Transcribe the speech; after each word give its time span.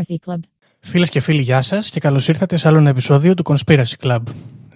Conspiracy 0.00 0.30
Club. 0.30 0.40
Φίλες 0.80 1.08
και 1.08 1.20
φίλοι, 1.20 1.40
γεια 1.40 1.62
σας 1.62 1.90
και 1.90 2.00
καλώς 2.00 2.28
ήρθατε 2.28 2.56
σε 2.56 2.68
άλλο 2.68 2.78
ένα 2.78 2.90
επεισόδιο 2.90 3.34
του 3.34 3.42
Conspiracy 3.46 3.94
Club. 4.02 4.22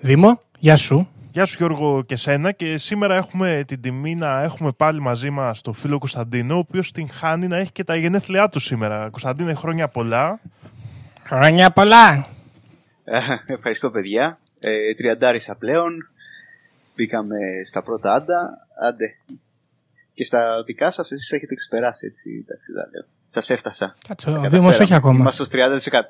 Δήμο, 0.00 0.40
γεια 0.58 0.76
σου. 0.76 1.08
Γεια 1.30 1.44
σου 1.44 1.54
Γιώργο 1.58 2.02
και 2.02 2.16
σένα 2.16 2.52
και 2.52 2.76
σήμερα 2.76 3.14
έχουμε 3.14 3.64
την 3.66 3.80
τιμή 3.80 4.14
να 4.14 4.42
έχουμε 4.42 4.70
πάλι 4.76 5.00
μαζί 5.00 5.30
μας 5.30 5.60
τον 5.60 5.74
φίλο 5.74 5.98
Κωνσταντίνο 5.98 6.54
ο 6.54 6.58
οποίος 6.58 6.90
την 6.90 7.08
χάνει 7.08 7.46
να 7.46 7.56
έχει 7.56 7.72
και 7.72 7.84
τα 7.84 7.96
γενέθλιά 7.96 8.48
του 8.48 8.60
σήμερα. 8.60 9.08
Κωνσταντίνε 9.10 9.54
χρόνια 9.54 9.88
πολλά. 9.88 10.40
Χρόνια 11.24 11.70
πολλά. 11.70 12.26
Ε, 13.04 13.18
Ευχαριστώ 13.46 13.90
παιδιά. 13.90 14.38
Ε, 14.60 14.94
τριαντάρισα 14.94 15.54
πλέον. 15.54 15.92
Μπήκαμε 16.94 17.36
στα 17.64 17.82
πρώτα 17.82 18.12
άντα. 18.12 18.66
Άντε. 18.88 19.14
Και 20.14 20.24
στα 20.24 20.62
δικά 20.66 20.90
σας 20.90 21.12
εσείς 21.12 21.32
έχετε 21.32 21.54
ξεπεράσει 21.54 22.06
έτσι. 22.06 22.30
Εντάξει, 22.42 22.72
δεν 23.34 23.42
λέω. 23.42 23.42
Σας 23.42 23.50
έφτασα. 23.50 23.94
Κάτσε, 24.08 24.26
Τα 24.26 24.32
ο 24.32 24.34
καταφέραμε. 24.34 24.48
Δήμος 24.48 24.78
όχι 24.80 24.94
ακόμα. 24.94 25.18
Είμαστε 25.18 25.44
στο 25.44 25.52
30%. 25.54 26.00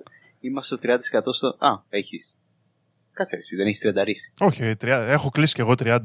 Είμαστε 0.40 0.76
στο 0.76 1.20
30% 1.20 1.20
στο... 1.34 1.48
Α, 1.66 1.82
έχεις. 1.88 2.34
Κάτσε 3.12 3.36
εσύ, 3.36 3.56
δεν 3.56 3.66
έχεις 3.66 3.78
τριανταρίσει. 3.80 4.32
Όχι, 4.38 4.72
30, 4.80 4.86
έχω 5.08 5.30
κλείσει 5.30 5.54
και 5.54 5.60
εγώ 5.60 5.72
30. 5.78 5.98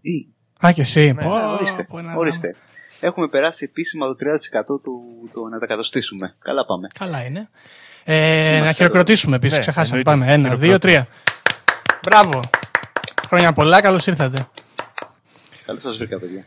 Ή, 0.00 0.28
Α, 0.66 0.72
και 0.72 0.80
εσύ. 0.80 1.12
Ναι, 1.12 1.22
Πω, 1.22 1.52
ορίστε, 1.52 1.82
πω, 1.84 1.98
ένα 1.98 2.16
ορίστε. 2.16 2.54
Έχουμε 3.00 3.28
περάσει 3.28 3.64
επίσημα 3.64 4.06
το 4.06 4.16
30% 4.20 4.80
του, 4.82 5.02
του 5.32 5.48
να 5.48 5.58
τα 5.58 5.66
κατοστήσουμε. 5.66 6.34
Καλά 6.38 6.64
πάμε. 6.64 6.88
Καλά 6.98 7.24
είναι. 7.24 7.48
Ε, 8.04 8.50
να 8.50 8.56
Είμαστε 8.56 8.72
χειροκροτήσουμε 8.72 9.36
επίσης. 9.36 9.56
Ναι, 9.56 9.62
Ξεχάσαμε. 9.62 10.02
εννοείται. 10.06 10.24
Πάμε. 10.26 10.32
Ένα, 10.48 10.56
δύο, 10.56 10.78
τρία. 10.78 11.06
Μπράβο. 12.02 12.40
Χρόνια 13.26 13.52
πολλά, 13.52 13.80
καλώς 13.80 14.06
ήρθατε. 14.06 14.48
Καλώς 15.66 15.82
σας 15.82 15.96
βρήκα 15.96 16.18
παιδιά. 16.18 16.44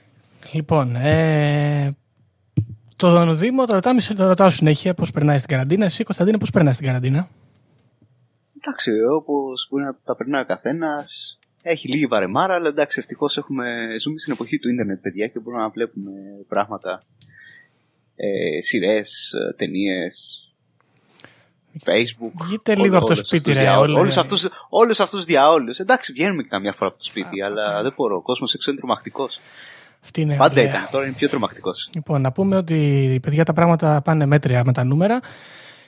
Λοιπόν, 0.52 0.96
ε, 0.96 1.96
τον 3.00 3.38
Δήμο 3.38 3.66
το 3.66 3.76
ρωτάμε, 3.76 4.02
το 4.16 4.28
ρωτάω 4.28 4.50
συνέχεια 4.50 4.94
πώς 4.94 5.12
περνάει 5.12 5.38
στην 5.38 5.50
καραντίνα. 5.50 5.86
Εσύ, 5.86 6.04
Κωνσταντίνε, 6.04 6.38
πώς 6.38 6.50
περνάει 6.50 6.74
στην 6.74 6.86
καραντίνα; 6.86 7.30
Εντάξει, 8.62 8.92
όπως 9.16 9.68
μπορεί 9.70 9.84
να 9.84 9.96
τα 10.04 10.16
περνάει 10.16 10.42
ο 10.42 10.46
καθένας. 10.46 11.40
Έχει 11.62 11.88
λίγη 11.88 12.06
βαρεμάρα, 12.06 12.54
αλλά 12.54 12.68
εντάξει, 12.68 13.00
ευτυχώς 13.00 13.34
ζούμε 14.02 14.20
στην 14.20 14.34
εποχή 14.34 14.60
του 14.60 14.70
ίντερνετ, 14.70 15.02
παιδιά, 15.02 15.28
και 15.28 15.40
μπορούμε 15.40 15.62
να 15.62 15.70
βλέπουμε 15.70 16.12
πράγματα. 16.48 17.04
Ε, 18.16 18.62
Σειρές, 18.62 19.34
ταινίες, 19.58 20.44
Facebook. 21.86 22.32
Βγείτε 22.42 22.76
λίγο 22.76 22.98
από 22.98 23.06
το 23.06 23.16
σπίτι, 23.16 23.54
ρε, 23.54 23.70
όλες. 23.70 24.00
Όλους 24.00 24.18
αυτού 24.18 24.38
όλους 24.70 25.00
αυτούς 25.00 25.26
διαόλους. 25.26 25.78
Εντάξει, 25.78 26.12
βγαίνουμε 26.12 26.42
και 26.44 26.50
καμιά 26.50 26.74
φορά 26.74 26.90
από 26.90 27.00
το 27.00 27.06
σπίτι, 27.06 27.42
αλλά 27.42 27.82
δεν 27.82 27.94
μπορώ. 27.96 28.16
Ο 28.16 28.22
κόσμος 28.22 28.54
έξω 28.54 28.72
είναι 28.72 28.80
τρομακτικός. 28.80 29.40
Αυτή 30.04 30.22
είναι 30.22 30.36
Πάντα 30.36 30.62
ωραία. 30.62 30.70
ήταν, 30.74 30.88
τώρα 30.92 31.06
είναι 31.06 31.14
πιο 31.14 31.30
τρομακτικός. 31.30 31.90
Λοιπόν, 31.94 32.22
να 32.22 32.32
πούμε 32.32 32.56
ότι 32.56 33.20
παιδιά 33.22 33.46
τα 33.46 33.54
πράγματα 33.54 34.02
πάνε 34.02 34.26
μέτρια 34.26 34.64
με 34.66 34.74
τα 34.74 34.84
νούμερα 34.84 35.20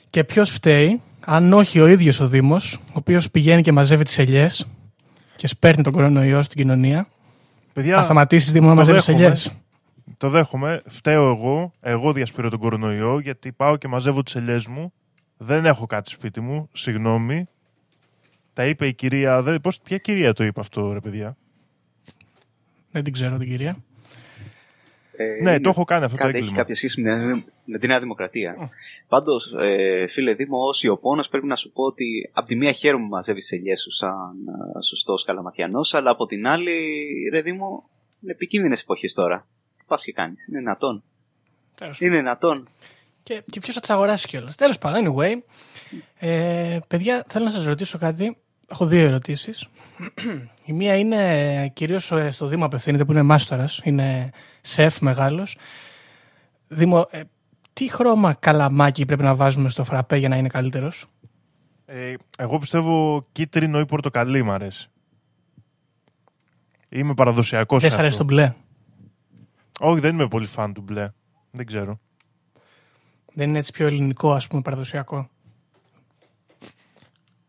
και 0.10 0.24
ποιος 0.24 0.50
φταίει, 0.52 1.02
αν 1.26 1.54
όχι 1.54 1.80
ο 1.80 1.88
ίδιος 1.88 2.20
ο 2.20 2.28
Δήμος, 2.28 2.74
ο 2.74 2.94
οποίος 2.94 3.32
πηγαίνει 3.32 3.62
και 3.62 3.72
μαζεύει 3.72 4.04
τις 4.04 4.18
ελιές 4.20 4.68
και 5.36 5.48
σπέρνει 5.48 5.84
τον 5.84 5.94
κορονοϊό 5.94 6.42
στην 6.42 6.58
κοινωνία. 6.58 7.08
Παιδιά, 7.74 7.96
Θα 7.96 8.02
σταματήσεις 8.02 8.52
Δήμο 8.52 8.68
να 8.68 8.72
το 8.74 8.78
μαζεύεις 8.80 9.06
δέχομαι. 9.06 9.24
ελιές; 9.24 9.52
το 10.18 10.30
δέχομαι. 10.30 10.82
Φταίω 10.86 11.30
εγώ. 11.30 11.72
Εγώ 11.82 12.14
διασπείρω 12.14 12.50
τον 12.50 12.60
κορονοϊό 12.60 13.20
γιατί 13.20 13.52
πάω 13.52 13.78
και 13.78 13.88
μαζεύω 13.88 14.24
τις 14.24 14.36
ελιές 14.36 14.68
μου. 14.68 14.94
Δεν 15.38 15.66
έχω 15.66 15.86
κάτι 15.86 16.10
σπίτι 16.10 16.42
μου. 16.42 16.70
Συγγνώμη. 16.72 17.48
Τα 18.54 18.66
είπε 18.66 18.88
η 18.88 18.94
κυρία. 18.94 19.42
Δεν, 19.42 19.62
πώς, 19.62 19.80
ποια 19.80 19.98
κυρία 19.98 20.34
το 20.34 20.44
είπε 20.44 20.60
αυτό, 20.60 20.94
ρε 20.94 21.00
παιδιά; 21.00 21.38
Δεν 22.92 23.04
την 23.04 23.14
ξέρω 23.14 23.38
την 23.38 23.50
κυρία. 23.50 23.78
Ε, 25.16 25.24
Ναι, 25.24 25.50
είναι- 25.50 25.60
το 25.60 25.70
έχω 25.70 25.84
κάνει 25.84 26.04
αυτό 26.04 26.18
το 26.18 26.24
κάτι, 26.24 26.34
έχει 26.36 26.44
έγκλημα. 26.44 26.62
κάποια 26.62 26.76
σχέση 26.76 27.02
με, 27.02 27.26
την- 27.34 27.44
με 27.66 27.78
τη 27.80 27.88
Νέα 27.88 28.00
Δημοκρατία. 28.00 28.56
Πάντως, 29.08 29.54
ε, 29.62 30.08
φίλε 30.08 30.34
Δήμο, 30.34 30.58
ω 30.58 30.70
Ιωπώνα 30.82 31.26
πρέπει 31.30 31.46
να 31.48 31.56
σου 31.56 31.72
πω 31.72 31.84
ότι 31.84 32.30
από 32.34 32.48
τη 32.48 32.56
μία 32.56 32.72
χαίρομαι 32.72 33.04
που 33.04 33.10
μαζεύεις 33.10 33.48
τι 33.48 33.56
ελιές 33.56 33.82
σου 33.82 33.92
σαν 33.92 34.36
σωστός 34.90 35.24
καλαματιανός, 35.26 35.94
αλλά 35.94 36.10
από 36.12 36.26
την 36.26 36.48
άλλη, 36.48 36.72
ρε 37.32 37.42
Δήμο, 37.42 37.90
είναι 38.22 38.32
επικίνδυνες 38.32 38.82
εποχές 38.82 39.14
τώρα. 39.14 39.48
Τι 39.78 39.84
πας 39.88 40.04
και 40.04 40.12
κάνεις, 40.12 40.48
είναι 40.48 40.58
δυνατόν. 40.60 41.04
Τέλος. 41.76 42.02
Είναι 42.02 42.16
δυνατόν. 42.16 42.68
Και, 43.24 43.42
και 43.50 43.60
ποιος 43.60 43.76
θα 43.76 43.82
τις 43.82 43.90
αγοράσει 43.90 44.28
κιόλας. 44.28 44.56
Τέλος 44.56 44.78
πάντων, 44.78 45.16
anyway. 45.16 45.34
Ε, 46.20 46.80
παιδιά, 46.88 47.26
θέλω 47.28 47.46
να 47.46 47.52
σας 47.52 47.66
ρωτήσω 47.66 47.98
κάτι. 47.98 48.38
Έχω 48.68 48.86
δύο 48.86 49.06
ερωτήσεις. 49.06 49.68
Η 50.72 50.74
μία 50.74 50.98
είναι 50.98 51.68
κυρίως 51.74 52.14
στο 52.30 52.48
Δήμο 52.48 52.66
απευθύνεται 52.66 53.06
που 53.06 53.12
είναι 53.12 53.22
μάστορας, 53.22 53.82
είναι 53.84 54.30
σεφ 54.62 55.00
μεγάλος. 55.02 55.58
Δήμο, 56.68 57.08
ε, 57.10 57.22
τι 57.74 57.92
χρώμα 57.92 58.34
καλαμάκι 58.34 59.06
πρέπει 59.06 59.24
να 59.24 59.36
βάζουμε 59.36 59.70
στο 59.70 59.84
φραπέ 59.84 60.18
για 60.18 60.30
να 60.30 60.36
είναι 60.38 60.48
καλύτερος; 60.48 61.06
Ε, 61.86 62.14
εγώ 62.38 62.58
πιστεύω 62.58 63.26
κίτρινο 63.32 63.80
ή 63.80 63.86
πορτοκαλί 63.86 64.44
μ' 64.44 64.52
αρέσει. 64.52 64.90
Είμαι 66.90 67.14
παραδοσιακός. 67.14 67.82
Δεν 67.82 67.92
σ' 67.92 67.98
αρέσει 67.98 68.18
το 68.18 68.24
μπλε; 68.24 68.54
Όχι, 69.80 70.00
δεν 70.00 70.14
είμαι 70.14 70.28
πολύ 70.28 70.48
φαν 70.48 70.74
του 70.74 70.82
μπλε. 70.82 71.12
Δεν 71.52 71.66
ξέρω. 71.66 72.00
Δεν 73.34 73.50
είναι 73.50 73.58
έτσι 73.58 73.72
πιο 73.72 73.88
ελληνικό, 73.88 74.34
ας 74.34 74.48
πούμε, 74.48 74.62
παραδοσιακό; 74.62 75.30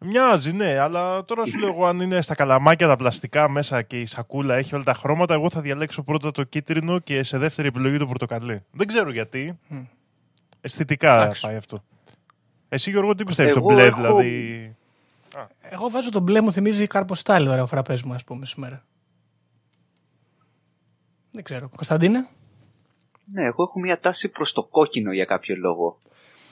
Μοιάζει, 0.04 0.52
ναι, 0.52 0.78
αλλά 0.78 1.24
τώρα 1.24 1.46
σου 1.46 1.58
λέω 1.58 1.68
εγώ 1.68 1.86
αν 1.86 2.00
είναι 2.00 2.20
στα 2.22 2.34
καλαμάκια 2.34 2.86
τα 2.86 2.96
πλαστικά 2.96 3.48
μέσα 3.48 3.82
και 3.82 4.00
η 4.00 4.06
σακούλα 4.06 4.54
έχει 4.54 4.74
όλα 4.74 4.84
τα 4.84 4.94
χρώματα, 4.94 5.34
εγώ 5.34 5.50
θα 5.50 5.60
διαλέξω 5.60 6.02
πρώτα 6.02 6.30
το 6.30 6.42
κίτρινο 6.42 6.98
και 6.98 7.22
σε 7.22 7.38
δεύτερη 7.38 7.68
επιλογή 7.68 7.96
το 7.98 8.06
πορτοκαλί. 8.06 8.64
Δεν 8.70 8.86
ξέρω 8.86 9.10
γιατί. 9.10 9.58
Αισθητικά 10.60 11.22
Εντάξει. 11.22 11.41
πάει 11.41 11.56
αυτό. 11.56 11.78
Εσύ 12.68 12.91
Γιώργο 12.91 13.14
τι 13.14 13.24
πιστεύεις, 13.24 13.52
το 13.52 13.58
Εγώ 13.58 13.68
μπλε 13.68 13.82
έχω- 13.82 13.96
δηλαδή; 13.96 14.76
Εγώ 15.70 15.91
βάζω 15.91 16.10
το 16.10 16.20
μπλε 16.20 16.41
μου 16.41 16.52
θυμίζει 16.52 16.86
καρποστάλι 16.86 17.46
τώρα 17.46 17.62
ο 17.62 17.66
φραπέ 17.66 17.98
μου, 18.04 18.12
ας 18.14 18.24
πούμε, 18.24 18.46
σήμερα. 18.46 18.84
Δεν 21.30 21.42
ξέρω. 21.44 21.68
Κωνσταντίνε; 21.68 22.28
Ναι, 23.32 23.44
εγώ 23.44 23.62
έχω 23.62 23.80
μια 23.80 24.00
τάση 24.00 24.28
προς 24.28 24.52
το 24.52 24.62
κόκκινο 24.64 25.12
για 25.12 25.24
κάποιο 25.24 25.56
λόγο. 25.56 25.98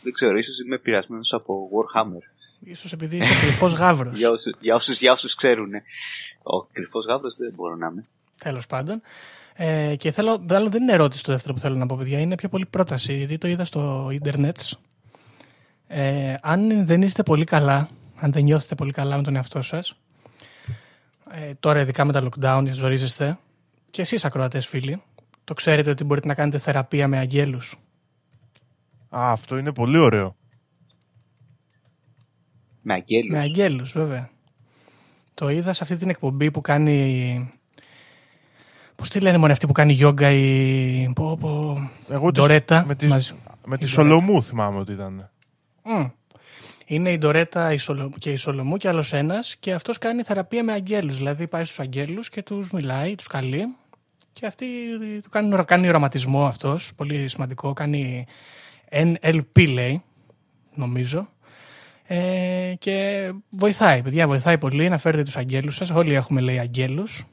Δεν 0.02 0.12
ξέρω, 0.12 0.36
ίσως 0.38 0.60
είμαι 0.60 0.78
πειρασμένος 0.78 1.32
από 1.32 1.68
Warhammer. 1.72 2.24
Ίσως 2.64 2.92
επειδή 2.92 3.16
είσαι 3.16 3.34
κρυφός 3.40 3.72
γάβρος. 3.72 4.18
Για 4.18 4.30
όσους, 4.30 4.52
για 4.60 4.74
όσους, 4.74 4.98
για 4.98 5.12
όσους 5.12 5.34
ξέρουν. 5.34 5.70
Ο 6.42 6.62
κρυφός 6.72 7.06
γάβρος 7.06 7.36
δεν 7.36 7.52
μπορώ 7.54 7.76
να 7.76 7.86
είμαι. 7.86 8.04
Τέλος 8.38 8.66
πάντων. 8.66 9.02
Ε, 9.54 9.94
και 9.96 10.10
θέλω, 10.10 10.44
άλλο 10.50 10.68
δεν 10.68 10.82
είναι 10.82 10.92
ερώτηση 10.92 11.24
το 11.24 11.32
δεύτερο 11.32 11.54
που 11.54 11.60
θέλω 11.60 11.76
να 11.76 11.86
πω, 11.86 11.96
παιδιά. 11.96 12.18
Είναι 12.18 12.34
πιο 12.34 12.48
πολύ 12.48 12.66
πρόταση, 12.66 13.16
γιατί 13.16 13.38
το 13.38 13.48
είδα 13.48 13.64
στο 13.64 14.08
ίντερνετ. 14.12 14.58
Ε, 15.86 16.34
αν 16.42 16.86
δεν 16.86 17.02
είστε 17.02 17.22
πολύ 17.22 17.44
καλά, 17.44 17.88
αν 18.16 18.32
δεν 18.32 18.42
νιώθετε 18.42 18.74
πολύ 18.74 18.92
καλά 18.92 19.16
με 19.16 19.22
τον 19.22 19.36
εαυτό 19.36 19.62
σας, 19.62 19.94
ε, 21.30 21.54
τώρα 21.60 21.80
ειδικά 21.80 22.04
με 22.04 22.12
τα 22.12 22.28
lockdown, 22.28 22.66
ζορίζεστε, 22.70 23.38
και 23.90 24.02
εσείς 24.02 24.24
ακροατές 24.24 24.66
φίλοι, 24.66 25.02
το 25.44 25.54
ξέρετε 25.54 25.90
ότι 25.90 26.04
μπορείτε 26.04 26.26
να 26.26 26.34
κάνετε 26.34 26.58
θεραπεία 26.58 27.08
με 27.08 27.18
αγγέλους. 27.18 27.76
Α, 29.16 29.32
αυτό 29.32 29.56
είναι 29.56 29.72
πολύ 29.72 29.98
ωραίο. 29.98 30.36
Με 32.82 32.94
αγγέλους. 32.94 33.30
Με 33.30 33.38
αγγέλους, 33.38 33.92
βέβαια. 33.92 34.30
Το 35.34 35.48
είδα 35.48 35.72
σε 35.72 35.82
αυτή 35.82 35.96
την 35.96 36.08
εκπομπή 36.10 36.50
που 36.50 36.60
κάνει. 36.60 37.50
Πώς 38.96 39.08
τη 39.08 39.20
λένε 39.20 39.38
μόνο 39.38 39.52
αυτή 39.52 39.66
που 39.66 39.72
κάνει 39.72 39.92
γιόγκα 39.92 40.30
η. 40.30 41.10
Πω, 41.14 41.36
πω... 41.40 41.80
Εγώ 42.10 42.30
τις- 42.30 42.40
Ντορέτα. 42.42 42.84
με, 42.86 42.94
τις, 42.94 43.08
μαζί. 43.08 43.32
με 43.66 43.78
τη 43.78 43.84
Η 43.84 43.88
Σολομού 43.88 44.42
θυμάμαι 44.42 44.78
ότι 44.78 44.92
ήταν. 44.92 45.30
Μμ. 45.84 46.04
Είναι 46.86 47.10
η 47.10 47.18
Ντορέτα 47.18 47.72
η 47.72 47.78
Σολο- 47.78 48.12
και 48.18 48.30
η 48.30 48.36
Σολομού 48.36 48.76
και 48.76 48.88
άλλος 48.88 49.12
ένας 49.12 49.56
και 49.60 49.72
αυτός 49.72 49.98
κάνει 49.98 50.22
θεραπεία 50.22 50.64
με 50.64 50.72
αγγέλους. 50.72 51.16
Δηλαδή 51.16 51.46
πάει 51.46 51.64
στους 51.64 51.80
αγγέλους 51.80 52.28
και 52.28 52.42
τους 52.42 52.70
μιλάει, 52.70 53.14
τους 53.14 53.26
καλεί 53.26 53.74
και 54.32 54.46
αυτοί 54.46 54.66
του 55.22 55.28
κάνουν, 55.28 55.64
κάνει 55.64 55.88
οραματισμό 55.88 56.46
αυτός. 56.46 56.92
Πολύ 56.96 57.28
σημαντικό. 57.28 57.72
Κάνει 57.72 58.26
NLP 58.90 59.68
λέει, 59.72 60.02
νομίζω. 60.74 61.28
Ε, 62.12 62.74
και 62.78 63.28
βοηθάει, 63.50 64.02
παιδιά, 64.02 64.26
βοηθάει 64.26 64.58
πολύ 64.58 64.88
να 64.88 64.98
φέρετε 64.98 65.22
τους 65.22 65.36
αγγέλους 65.36 65.76
σας. 65.76 65.90
Όλοι 65.90 66.14
έχουμε 66.14 66.40
λέει 66.40 66.58
αγγέλους. 66.58 67.24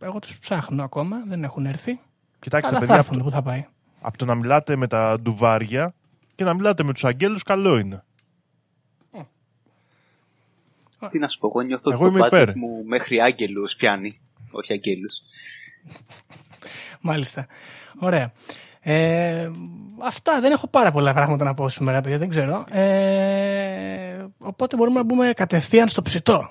Εγώ 0.00 0.18
τους 0.18 0.38
ψάχνω 0.38 0.82
ακόμα, 0.84 1.22
δεν 1.26 1.44
έχουν 1.44 1.66
έρθει. 1.66 2.00
Κοιτάξτε, 2.40 2.68
Αλλά 2.68 2.78
θα 2.78 2.86
παιδιά, 2.86 3.00
έρθουν, 3.00 3.14
από, 3.16 3.24
πού 3.24 3.30
θα 3.30 3.42
πάει. 3.42 3.66
από 4.00 4.18
το 4.18 4.24
να 4.24 4.34
μιλάτε 4.34 4.76
με 4.76 4.86
τα 4.86 5.18
ντουβάρια 5.20 5.94
και 6.34 6.44
να 6.44 6.54
μιλάτε 6.54 6.82
με 6.82 6.92
τους 6.92 7.04
αγγέλους, 7.04 7.42
καλό 7.42 7.78
είναι. 7.78 8.04
Τι 11.10 11.18
να 11.18 11.28
σου 11.28 11.38
πω, 11.38 11.46
εγώ 11.48 11.60
νιώθω 11.60 11.90
Εγώ 11.92 12.04
ότι 12.06 12.12
το 12.12 12.18
είμαι 12.18 12.26
budget 12.28 12.42
υπέρ. 12.42 12.56
μου 12.56 12.84
μέχρι 12.84 13.20
άγγελους 13.20 13.74
πιάνει. 13.74 14.20
Όχι 14.50 14.72
αγγέλους. 14.72 15.12
Μάλιστα. 17.00 17.46
Ωραία. 18.00 18.32
Ε, 18.88 19.50
αυτά. 20.02 20.40
Δεν 20.40 20.52
έχω 20.52 20.66
πάρα 20.68 20.90
πολλά 20.90 21.12
πράγματα 21.12 21.44
να 21.44 21.54
πω 21.54 21.68
σήμερα, 21.68 22.00
παιδιά. 22.00 22.18
Δεν 22.18 22.28
ξέρω. 22.28 22.64
Ε, 22.70 24.24
οπότε 24.38 24.76
μπορούμε 24.76 24.98
να 24.98 25.04
μπούμε 25.04 25.32
κατευθείαν 25.36 25.88
στο 25.88 26.02
ψητό. 26.02 26.50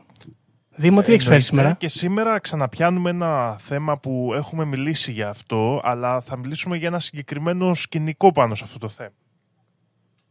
Δήμο, 0.78 1.02
τι 1.02 1.14
έχεις 1.14 1.24
φέρει 1.26 1.36
Εννοείται. 1.36 1.56
σήμερα; 1.56 1.74
Και 1.74 1.88
σήμερα 1.88 2.40
ξαναπιάνουμε 2.40 3.10
ένα 3.10 3.58
θέμα 3.58 3.98
που 3.98 4.32
έχουμε 4.36 4.66
μιλήσει 4.66 5.12
για 5.12 5.30
αυτό, 5.30 5.82
αλλά 5.84 6.22
θα 6.22 6.38
μιλήσουμε 6.38 6.78
για 6.78 6.88
ένα 6.88 7.00
συγκεκριμένο 7.00 7.74
σκηνικό 7.74 8.32
πάνω 8.32 8.56
σε 8.56 8.64
αυτό 8.64 8.78
το 8.78 8.90
θέμα. 8.90 9.14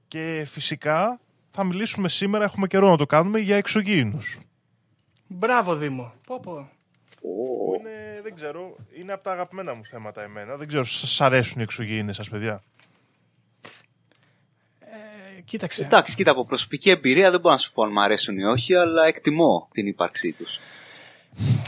Και 0.08 0.44
φυσικά 0.46 1.20
θα 1.50 1.64
μιλήσουμε 1.64 2.08
σήμερα, 2.08 2.44
έχουμε 2.44 2.66
καιρό 2.66 2.90
να 2.90 2.96
το 2.96 3.06
κάνουμε, 3.06 3.38
για 3.38 3.56
εξωγήινους. 3.56 4.38
Μπράβο 5.26 5.74
Δήμο. 5.76 6.12
Πω, 6.26 6.40
πω. 6.40 6.68
Ω, 7.26 7.74
Είναι, 7.80 8.20
δεν 8.22 8.34
ξέρω, 8.34 8.76
είναι 9.00 9.12
από 9.12 9.22
τα 9.22 9.32
αγαπημένα 9.32 9.74
μου 9.74 9.84
θέματα 9.84 10.22
εμένα. 10.22 10.56
Δεν 10.56 10.68
ξέρω, 10.68 10.84
σας 10.84 11.20
αρέσουν 11.20 11.60
οι 11.60 11.62
εξωγήινες 11.62 12.16
σας, 12.16 12.28
παιδιά; 12.28 12.62
Ε, 14.80 15.40
κοίταξε. 15.44 15.82
Εντάξει, 15.82 16.14
κοίτα, 16.14 16.30
από 16.30 16.44
προσωπική 16.46 16.90
εμπειρία 16.90 17.30
δεν 17.30 17.40
μπορώ 17.40 17.54
να 17.54 17.60
σου 17.60 17.72
πω 17.72 17.82
αν 17.82 17.90
μου 17.92 18.00
αρέσουν 18.02 18.38
ή 18.38 18.44
όχι, 18.44 18.74
αλλά 18.74 19.04
εκτιμώ 19.06 19.68
την 19.72 19.86
ύπαρξή 19.86 20.32
τους. 20.32 20.58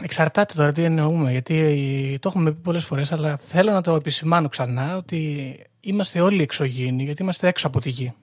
Εξαρτάται 0.02 0.54
τώρα 0.56 0.72
τι 0.72 0.82
εννοούμε, 0.82 1.30
γιατί 1.30 2.18
το 2.20 2.28
έχουμε 2.28 2.52
πει 2.52 2.60
πολλές 2.60 2.84
φορές, 2.84 3.12
αλλά 3.12 3.36
θέλω 3.36 3.72
να 3.72 3.82
το 3.82 3.94
επισημάνω 3.94 4.48
ξανά 4.48 4.96
ότι 4.96 5.56
είμαστε 5.80 6.20
όλοι 6.20 6.42
εξωγήινοι, 6.42 7.02
γιατί 7.04 7.22
είμαστε 7.22 7.48
έξω 7.48 7.66
από 7.66 7.80
τη 7.80 7.90
γη. 7.90 8.14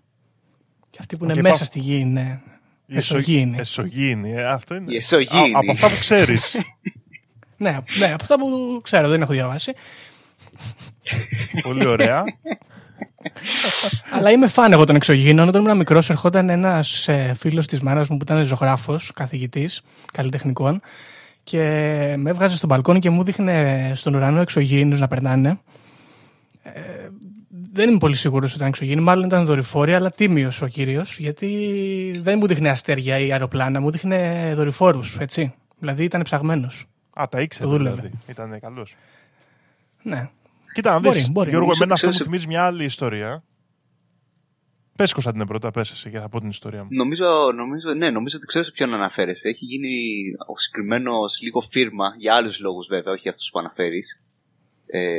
Και 0.89 0.97
αυτοί 0.99 1.17
που 1.17 1.23
είναι 1.23 1.33
Και 1.33 1.41
μέσα 1.41 1.57
πά- 1.57 1.65
στη 1.65 1.79
γη 1.79 1.95
είναι 1.99 2.41
Η 2.85 2.97
εσωγήινοι. 2.97 3.57
Εσωγήινη, 3.59 4.31
ε, 4.31 4.43
αυτό 4.45 4.75
είναι. 4.75 4.93
Η 4.93 4.95
εσωγήινη. 4.95 5.53
Α, 5.55 5.59
από 5.59 5.71
αυτά 5.71 5.89
που 5.89 5.97
ξέρεις. 5.99 6.55
Ναι, 7.57 7.77
ναι, 7.99 8.05
από 8.05 8.21
αυτά 8.21 8.37
που 8.39 8.79
ξέρω, 8.83 9.09
δεν 9.09 9.21
έχω 9.21 9.31
διαβάσει. 9.31 9.73
Πολύ 11.61 11.85
ωραία. 11.85 12.23
Αλλά 14.13 14.31
είμαι 14.31 14.47
φαν 14.47 14.71
εγώ 14.71 14.85
των 14.85 14.95
εξωγήινων. 14.95 15.47
Όταν 15.47 15.65
ήμουν 15.65 15.77
μικρός, 15.77 16.09
ερχόταν 16.09 16.49
ένας 16.49 17.09
φίλος 17.33 17.67
της 17.67 17.81
μάνας 17.81 18.07
μου 18.07 18.17
που 18.17 18.23
ήταν 18.23 18.45
ζωγράφος, 18.45 19.11
καθηγητής 19.13 19.81
καλλιτεχνικών 20.13 20.81
και 21.43 21.59
με 22.17 22.29
έβγαζε 22.29 22.57
στο 22.57 22.67
μπαλκόνι 22.67 22.99
και 22.99 23.09
μου 23.09 23.23
δείχνε 23.23 23.91
στον 23.95 24.15
ουρανό 24.15 24.41
εξωγήινους 24.41 24.99
να 24.99 25.07
περνάνε. 25.07 25.59
Ε, 26.63 26.71
δεν 27.71 27.89
είμαι 27.89 27.97
πολύ 27.97 28.15
σίγουρος 28.15 28.49
ότι 28.49 28.55
ήταν 28.55 28.67
εξωγήινοι, 28.67 29.01
μάλλον 29.01 29.25
ήταν 29.25 29.45
δορυφόροι, 29.45 29.93
αλλά 29.93 30.11
τίμιος 30.11 30.61
ο 30.61 30.67
κύριος, 30.67 31.17
γιατί 31.19 31.49
δεν 32.23 32.37
μου 32.37 32.47
δείχνε 32.47 32.69
αστέρια 32.69 33.19
ή 33.19 33.31
αεροπλάνα, 33.31 33.81
μου 33.81 33.91
δείχνε 33.91 34.51
δορυφόρους, 34.55 35.17
έτσι. 35.19 35.53
Δηλαδή 35.79 36.03
ήταν 36.03 36.21
ψαγμένος. 36.21 36.85
Α, 37.13 37.27
τα 37.29 37.41
ήξερε 37.41 37.65
Το 37.69 37.71
δούλευε. 37.77 37.95
δηλαδή. 37.95 38.17
Ήταν 38.27 38.59
καλός. 38.59 38.95
Ναι. 40.03 40.29
Κοίτα, 40.73 40.91
να 40.93 40.99
Μπορεί, 40.99 41.17
δεις, 41.17 41.29
μπορεί. 41.31 41.49
Γιώργο, 41.49 41.67
Νομίζω 41.67 41.83
εμένα 41.83 41.93
αυτό 41.93 42.07
μου 42.07 42.11
ξέρεις- 42.13 42.31
θυμίζει 42.31 42.47
μια 42.47 42.65
άλλη 42.65 42.83
ιστορία. 42.83 43.43
Πες 44.97 45.11
Κωνσταντίνε 45.13 45.45
πρώτα, 45.45 45.71
πες 45.71 45.91
εσύ 45.91 46.09
και 46.09 46.19
θα 46.19 46.29
πω 46.29 46.39
την 46.39 46.49
ιστορία 46.49 46.83
μου. 46.83 46.89
Νομίζω, 46.91 47.25
νομίζω, 47.55 47.93
ναι, 47.93 48.09
νομίζω 48.09 48.37
ότι 48.37 48.45
ξέρω 48.45 48.63
σε 48.65 48.71
ποιον 48.71 48.93
αναφέρεσαι. 48.93 49.47
Έχει 49.47 49.65
γίνει 49.65 49.91
ο 50.47 50.57
συγκεκριμένος 50.59 51.39
λίγο 51.41 51.61
φίρμα, 51.71 52.05
για 52.17 52.33
άλλους 52.35 52.59
λόγους 52.59 52.87
βέβαια, 52.89 53.11
όχι 53.13 53.21
για 53.21 53.31
αυτούς 53.31 53.49
που 53.51 53.59
αναφέρεις, 53.59 54.21
ε, 54.85 55.17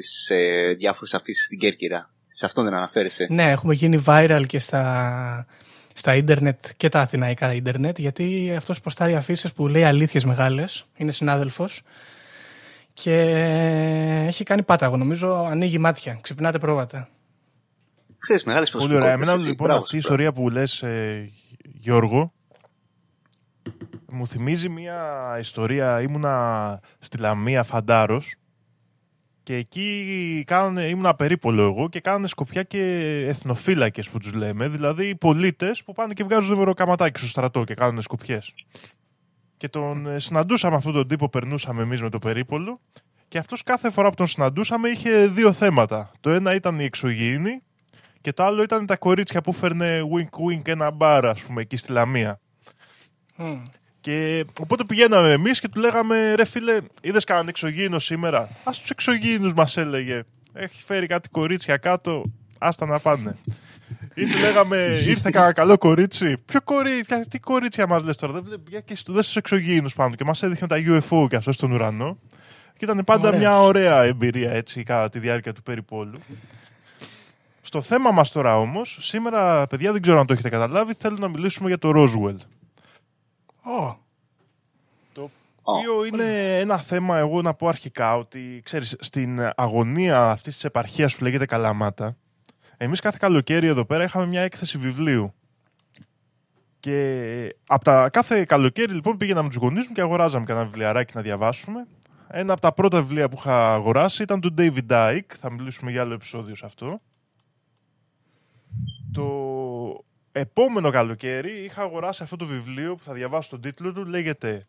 σε 0.00 0.34
διάφορες 0.78 1.14
αφήσεις 1.14 1.44
στην 1.44 1.58
Κέρκυρα. 1.58 2.10
Σε 2.32 2.46
αυτόν 2.46 2.64
δεν 2.64 2.74
αναφέρεσαι. 2.74 3.26
Ναι, 3.30 3.50
έχουμε 3.50 3.74
γίνει 3.74 4.02
viral 4.06 4.42
και 4.46 4.58
στα, 4.58 5.46
στα 5.98 6.14
ίντερνετ 6.14 6.64
και 6.76 6.88
τα 6.88 7.00
αθηναϊκά 7.00 7.54
ίντερνετ, 7.54 7.98
γιατί 7.98 8.54
αυτός 8.56 8.80
ποστάρει 8.80 9.14
αφήσεις 9.14 9.52
που 9.52 9.68
λέει 9.68 9.84
αλήθειες 9.84 10.24
μεγάλες, 10.24 10.86
είναι 10.96 11.10
συνάδελφος 11.10 11.82
και 12.92 13.12
έχει 14.26 14.44
κάνει 14.44 14.62
πάταγο. 14.62 14.96
Νομίζω 14.96 15.46
ανοίγει 15.50 15.78
μάτια, 15.78 16.18
ξυπνάτε 16.20 16.58
πρόβατα. 16.58 17.08
Ξέρεις, 18.18 18.44
μεγάλες 18.44 18.70
Πολύ 18.70 18.94
ωραία. 18.94 19.12
Εμένα 19.12 19.32
προσωπικότητες, 19.32 19.50
λοιπόν 19.50 19.66
μπράβο 19.66 19.82
αυτή 19.82 19.96
η 19.96 20.00
σου, 20.00 20.06
ιστορία 20.06 20.32
που 20.32 20.50
λες 20.50 20.82
ε, 20.82 21.30
Γιώργο 21.62 22.32
μου 24.08 24.26
θυμίζει 24.26 24.68
μια 24.68 25.36
ιστορία, 25.40 26.00
ήμουνα 26.00 26.80
στη 26.98 27.18
Λαμία 27.18 27.62
Φαντάρος 27.62 28.34
και 29.46 29.54
εκεί 29.54 30.42
κάνανε, 30.46 30.82
ήμουνα 30.82 31.14
περίπολο 31.14 31.62
εγώ 31.62 31.88
και 31.88 32.00
κάνανε 32.00 32.26
σκοπιά 32.26 32.62
και 32.62 32.80
εθνοφύλακες 33.26 34.08
που 34.08 34.18
τους 34.18 34.32
λέμε, 34.32 34.68
δηλαδή 34.68 35.16
πολίτες 35.16 35.82
που 35.84 35.92
πάνε 35.92 36.14
και 36.14 36.24
βγάζουν 36.24 36.48
δευτεροκαματάκι 36.48 37.18
στο 37.18 37.28
στρατό 37.28 37.64
και 37.64 37.74
κάνουν 37.74 38.02
σκοπιές. 38.02 38.54
Και 39.56 39.68
τον 39.68 40.06
ε, 40.06 40.18
συναντούσαμε 40.18 40.76
αυτόν 40.76 40.92
τον 40.92 41.08
τύπο, 41.08 41.28
περνούσαμε 41.28 41.82
εμείς 41.82 42.02
με 42.02 42.10
το 42.10 42.18
περίπολο 42.18 42.80
και 43.28 43.38
αυτός 43.38 43.62
κάθε 43.62 43.90
φορά 43.90 44.08
που 44.08 44.14
τον 44.14 44.26
συναντούσαμε 44.26 44.88
είχε 44.88 45.26
δύο 45.26 45.52
θέματα. 45.52 46.10
Το 46.20 46.30
ένα 46.30 46.54
ήταν 46.54 46.78
η 46.78 46.84
εξωγήινη 46.84 47.62
και 48.20 48.32
το 48.32 48.44
άλλο 48.44 48.62
ήταν 48.62 48.86
τα 48.86 48.96
κορίτσια 48.96 49.40
που 49.40 49.52
φέρνε 49.52 50.00
wink 50.16 50.50
wink 50.50 50.68
ένα 50.68 50.90
μπαρ, 50.90 51.26
ας 51.26 51.42
πούμε, 51.42 51.62
εκεί 51.62 51.76
στη 51.76 51.92
Λαμία. 51.92 52.40
Μμ. 53.36 53.62
Και 54.06 54.44
οπότε 54.60 54.84
πηγαίναμε 54.84 55.32
εμείς 55.32 55.60
και 55.60 55.68
του 55.68 55.80
λέγαμε 55.80 56.34
ρε 56.34 56.44
φίλε, 56.44 56.78
είδες 57.00 57.24
κανέναν 57.24 57.48
εξωγήινο 57.48 57.98
σήμερα; 57.98 58.40
Α 58.40 58.70
τους 58.70 58.90
εξωγήινους 58.90 59.52
μας 59.52 59.76
έλεγε. 59.76 60.22
Έχει 60.52 60.82
φέρει 60.82 61.06
κάτι 61.06 61.28
κορίτσια 61.28 61.76
κάτω, 61.76 62.22
άστα 62.58 62.86
να 62.86 62.98
πάνε. 62.98 63.36
Ή 64.14 64.26
του 64.26 64.38
λέγαμε, 64.38 64.76
ήρθε 65.06 65.30
κανένα 65.30 65.52
καλό 65.52 65.78
κορίτσι; 65.78 66.36
Ποιο 66.36 66.60
κορίτσια, 66.62 67.26
τι 67.28 67.38
κορίτσια 67.38 67.86
μας 67.86 68.04
λες 68.04 68.16
τώρα. 68.16 68.32
Δεν 68.32 68.42
βλέπει, 68.42 68.70
για 68.70 68.80
και 68.80 68.96
στου 68.96 69.12
δες 69.12 69.26
τους 69.26 69.36
εξωγήινους 69.36 69.94
πάνω. 69.94 70.14
Και 70.14 70.24
μας 70.24 70.42
έδειχνε 70.42 70.66
τα 70.66 70.76
UFO 70.76 71.28
και 71.28 71.36
αυτός 71.36 71.54
στον 71.54 71.72
ουρανό. 71.72 72.18
Και 72.76 72.84
ήταν 72.84 73.04
πάντα 73.04 73.28
Ωραίος. 73.28 73.42
μια 73.42 73.60
ωραία 73.60 74.02
εμπειρία 74.02 74.50
έτσι 74.52 74.82
κατά 74.82 75.08
τη 75.08 75.18
διάρκεια 75.18 75.52
του 75.52 75.62
περιπόλου. 75.62 76.18
Στο 77.62 77.80
θέμα 77.80 78.10
μας 78.10 78.30
τώρα 78.30 78.58
όμως, 78.58 78.98
σήμερα, 79.00 79.66
παιδιά, 79.66 79.92
δεν 79.92 80.02
ξέρω 80.02 80.20
αν 80.20 80.26
το 80.26 80.32
έχετε 80.32 80.48
καταλάβει, 80.48 80.94
θέλω 80.94 81.16
να 81.20 81.28
μιλήσουμε 81.28 81.68
για 81.68 81.78
το 81.78 81.92
Roswell. 81.94 82.36
Ω, 83.66 83.96
Το 85.12 85.22
Ω, 85.62 85.76
οποίο 85.76 86.04
είναι 86.04 86.58
ένα 86.58 86.78
θέμα, 86.78 87.18
εγώ 87.18 87.42
να 87.42 87.54
πω 87.54 87.68
αρχικά, 87.68 88.16
ότι 88.16 88.60
ξέρεις, 88.64 88.96
στην 89.00 89.50
αγωνία 89.56 90.30
αυτής 90.30 90.54
της 90.54 90.64
επαρχίας 90.64 91.16
που 91.16 91.24
λέγεται 91.24 91.46
Καλαμάτα, 91.46 92.16
εμείς 92.76 93.00
κάθε 93.00 93.16
καλοκαίρι 93.20 93.66
εδώ 93.66 93.84
πέρα 93.84 94.04
είχαμε 94.04 94.26
μια 94.26 94.40
έκθεση 94.40 94.78
βιβλίου. 94.78 95.34
Και 96.80 97.56
από 97.66 97.84
τα 97.84 98.10
κάθε 98.10 98.44
καλοκαίρι 98.44 98.92
λοιπόν 98.92 99.16
πήγαινα 99.16 99.42
με 99.42 99.48
τους 99.48 99.58
γονείς 99.58 99.88
μου 99.88 99.94
και 99.94 100.00
αγοράζαμε 100.00 100.44
κανένα 100.44 100.66
βιβλιαράκι 100.66 101.12
να 101.14 101.22
διαβάσουμε. 101.22 101.86
Ένα 102.28 102.52
από 102.52 102.60
τα 102.60 102.72
πρώτα 102.72 103.02
βιβλία 103.02 103.28
που 103.28 103.36
είχα 103.38 103.74
αγοράσει 103.74 104.22
ήταν 104.22 104.40
του 104.40 104.54
David 104.58 104.90
Icke. 104.90 105.34
Θα 105.38 105.50
μιλήσουμε 105.50 105.90
για 105.90 106.00
άλλο 106.00 106.14
επεισόδιο 106.14 106.54
σε 106.54 106.66
αυτό. 106.66 107.00
Το 109.12 110.04
επόμενο 110.40 110.90
καλοκαίρι 110.90 111.50
είχα 111.50 111.82
αγοράσει 111.82 112.22
αυτό 112.22 112.36
το 112.36 112.44
βιβλίο 112.44 112.94
που 112.94 113.02
θα 113.02 113.12
διαβάσω 113.12 113.50
τον 113.50 113.60
τίτλο 113.60 113.92
του. 113.92 114.04
Λέγεται 114.04 114.66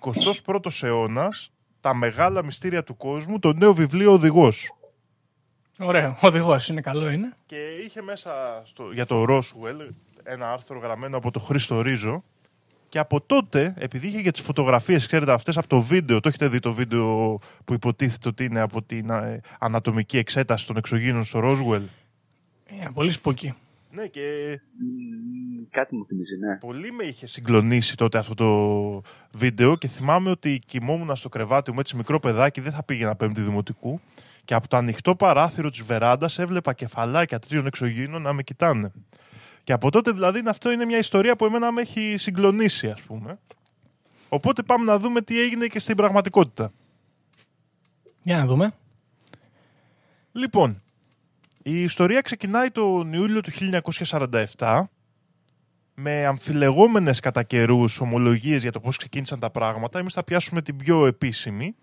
21ος 0.00 0.82
αιώνας, 0.82 1.52
τα 1.80 1.94
μεγάλα 1.94 2.44
μυστήρια 2.44 2.84
του 2.84 2.96
κόσμου, 2.96 3.38
το 3.38 3.52
νέο 3.52 3.74
βιβλίο 3.74 4.12
Οδηγός. 4.12 4.74
ωραίο. 5.78 6.16
Οδηγός 6.20 6.68
είναι 6.68 6.80
καλό, 6.80 7.10
είναι. 7.10 7.36
Και 7.46 7.56
είχε 7.84 8.02
μέσα 8.02 8.62
στο, 8.64 8.90
για 8.92 9.06
το 9.06 9.24
Roswell 9.28 9.88
ένα 10.22 10.52
άρθρο 10.52 10.78
γραμμένο 10.78 11.16
από 11.16 11.30
το 11.30 11.40
Χρήστο 11.40 11.80
Ρίζο. 11.80 12.24
Και 12.88 12.98
από 12.98 13.20
τότε, 13.20 13.74
επειδή 13.78 14.06
είχε 14.06 14.22
και 14.22 14.30
τις 14.30 14.42
φωτογραφίες, 14.42 15.06
ξέρετε, 15.06 15.32
αυτές 15.32 15.56
από 15.58 15.66
το 15.66 15.80
βίντεο, 15.80 16.20
το 16.20 16.28
έχετε 16.28 16.48
δει 16.48 16.58
το 16.58 16.72
βίντεο 16.72 17.38
που 17.64 17.74
υποτίθεται 17.74 18.28
ότι 18.28 18.44
είναι 18.44 18.60
από 18.60 18.82
την 18.82 19.10
ε, 19.10 19.40
ανατομική 19.58 20.18
εξέταση 20.18 20.66
των 20.66 20.76
εξωγήνων 20.76 21.24
στο 21.24 21.40
Roswell; 21.44 21.82
Ε, 22.64 22.88
πολύ 22.94 23.10
σπούκι. 23.12 23.54
Ναι, 23.94 24.06
και 24.06 24.20
μ, 24.78 25.62
κάτι 25.70 25.96
μου 25.96 26.06
θυμίζει, 26.06 26.36
ναι. 26.36 26.56
πολύ 26.56 26.92
με 26.92 27.04
είχε 27.04 27.26
συγκλονίσει 27.26 27.96
τότε 27.96 28.18
αυτό 28.18 28.34
το 28.34 29.02
βίντεο 29.38 29.76
και 29.76 29.88
θυμάμαι 29.88 30.30
ότι 30.30 30.58
κοιμόμουν 30.66 31.16
στο 31.16 31.28
κρεβάτι 31.28 31.72
μου 31.72 31.80
έτσι 31.80 31.96
μικρό 31.96 32.20
παιδάκι, 32.20 32.60
δεν 32.60 32.72
θα 32.72 32.82
πήγαινα 32.82 33.16
πέμπτη 33.16 33.40
δημοτικού 33.40 34.00
και 34.44 34.54
από 34.54 34.68
το 34.68 34.76
ανοιχτό 34.76 35.16
παράθυρο 35.16 35.70
της 35.70 35.82
βεράντας 35.82 36.38
έβλεπα 36.38 36.72
κεφαλάκια 36.72 37.38
τρίων 37.38 37.66
εξωγήινων 37.66 38.22
να 38.22 38.32
με 38.32 38.42
κοιτάνε. 38.42 38.92
Και 39.64 39.72
από 39.72 39.90
τότε 39.90 40.10
δηλαδή 40.10 40.38
είναι- 40.38 40.50
αυτό 40.50 40.70
είναι 40.70 40.84
μια 40.84 40.98
ιστορία 40.98 41.36
που 41.36 41.44
εμένα 41.44 41.72
με 41.72 41.80
έχει 41.80 42.14
συγκλονίσει 42.18 42.88
ας 42.88 43.00
πούμε. 43.00 43.38
Οπότε 44.28 44.62
πάμε 44.62 44.84
να 44.84 44.98
δούμε 44.98 45.22
τι 45.22 45.40
έγινε 45.40 45.66
και 45.66 45.78
στην 45.78 45.96
πραγματικότητα. 45.96 46.72
Για 48.22 48.36
να 48.36 48.46
δούμε. 48.46 48.74
Λοιπόν, 50.32 50.81
η 51.62 51.82
ιστορία 51.82 52.20
ξεκινάει 52.20 52.70
τον 52.70 53.12
Ιούλιο 53.12 53.40
του 53.40 53.50
1947 54.56 54.82
με 55.94 56.26
αμφιλεγόμενες 56.26 57.20
κατά 57.20 57.42
καιρούς 57.42 58.00
ομολογίες 58.00 58.62
για 58.62 58.72
το 58.72 58.80
πώς 58.80 58.96
ξεκίνησαν 58.96 59.38
τα 59.40 59.50
πράγματα. 59.50 59.98
Εμείς 59.98 60.14
θα 60.14 60.24
πιάσουμε 60.24 60.62
την 60.62 60.76
πιο 60.76 61.06
επίσημη, 61.06 61.74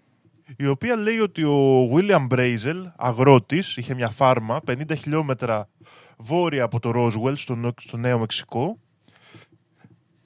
η 0.57 0.65
οποία 0.65 0.95
λέει 0.95 1.19
ότι 1.19 1.43
ο 1.43 1.89
William 1.93 2.27
Brazel, 2.29 2.91
αγρότης, 2.95 3.77
είχε 3.77 3.93
μια 3.93 4.09
φάρμα 4.09 4.59
50 4.67 4.95
χιλιόμετρα 4.97 5.69
βόρεια 6.17 6.63
από 6.63 6.79
το 6.79 6.91
Roswell 6.95 7.37
στο, 7.37 7.55
Νο- 7.55 7.73
στο 7.79 7.97
Νέο 7.97 8.19
Μεξικό. 8.19 8.79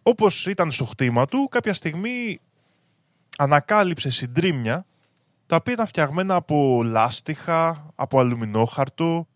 Όπως 0.04 0.48
ήταν 0.48 0.72
στο 0.72 0.86
χτήμα 0.86 1.26
του, 1.26 1.48
κάποια 1.52 1.74
στιγμή 1.74 2.40
ανακάλυψε 3.38 4.10
συντρίμια 4.10 4.86
τα 5.46 5.56
οποία 5.56 5.74
ήταν 5.74 5.88
φτιαγμένα 5.88 6.36
από 6.36 6.82
λάστιχα, 6.84 7.92
από 7.96 8.20
αλουμινόχαρτο, 8.20 9.28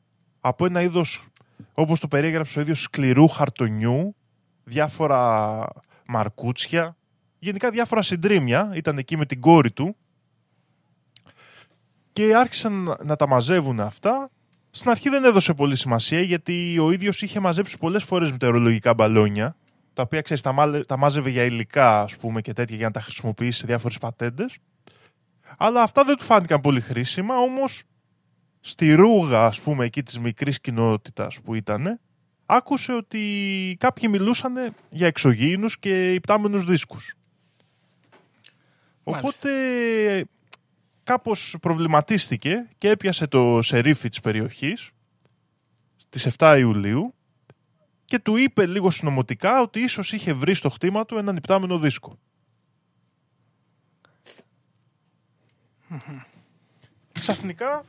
από 0.48 0.66
ένα 0.66 0.82
είδος, 0.82 1.28
όπως 1.74 2.00
το 2.00 2.08
περιέγραψε 2.08 2.60
ο 2.60 2.62
ίδιος, 2.62 2.82
σκληρού 2.82 3.28
χαρτονιού, 3.28 4.16
διάφορα 4.64 5.66
μαρκούτσια, 6.06 6.98
γενικά 7.40 7.70
διάφορα 7.72 8.02
συντρίμια, 8.02 8.72
ήταν 8.76 8.98
εκεί 8.98 9.18
με 9.18 9.26
την 9.26 9.42
κόρη 9.42 9.72
του 9.72 9.96
και 12.14 12.36
άρχισαν 12.36 12.74
να- 12.74 12.98
να 13.04 13.16
τα 13.16 13.28
μαζεύουν 13.28 13.80
αυτά. 13.80 14.30
Στην 14.72 14.90
αρχή 14.90 15.10
δεν 15.10 15.24
έδωσε 15.24 15.54
πολύ 15.54 15.76
σημασία 15.76 16.22
γιατί 16.22 16.80
ο 16.80 16.92
ίδιος 16.92 17.22
είχε 17.22 17.40
μαζέψει 17.40 17.78
πολλές 17.78 18.04
φορές 18.04 18.32
μετεωρολογικά 18.32 18.94
μπαλόνια 18.94 19.56
τα 19.94 20.02
οποία 20.04 20.22
ξέρεις 20.22 20.44
τα, 20.44 20.52
μάλε- 20.52 20.86
τα 20.86 20.98
μάζευε 20.98 21.30
για 21.30 21.44
υλικά 21.44 22.02
ας 22.02 22.18
πούμε 22.18 22.42
και 22.42 22.54
τέτοια 22.54 22.76
για 22.76 22.86
να 22.86 22.92
τα 22.92 23.02
χρησιμοποιήσει 23.02 23.60
σε 23.60 23.66
διάφορες 23.68 23.98
πατέντες. 23.98 24.58
Αλλά 25.58 25.82
αυτά 25.82 26.04
δεν 26.04 26.16
του 26.18 26.24
φάνηκαν 26.24 26.62
πολύ 26.62 26.82
χρήσιμα 26.82 27.36
όμως 27.38 27.84
στη 28.68 28.94
ρούγα 28.94 29.46
ας 29.46 29.62
πούμε 29.62 29.86
εκεί 29.86 30.04
της 30.04 30.20
μικρής 30.20 30.62
κοινότητας 30.62 31.42
που 31.42 31.54
ήταν 31.54 32.00
άκουσε 32.46 32.94
ότι 32.94 33.76
κάποιοι 33.80 34.10
μιλούσαν 34.12 34.76
για 34.90 35.08
εξωγήινους 35.08 35.80
και 35.80 36.14
υπτάμενους 36.14 36.66
δίσκους. 36.66 37.16
Μάλιστα. 39.04 39.28
Οπότε 39.28 39.50
κάπως 41.04 41.56
προβληματίστηκε 41.62 42.70
και 42.78 42.90
έπιασε 42.90 43.28
το 43.28 43.62
σερίφι 43.62 44.10
της 44.10 44.20
περιοχής 44.20 44.90
στις 45.96 46.28
7 46.38 46.56
Ιουλίου 46.60 47.14
και 48.06 48.20
του 48.20 48.36
είπε 48.36 48.66
λίγο 48.66 48.90
συνωμοτικά 48.90 49.62
ότι 49.62 49.80
ίσως 49.80 50.14
είχε 50.14 50.34
βρει 50.34 50.54
στο 50.54 50.70
χτήμα 50.70 51.06
του 51.06 51.18
έναν 51.18 51.36
υπτάμενο 51.36 51.80
δίσκο. 51.80 52.20
Ξαφνικά 57.12 57.86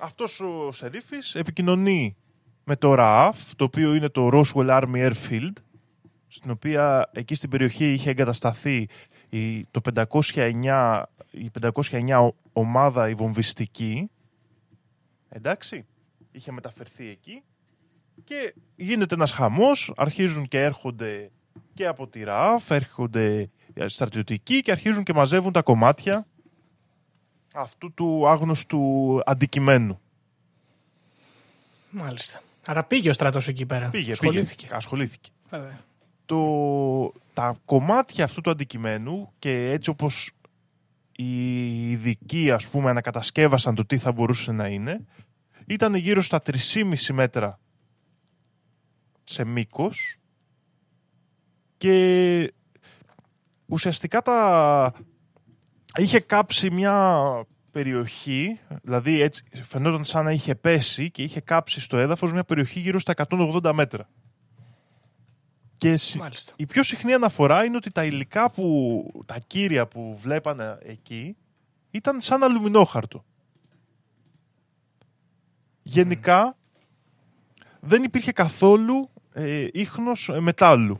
αυτός 0.00 0.40
ο 0.40 0.72
σερίφης 0.72 1.34
επικοινωνεί 1.34 2.16
με 2.64 2.76
το 2.76 2.94
RAF, 2.98 3.32
το 3.56 3.64
οποίο 3.64 3.94
είναι 3.94 4.08
το 4.08 4.30
Roswell 4.32 4.80
Army 4.80 5.12
Airfield, 5.12 5.52
στην 6.28 6.50
οποία 6.50 7.10
εκεί 7.12 7.34
στην 7.34 7.50
περιοχή 7.50 7.92
είχε 7.92 8.10
εγκατασταθεί 8.10 8.88
η, 9.28 9.64
το 9.64 9.80
509, 9.94 11.02
η 11.30 11.50
509 11.60 12.28
ομάδα 12.52 13.08
η 13.08 13.14
βομβιστική. 13.14 14.10
Εντάξει, 15.28 15.86
είχε 16.30 16.52
μεταφερθεί 16.52 17.08
εκεί 17.08 17.42
και 18.24 18.54
γίνεται 18.76 19.14
ένας 19.14 19.32
χαμός, 19.32 19.92
αρχίζουν 19.96 20.48
και 20.48 20.62
έρχονται 20.62 21.30
και 21.74 21.86
από 21.86 22.08
τη 22.08 22.24
ΡΑΦ, 22.24 22.70
έρχονται 22.70 23.50
στρατιωτικοί 23.86 24.60
και 24.60 24.70
αρχίζουν 24.70 25.02
και 25.02 25.12
μαζεύουν 25.12 25.52
τα 25.52 25.62
κομμάτια 25.62 26.26
αυτού 27.60 27.92
του 27.94 28.28
άγνωστου 28.28 29.20
αντικειμένου. 29.24 30.00
Μάλιστα. 31.90 32.40
Άρα 32.66 32.84
πήγε 32.84 33.10
ο 33.10 33.12
στρατός 33.12 33.48
εκεί 33.48 33.66
πέρα. 33.66 33.88
Πήγε, 33.88 34.12
Ασχολήθηκε. 34.12 34.64
πήγε, 34.64 34.76
ασχολήθηκε. 34.76 35.30
Βέβαια. 35.50 35.78
το, 36.26 37.12
τα 37.32 37.56
κομμάτια 37.64 38.24
αυτού 38.24 38.40
του 38.40 38.50
αντικειμένου 38.50 39.32
και 39.38 39.70
έτσι 39.70 39.90
όπως 39.90 40.32
οι 41.12 41.90
ειδικοί 41.90 42.50
ας 42.50 42.68
πούμε 42.68 42.90
ανακατασκεύασαν 42.90 43.74
το 43.74 43.84
τι 43.84 43.98
θα 43.98 44.12
μπορούσε 44.12 44.52
να 44.52 44.66
είναι 44.66 45.04
ήταν 45.66 45.94
γύρω 45.94 46.22
στα 46.22 46.42
3,5 46.46 46.84
μέτρα 47.12 47.58
σε 49.24 49.44
μήκος 49.44 50.18
και 51.76 52.52
ουσιαστικά 53.66 54.22
τα 54.22 54.92
είχε 55.96 56.20
κάψει 56.20 56.70
μια 56.70 57.24
περιοχή, 57.70 58.58
δηλαδή 58.82 59.20
έτσι 59.20 59.42
φαινόταν 59.62 60.04
σαν 60.04 60.24
να 60.24 60.30
είχε 60.32 60.54
πέσει 60.54 61.10
και 61.10 61.22
είχε 61.22 61.40
κάψει 61.40 61.80
στο 61.80 61.96
έδαφος 61.98 62.32
μια 62.32 62.44
περιοχή 62.44 62.80
γύρω 62.80 62.98
στα 62.98 63.14
180 63.28 63.72
μέτρα. 63.72 64.08
Και 65.78 65.96
συ- 65.96 66.20
Μάλιστα. 66.20 66.52
η 66.56 66.66
πιο 66.66 66.82
συχνή 66.82 67.12
αναφορά 67.12 67.64
είναι 67.64 67.76
ότι 67.76 67.90
τα 67.90 68.04
υλικά 68.04 68.50
που, 68.50 69.02
τα 69.26 69.38
κύρια 69.46 69.86
που 69.86 70.18
βλέπανε 70.22 70.78
εκεί 70.82 71.36
ήταν 71.90 72.20
σαν 72.20 72.42
αλουμινόχαρτο. 72.42 73.24
Γενικά 75.82 76.56
δεν 77.80 78.02
υπήρχε 78.02 78.32
καθόλου 78.32 79.10
ε, 79.32 79.66
ίχνος 79.72 80.28
ε, 80.28 80.40
μετάλλου. 80.40 80.98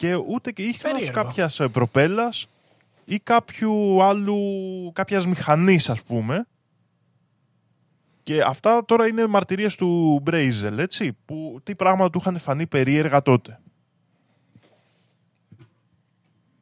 Και 0.00 0.14
ούτε 0.14 0.52
και 0.52 0.62
ίχνος 0.62 0.92
Περίεργο. 0.92 1.22
κάποιας 1.22 1.60
ε, 1.60 1.68
προπέλας 1.68 2.48
ή 3.04 3.18
κάποιου 3.18 4.02
άλλου, 4.02 4.38
κάποιας 4.92 5.26
μηχανής 5.26 5.90
ας 5.90 6.02
πούμε. 6.02 6.46
Και 8.22 8.42
αυτά 8.42 8.84
τώρα 8.84 9.06
είναι 9.06 9.26
μαρτυρίες 9.26 9.76
του 9.76 10.20
Μπρέιζελ, 10.22 10.78
έτσι, 10.78 11.16
που 11.24 11.60
τι 11.62 11.74
πράγματα 11.74 12.10
του 12.10 12.18
είχαν 12.18 12.38
φανεί 12.38 12.66
περίεργα 12.66 13.22
τότε. 13.22 13.60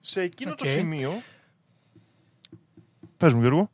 Σε 0.00 0.21
εκείνο 0.21 0.54
το 0.54 0.64
Οκ. 0.66 0.73
σημείο... 0.73 1.12
Πες 3.16 3.35
μου 3.35 3.40
Γιώργο. 3.40 3.71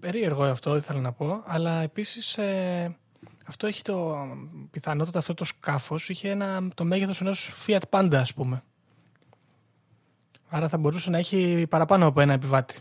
Περίεργο 0.00 0.44
αυτό 0.44 0.76
ήθελα 0.76 1.00
να 1.00 1.12
πω, 1.12 1.42
αλλά 1.46 1.80
επίσης 1.80 2.38
ε, 2.38 2.96
αυτό 3.52 3.66
έχει 3.66 3.82
το 3.82 4.26
πιθανότατα 4.70 5.18
αυτό 5.18 5.34
το 5.34 5.44
σκάφος 5.44 6.08
είχε 6.08 6.30
ένα, 6.30 6.68
το 6.74 6.84
μέγεθος 6.84 7.20
ενός 7.20 7.52
Fiat 7.66 7.80
Panda 7.90 8.14
ας 8.14 8.34
πούμε. 8.34 8.62
Άρα 10.48 10.68
θα 10.68 10.78
μπορούσε 10.78 11.10
να 11.10 11.18
έχει 11.18 11.66
παραπάνω 11.68 12.06
από 12.06 12.20
ένα 12.20 12.32
επιβάτη. 12.32 12.78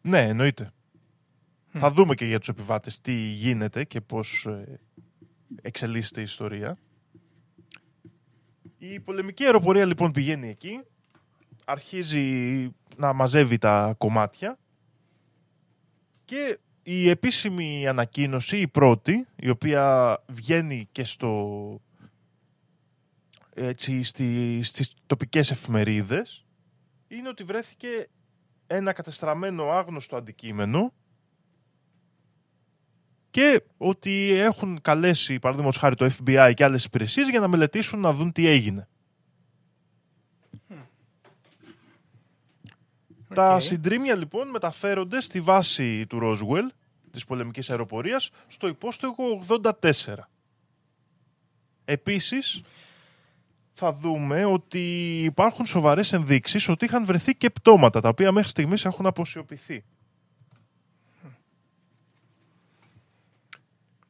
Ναι, 0.00 0.20
εννοείται. 0.28 0.72
Θα 1.68 1.90
δούμε 1.90 2.14
και 2.14 2.24
για 2.24 2.38
τους 2.38 2.48
επιβάτες 2.48 3.00
τι 3.00 3.12
γίνεται 3.12 3.84
και 3.84 4.00
πώς 4.00 4.46
ε, 4.46 4.80
εξελίσσεται 5.62 6.20
η 6.20 6.22
ιστορία. 6.22 6.78
Η 8.78 9.00
πολεμική 9.00 9.44
αεροπορία 9.44 9.84
λοιπόν 9.84 10.10
πηγαίνει 10.12 10.48
εκεί, 10.48 10.80
αρχίζει 11.64 12.68
να 12.96 13.12
μαζεύει 13.12 13.58
τα 13.58 13.94
κομμάτια 13.98 14.58
και 16.24 16.58
η 16.82 17.08
επίσημη 17.08 17.88
ανακοίνωση, 17.88 18.58
η 18.58 18.68
πρώτη, 18.68 19.26
η 19.36 19.48
οποία 19.48 20.18
βγαίνει 20.28 20.88
και 20.92 21.04
στο, 21.04 21.80
έτσι, 23.54 24.02
στη, 24.02 24.60
στις 24.62 24.94
τοπικές 25.06 25.50
εφημερίδες, 25.50 26.46
είναι 27.08 27.28
ότι 27.28 27.44
βρέθηκε 27.44 28.08
ένα 28.66 28.92
κατεστραμμένο 28.92 29.70
άγνωστο 29.70 30.16
αντικείμενο 30.16 30.92
και 33.30 33.62
ότι 33.76 34.30
έχουν 34.34 34.80
καλέσει, 34.80 35.38
παραδείγματος 35.38 35.80
χάρη, 35.80 35.94
το 35.94 36.10
FBI 36.18 36.52
και 36.54 36.64
άλλες 36.64 36.84
υπηρεσίες 36.84 37.28
για 37.28 37.40
να 37.40 37.48
μελετήσουν 37.48 38.00
να 38.00 38.12
δουν 38.12 38.32
τι 38.32 38.46
έγινε. 38.46 38.88
Τα 43.34 43.54
Οκ. 43.54 43.60
συντρίμια 43.60 44.14
λοιπόν 44.16 44.48
μεταφέρονται 44.48 45.20
στη 45.20 45.40
βάση 45.40 46.06
του 46.06 46.18
Roswell, 46.22 46.74
της 47.10 47.24
πολεμικής 47.24 47.70
αεροπορίας, 47.70 48.30
στο 48.46 48.68
υπόστεγο 48.68 49.42
84. 49.48 50.28
Επίσης, 51.84 52.62
θα 53.72 53.92
δούμε 53.92 54.44
ότι 54.44 55.18
υπάρχουν 55.22 55.66
σοβαρές 55.66 56.12
ενδείξεις 56.12 56.68
ότι 56.68 56.84
είχαν 56.84 57.04
βρεθεί 57.04 57.34
και 57.34 57.50
πτώματα, 57.50 58.00
τα 58.00 58.08
οποία 58.08 58.32
μέχρι 58.32 58.48
στιγμής 58.48 58.84
έχουν 58.84 59.06
αποσιωπηθεί. 59.06 59.84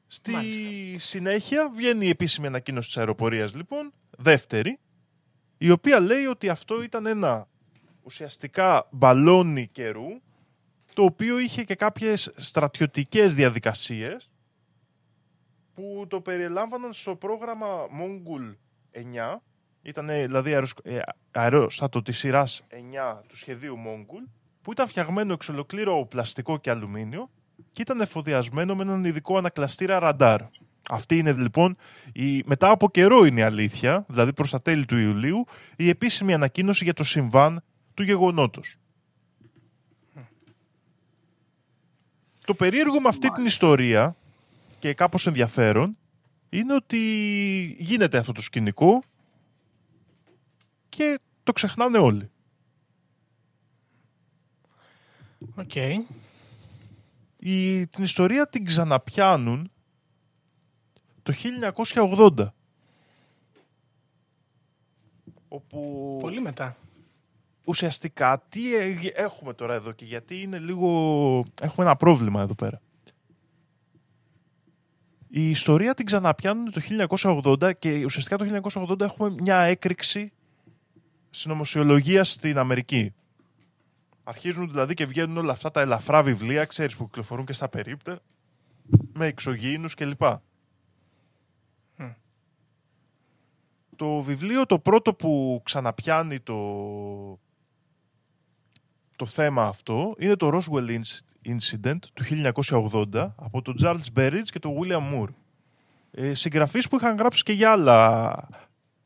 Στη 0.06 0.30
Μάλιστα. 0.30 1.06
συνέχεια 1.06 1.68
βγαίνει 1.68 2.06
η 2.06 2.08
επίσημη 2.08 2.46
ανακοίνωση 2.46 2.86
της 2.86 2.96
αεροπορίας 2.96 3.54
λοιπόν, 3.54 3.92
δεύτερη, 4.18 4.78
η 5.58 5.70
οποία 5.70 6.00
λέει 6.00 6.24
ότι 6.24 6.48
αυτό 6.48 6.82
ήταν 6.82 7.06
ένα 7.06 7.48
ουσιαστικά 8.02 8.88
μπαλόνι 8.90 9.66
καιρού, 9.66 10.08
το 10.94 11.04
οποίο 11.04 11.38
είχε 11.38 11.64
και 11.64 11.74
κάποιες 11.74 12.32
στρατιωτικές 12.36 13.34
διαδικασίες 13.34 14.30
που 15.74 16.04
το 16.08 16.20
περιελάμβαναν 16.20 16.92
στο 16.92 17.16
πρόγραμμα 17.16 17.66
Mongol 17.66 18.54
9, 18.92 19.42
ήταν 19.82 20.06
δηλαδή 20.06 20.52
αεροσκ- 20.52 20.86
ε, 20.86 20.98
αερόστατο 21.30 22.02
της 22.02 22.18
σειράς 22.18 22.62
9 22.68 23.22
του 23.26 23.36
σχεδίου 23.36 23.76
Mongol, 23.76 24.28
που 24.62 24.72
ήταν 24.72 24.88
φτιαγμένο 24.88 25.32
εξ 25.32 25.48
ολοκλήρου 25.48 25.92
από 25.92 26.06
πλαστικό 26.06 26.58
και 26.58 26.70
αλουμίνιο 26.70 27.30
και 27.70 27.82
ήταν 27.82 28.00
εφοδιασμένο 28.00 28.74
με 28.74 28.82
έναν 28.82 29.04
ειδικό 29.04 29.36
ανακλαστήρα 29.36 29.98
ραντάρ. 29.98 30.40
Αυτή 30.90 31.18
είναι 31.18 31.32
λοιπόν, 31.32 31.76
η, 32.12 32.42
μετά 32.44 32.70
από 32.70 32.90
καιρό 32.90 33.24
είναι 33.24 33.40
η 33.40 33.42
αλήθεια, 33.42 34.04
δηλαδή 34.08 34.32
προς 34.32 34.50
τα 34.50 34.62
τέλη 34.62 34.84
του 34.84 34.96
Ιουλίου, 34.96 35.44
η 35.76 35.88
επίσημη 35.88 36.34
ανακοίνωση 36.34 36.84
για 36.84 36.92
το 36.92 37.04
συμβάν 37.04 37.62
του 37.94 38.02
γεγονότος. 38.02 38.76
Το 42.44 42.54
περίεργο 42.54 43.00
με 43.00 43.08
αυτή 43.08 43.30
την 43.30 43.44
ιστορία 43.44 44.16
και 44.78 44.94
κάπως 44.94 45.26
ενδιαφέρον 45.26 45.96
είναι 46.48 46.74
ότι 46.74 46.98
γίνεται 47.78 48.18
αυτό 48.18 48.32
το 48.32 48.42
σκηνικό 48.42 49.02
και 50.88 51.18
το 51.42 51.52
ξεχνάνε 51.52 51.98
όλοι. 51.98 52.30
Οκ. 55.54 55.74
Η, 57.36 57.86
την 57.86 58.04
ιστορία 58.04 58.48
την 58.48 58.64
ξαναπιάνουν 58.64 59.70
το 61.22 61.32
1980. 61.94 62.46
Όπου 65.48 66.18
Πολύ 66.20 66.40
μετά. 66.40 66.76
Ουσιαστικά 67.64 68.44
τι 68.48 68.76
ε- 68.76 69.12
έχουμε 69.14 69.54
τώρα 69.54 69.74
εδώ 69.74 69.92
και 69.92 70.04
γιατί 70.04 70.42
είναι 70.42 70.58
λίγο... 70.58 71.44
Έχουμε 71.60 71.86
ένα 71.86 71.96
πρόβλημα 71.96 72.42
εδώ 72.42 72.54
πέρα. 72.54 72.80
Η 75.28 75.50
ιστορία 75.50 75.94
την 75.94 76.06
ξαναπιάνουν 76.06 76.72
το 76.72 76.80
1980 77.60 77.78
και 77.78 78.04
ουσιαστικά 78.04 78.36
το 78.36 78.60
1980 78.88 79.00
έχουμε 79.00 79.34
μια 79.40 79.60
έκρηξη 79.60 80.32
συνωμοσιολογίας 81.30 82.30
στην 82.30 82.58
Αμερική. 82.58 83.14
Αρχίζουν 84.24 84.70
δηλαδή 84.70 84.94
και 84.94 85.04
βγαίνουν 85.04 85.36
όλα 85.36 85.52
αυτά 85.52 85.70
τα 85.70 85.80
ελαφρά 85.80 86.22
βιβλία, 86.22 86.64
ξέρεις, 86.64 86.96
που 86.96 87.04
κυκλοφορούν 87.04 87.44
και 87.44 87.52
στα 87.52 87.68
περίπτερα, 87.68 88.18
με 89.12 89.26
εξωγήινους 89.26 89.94
κλπ. 89.94 90.22
Το 93.96 94.20
βιβλίο 94.20 94.66
το 94.66 94.78
πρώτο 94.78 95.14
που 95.14 95.60
ξαναπιάνει 95.64 96.40
το, 96.40 96.54
το 99.22 99.28
θέμα 99.28 99.62
αυτό 99.66 100.14
είναι 100.18 100.36
το 100.36 100.50
Roswell 100.52 101.00
Incident 101.46 101.98
του 102.12 102.24
1980 103.12 103.34
από 103.36 103.62
τον 103.62 103.76
Charles 103.82 104.18
Berridge 104.18 104.44
και 104.44 104.58
τον 104.58 104.72
William 104.78 105.14
Moore. 105.14 105.28
Ε, 106.10 106.34
συγγραφείς 106.34 106.88
που 106.88 106.96
είχαν 106.96 107.16
γράψει 107.16 107.42
και 107.42 107.52
για 107.52 107.70
άλλα 107.72 108.48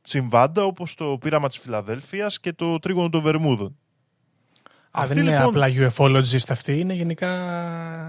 συμβάντα 0.00 0.64
όπως 0.64 0.94
το 0.94 1.18
πείραμα 1.20 1.48
της 1.48 1.58
Φιλαδέλφειας 1.58 2.40
και 2.40 2.52
το 2.52 2.78
τρίγωνο 2.78 3.08
των 3.08 3.22
Βερμούδων. 3.22 3.78
Α, 4.98 5.06
δεν 5.06 5.18
είναι 5.18 5.30
λοιπόν- 5.30 5.62
απλά 5.62 5.68
UFOlogist 5.68 6.48
αυτή, 6.48 6.78
είναι 6.78 6.94
γενικά 6.94 7.30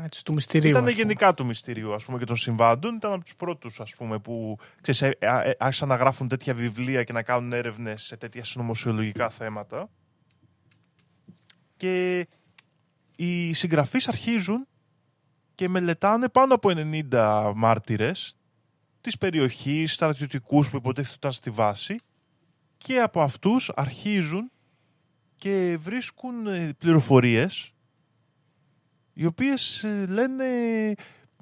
έτσι, 0.05 0.23
του 0.23 0.33
μυστηρίου. 0.33 0.69
Ήταν 0.69 0.83
ας 0.83 0.89
πούμε. 0.91 1.01
γενικά 1.01 1.33
του 1.33 1.45
μυστηρίου 1.45 1.93
ας 1.93 2.03
πούμε, 2.03 2.17
και 2.17 2.25
των 2.25 2.35
συμβάντων. 2.35 2.95
Ήταν 2.95 3.11
από 3.11 3.23
τους 3.23 3.35
πρώτους 3.35 3.81
που 4.21 4.57
ξέρεις, 4.81 5.01
ε, 5.01 5.17
ε, 5.19 5.49
ε, 5.49 5.51
άρχισαν 5.57 5.87
να 5.87 5.95
γράφουν 5.95 6.27
τέτοια 6.27 6.53
βιβλία 6.53 7.03
και 7.03 7.13
να 7.13 7.23
κάνουν 7.23 7.53
έρευνες 7.53 8.03
σε 8.03 8.17
τέτοια 8.17 8.43
συνωμοσιολογικά 8.43 9.29
θέματα. 9.29 9.89
Και 11.77 12.27
οι 13.15 13.53
συγγραφείς 13.53 14.07
αρχίζουν 14.07 14.67
και 15.55 15.69
μελετάνε 15.69 16.29
πάνω 16.29 16.53
από 16.53 16.69
90 17.09 17.51
μάρτυρες 17.55 18.37
της 19.01 19.17
περιοχής, 19.17 19.93
στρατιωτικούς 19.93 20.69
που 20.69 20.77
υποτίθεται 20.77 21.15
ήταν 21.15 21.31
στη 21.31 21.49
βάση 21.49 21.95
και 22.77 22.99
από 22.99 23.21
αυτούς 23.21 23.71
αρχίζουν 23.75 24.51
και 25.35 25.77
βρίσκουν 25.81 26.47
ε, 26.47 26.73
πληροφορίες 26.77 27.71
οι 29.13 29.25
οποίες 29.25 29.83
ε, 29.83 30.05
λένε 30.09 30.45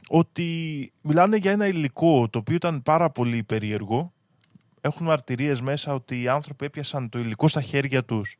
ότι 0.07 0.91
μιλάνε 1.01 1.38
για 1.38 1.51
ένα 1.51 1.67
υλικό 1.67 2.29
το 2.29 2.38
οποίο 2.38 2.55
ήταν 2.55 2.83
πάρα 2.83 3.10
πολύ 3.10 3.43
περίεργο. 3.43 4.13
Έχουν 4.81 5.05
μαρτυρίες 5.05 5.62
μέσα 5.62 5.93
ότι 5.93 6.21
οι 6.21 6.27
άνθρωποι 6.27 6.65
έπιασαν 6.65 7.10
το 7.10 7.19
υλικό 7.19 7.47
στα 7.47 7.62
χέρια 7.62 8.03
τους 8.05 8.38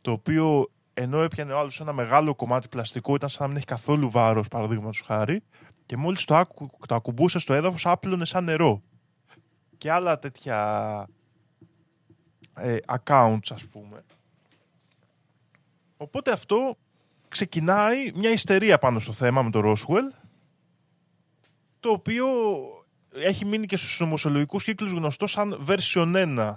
το 0.00 0.10
οποίο 0.10 0.70
ενώ 1.00 1.22
έπιανε 1.22 1.52
ο 1.52 1.58
άλλος 1.58 1.80
ένα 1.80 1.92
μεγάλο 1.92 2.34
κομμάτι 2.34 2.68
πλαστικό 2.68 3.14
ήταν 3.14 3.28
σαν 3.28 3.42
να 3.42 3.48
μην 3.48 3.56
έχει 3.56 3.66
καθόλου 3.66 4.10
βάρος 4.10 4.48
παραδείγματος 4.48 5.02
χάρη 5.06 5.42
και 5.86 5.96
μόλις 5.96 6.24
το, 6.24 6.36
άκου, 6.36 6.70
το 6.86 6.94
ακουμπούσε 6.94 7.38
στο 7.38 7.54
έδαφος 7.54 7.86
άπλωνε 7.86 8.24
σαν 8.24 8.44
νερό. 8.44 8.82
Και 9.78 9.90
άλλα 9.92 10.18
τέτοια 10.18 11.08
ε, 12.54 12.76
accounts 12.86 13.48
ας 13.50 13.64
πούμε. 13.66 14.04
Οπότε 15.96 16.32
αυτό 16.32 16.76
ξεκινάει 17.28 18.12
μια 18.14 18.30
ιστερία 18.30 18.78
πάνω 18.78 18.98
στο 18.98 19.12
θέμα 19.12 19.42
με 19.42 19.50
το 19.50 19.60
Roswell 19.64 20.26
το 21.80 21.90
οποίο 21.90 22.26
έχει 23.12 23.44
μείνει 23.44 23.66
και 23.66 23.76
στους 23.76 24.00
νομοσιολογικούς 24.00 24.64
κύκλους 24.64 24.92
γνωστός 24.92 25.30
σαν 25.30 25.66
version 25.68 26.36
1 26.38 26.54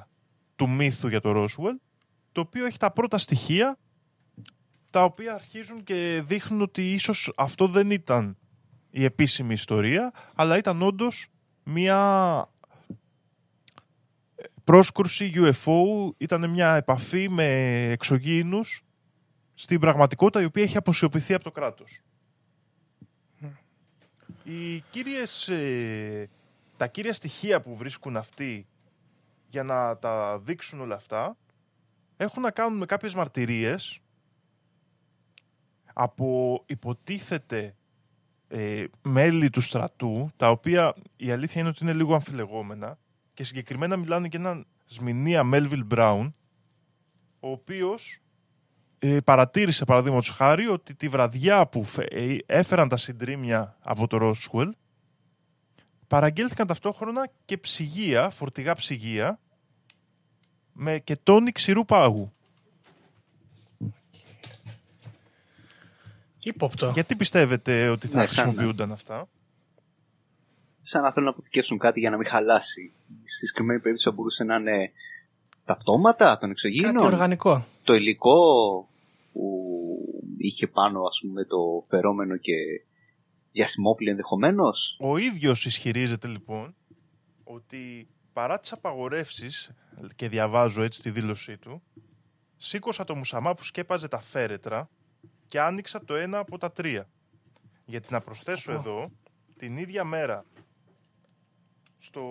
του 0.55 0.69
μύθου 0.69 1.07
για 1.07 1.21
το 1.21 1.33
Roswell 1.35 1.75
το 2.31 2.41
οποίο 2.41 2.65
έχει 2.65 2.77
τα 2.77 2.91
πρώτα 2.91 3.17
στοιχεία 3.17 3.77
τα 4.91 5.03
οποία 5.03 5.33
αρχίζουν 5.33 5.83
και 5.83 6.23
δείχνουν 6.25 6.61
ότι 6.61 6.93
ίσως 6.93 7.33
αυτό 7.35 7.67
δεν 7.67 7.91
ήταν 7.91 8.37
η 8.89 9.03
επίσημη 9.03 9.53
ιστορία 9.53 10.11
αλλά 10.35 10.57
ήταν 10.57 10.81
όντως 10.81 11.27
μια 11.63 12.49
πρόσκρουση 14.63 15.31
UFO, 15.35 16.11
ήταν 16.17 16.49
μια 16.49 16.75
επαφή 16.75 17.29
με 17.29 17.45
εξωγήινους 17.91 18.83
στην 19.53 19.79
πραγματικότητα 19.79 20.41
η 20.41 20.45
οποία 20.45 20.63
έχει 20.63 20.77
αποσιωπηθεί 20.77 21.33
από 21.33 21.43
το 21.43 21.51
κράτος. 21.51 22.01
Οι 24.43 24.79
κύριες, 24.79 25.47
ε, 25.47 26.29
τα 26.77 26.87
κύρια 26.87 27.13
στοιχεία 27.13 27.61
που 27.61 27.75
βρίσκουν 27.75 28.17
αυτοί 28.17 28.67
για 29.49 29.63
να 29.63 29.97
τα 29.97 30.39
δείξουν 30.39 30.81
όλα 30.81 30.95
αυτά 30.95 31.37
έχουν 32.17 32.41
να 32.41 32.51
κάνουν 32.51 32.77
με 32.77 32.85
κάποιες 32.85 33.13
μαρτυρίες 33.13 34.00
από 35.93 36.63
υποτίθεται 36.65 37.75
ε, 38.47 38.83
μέλη 39.01 39.49
του 39.49 39.61
στρατού, 39.61 40.29
τα 40.35 40.49
οποία 40.49 40.93
η 41.15 41.31
αλήθεια 41.31 41.61
είναι 41.61 41.69
ότι 41.69 41.83
είναι 41.83 41.93
λίγο 41.93 42.13
αμφιλεγόμενα 42.13 42.97
και 43.33 43.43
συγκεκριμένα 43.43 43.97
μιλάνε 43.97 44.27
και 44.27 44.37
έναν 44.37 44.65
Σμηνία 44.85 45.43
Μέλβιλ 45.43 45.85
Μπράουν, 45.85 46.35
ο 47.39 47.49
οποίος 47.49 48.19
ε, 48.99 49.17
παρατήρησε 49.25 49.85
παραδείγματος 49.85 50.29
χάρη 50.29 50.67
ότι 50.67 50.95
τη 50.95 51.07
βραδιά 51.07 51.67
που 51.67 51.85
ε, 51.97 52.37
έφεραν 52.45 52.87
τα 52.87 52.97
συντρίμια 52.97 53.77
από 53.81 54.07
το 54.07 54.17
Ρόσουελ 54.17 54.73
παραγγέλθηκαν 56.07 56.67
ταυτόχρονα 56.67 57.29
και 57.45 57.57
ψυγεία, 57.57 58.29
φορτηγά 58.29 58.75
ψυγεία 58.75 59.39
με 60.73 60.99
και 60.99 61.15
τόνι 61.15 61.51
ξηρού 61.51 61.85
πάγου. 61.85 62.33
Υπόπτω. 66.43 66.91
Γιατί 66.93 67.15
πιστεύετε 67.15 67.89
ότι 67.89 68.07
θα 68.07 68.19
Ναι, 68.19 68.25
σαν 68.25 68.35
να- 68.35 68.43
χρησιμοποιούνταν 68.43 68.91
αυτά; 68.91 69.27
Σαν 70.81 71.01
να 71.01 71.09
θέλουν 71.11 71.27
να 71.27 71.33
αποθηκεύσουν 71.33 71.77
κάτι 71.77 71.99
για 71.99 72.09
να 72.09 72.17
μην 72.17 72.27
χαλάσει. 72.27 72.91
Στη 73.07 73.45
συγκεκριμένη 73.45 73.79
περίπτωση 73.79 74.09
θα 74.09 74.15
μπορούσε 74.15 74.43
να 74.43 74.55
είναι 74.55 74.91
τα 75.65 75.77
πτώματα 75.77 76.25
των 76.25 76.39
Κάτι 76.39 76.51
εξωγήινων, 76.51 77.05
οργανικό. 77.05 77.65
το 77.83 77.93
υλικό 77.93 78.33
που 79.33 79.43
είχε 80.37 80.67
πάνω 80.67 80.99
ας 81.01 81.19
πούμε 81.21 81.45
το 81.45 81.85
φερόμενο 81.89 82.37
και 82.37 82.53
διασημόπλη 83.51 84.09
ενδεχομένως. 84.09 84.97
Ο 84.99 85.17
ίδιος 85.17 85.65
ισχυρίζεται 85.65 86.27
λοιπόν 86.27 86.75
ότι 87.43 88.07
παρά 88.33 88.59
τις 88.59 88.71
απαγορεύσεις 88.71 89.71
και 90.15 90.29
διαβάζω 90.29 90.81
έτσι 90.83 91.01
τη 91.01 91.09
δήλωσή 91.09 91.57
του 91.57 91.81
σήκωσα 92.57 93.03
το 93.03 93.15
μουσαμά 93.15 93.53
που 93.55 93.63
σκέπαζε 93.63 94.07
τα 94.07 94.21
φέρετρα 94.21 94.89
και 95.51 95.59
άνοιξα 95.59 96.05
το 96.05 96.15
ένα 96.15 96.37
από 96.37 96.57
τα 96.57 96.71
τρία. 96.71 97.09
Γιατί 97.85 98.13
να 98.13 98.19
προσθέσω 98.19 98.71
εδώ 98.71 99.11
την 99.57 99.77
ίδια 99.77 100.03
μέρα 100.03 100.45
στο 101.97 102.21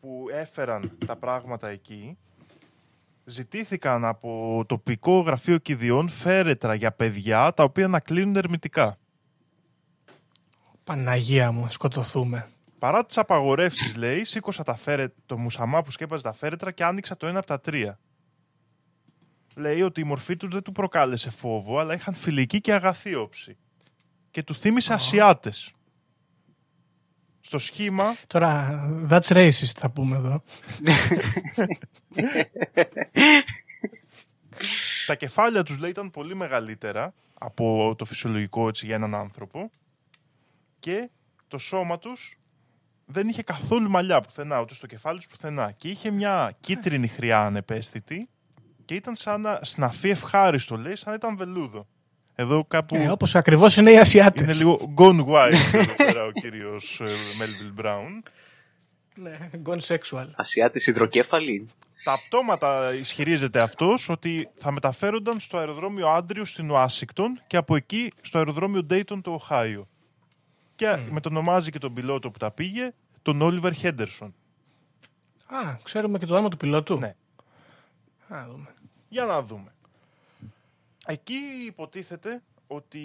που 0.00 0.26
έφεραν 0.32 0.98
τα 1.06 1.16
πράγματα 1.16 1.68
εκεί 1.68 2.18
ζητήθηκαν 3.24 4.04
από 4.04 4.64
τοπικό 4.66 5.20
γραφείο 5.20 5.58
κηδιών 5.58 6.08
φέρετρα 6.08 6.74
για 6.74 6.92
παιδιά 6.92 7.52
τα 7.54 7.62
οποία 7.62 7.88
να 7.88 8.00
κλείνουν 8.00 8.36
ερμητικά. 8.36 8.98
Παναγία 10.84 11.52
μου, 11.52 11.62
θα 11.62 11.68
σκοτωθούμε. 11.68 12.48
Παρά 12.78 13.04
τις 13.04 13.18
απαγορεύσεις, 13.18 13.96
λέει, 13.96 14.24
σήκωσα 14.24 14.62
τα 14.62 14.74
φέρε, 14.74 15.12
το 15.26 15.38
μουσαμά 15.38 15.82
που 15.82 15.90
σκέπαζε 15.90 16.22
τα 16.22 16.32
φέρετρα 16.32 16.70
και 16.70 16.84
άνοιξα 16.84 17.16
το 17.16 17.26
ένα 17.26 17.38
από 17.38 17.46
τα 17.46 17.60
τρία. 17.60 17.98
Λέει 19.54 19.82
ότι 19.82 20.00
η 20.00 20.04
μορφή 20.04 20.36
τους 20.36 20.48
δεν 20.50 20.62
του 20.62 20.72
προκάλεσε 20.72 21.30
φόβο, 21.30 21.78
αλλά 21.78 21.94
είχαν 21.94 22.14
φιλική 22.14 22.60
και 22.60 22.72
αγαθή 22.72 23.14
όψη. 23.14 23.56
Και 24.30 24.42
του 24.42 24.54
θύμισε 24.54 24.92
Ασιάτες. 24.92 25.72
Στο 27.40 27.58
σχήμα, 27.58 28.16
Τώρα, 28.26 28.80
that's 29.08 29.28
racist 29.28 29.72
θα 29.76 29.90
πούμε 29.90 30.16
εδώ. 30.16 30.42
τα 35.06 35.14
κεφάλια 35.14 35.62
τους 35.62 35.78
λέει 35.78 35.90
ήταν 35.90 36.10
πολύ 36.10 36.34
μεγαλύτερα 36.34 37.14
από 37.38 37.94
το 37.98 38.04
φυσιολογικό 38.04 38.68
έτσι 38.68 38.86
για 38.86 38.94
έναν 38.94 39.14
άνθρωπο 39.14 39.70
και 40.78 41.10
το 41.48 41.58
σώμα 41.58 41.98
τους 41.98 42.38
δεν 43.06 43.28
είχε 43.28 43.42
καθόλου 43.42 43.90
μαλλιά 43.90 44.20
πουθενά, 44.20 44.60
ούτε 44.60 44.74
στο 44.74 44.86
κεφάλι 44.86 45.18
τους 45.18 45.26
πουθενά. 45.26 45.72
Και 45.72 45.88
είχε 45.88 46.10
μια 46.10 46.54
κίτρινη 46.60 47.08
χρειά 47.08 47.40
ανεπαίσθητη 47.40 48.28
και 48.90 48.96
ήταν 48.96 49.16
σαν 49.16 49.40
να 49.40 49.58
σναφεί 49.62 50.08
ευχάριστο, 50.08 50.76
λέει, 50.76 50.96
σαν 50.96 51.08
να 51.08 51.14
ήταν 51.14 51.36
βελούδο. 51.36 51.86
Εδώ 52.34 52.64
κάπου 52.64 52.96
Ε, 52.96 53.08
όπως 53.10 53.34
ακριβώς 53.34 53.76
είναι 53.76 53.90
οι 53.90 53.98
Ασιάτες. 53.98 54.42
είναι 54.42 54.52
λίγο 54.52 54.94
gone 54.96 55.24
wild 55.26 55.72
εδώ 55.72 55.94
πέρα 55.94 56.24
ο 56.24 56.30
κύριος 56.30 57.00
Melville 57.40 57.84
Brown. 57.84 58.30
Ναι, 59.14 59.50
gone 59.64 59.78
sexual. 59.80 60.26
Ασιάτες 60.36 60.86
υδροκέφαλοι. 60.86 61.68
Τα 62.04 62.18
πτώματα 62.26 62.94
ισχυρίζεται 62.94 63.60
αυτός 63.60 64.08
ότι 64.08 64.48
θα 64.54 64.72
μεταφέρονταν 64.72 65.40
στο 65.40 65.58
αεροδρόμιο 65.58 66.08
Άντριου 66.08 66.44
στην 66.44 66.70
Ουάσιγκτον 66.70 67.40
και 67.46 67.56
από 67.56 67.76
εκεί 67.76 68.12
στο 68.22 68.38
αεροδρόμιο 68.38 68.82
Ντέιτον 68.82 69.22
το 69.22 69.32
Οχάιο. 69.32 69.88
Και 70.74 70.96
με 71.10 71.20
τον 71.20 71.32
ονομάζει 71.36 71.70
και 71.70 71.78
τον 71.78 71.94
πιλότο 71.94 72.30
που 72.30 72.38
τα 72.38 72.50
πήγε, 72.50 72.92
τον 73.22 73.42
Όλιβερ 73.42 73.72
Χέντερσον. 73.72 74.34
Α, 75.46 75.76
ξέρουμε 75.82 76.18
και 76.18 76.26
το 76.26 76.32
όνομα 76.32 76.48
του 76.48 76.56
πιλότου. 76.56 76.98
Ναι. 76.98 77.14
Α, 78.28 78.46
δούμε. 78.50 78.74
Για 79.12 79.24
να 79.24 79.42
δούμε. 79.42 79.72
Εκεί 81.06 81.34
υποτίθεται 81.66 82.42
ότι 82.66 82.98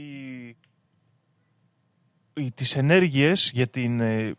οι- 2.34 2.52
τις 2.52 2.76
ενέργειες 2.76 3.52
για 3.54 3.68
την 3.68 4.00
ε, 4.00 4.36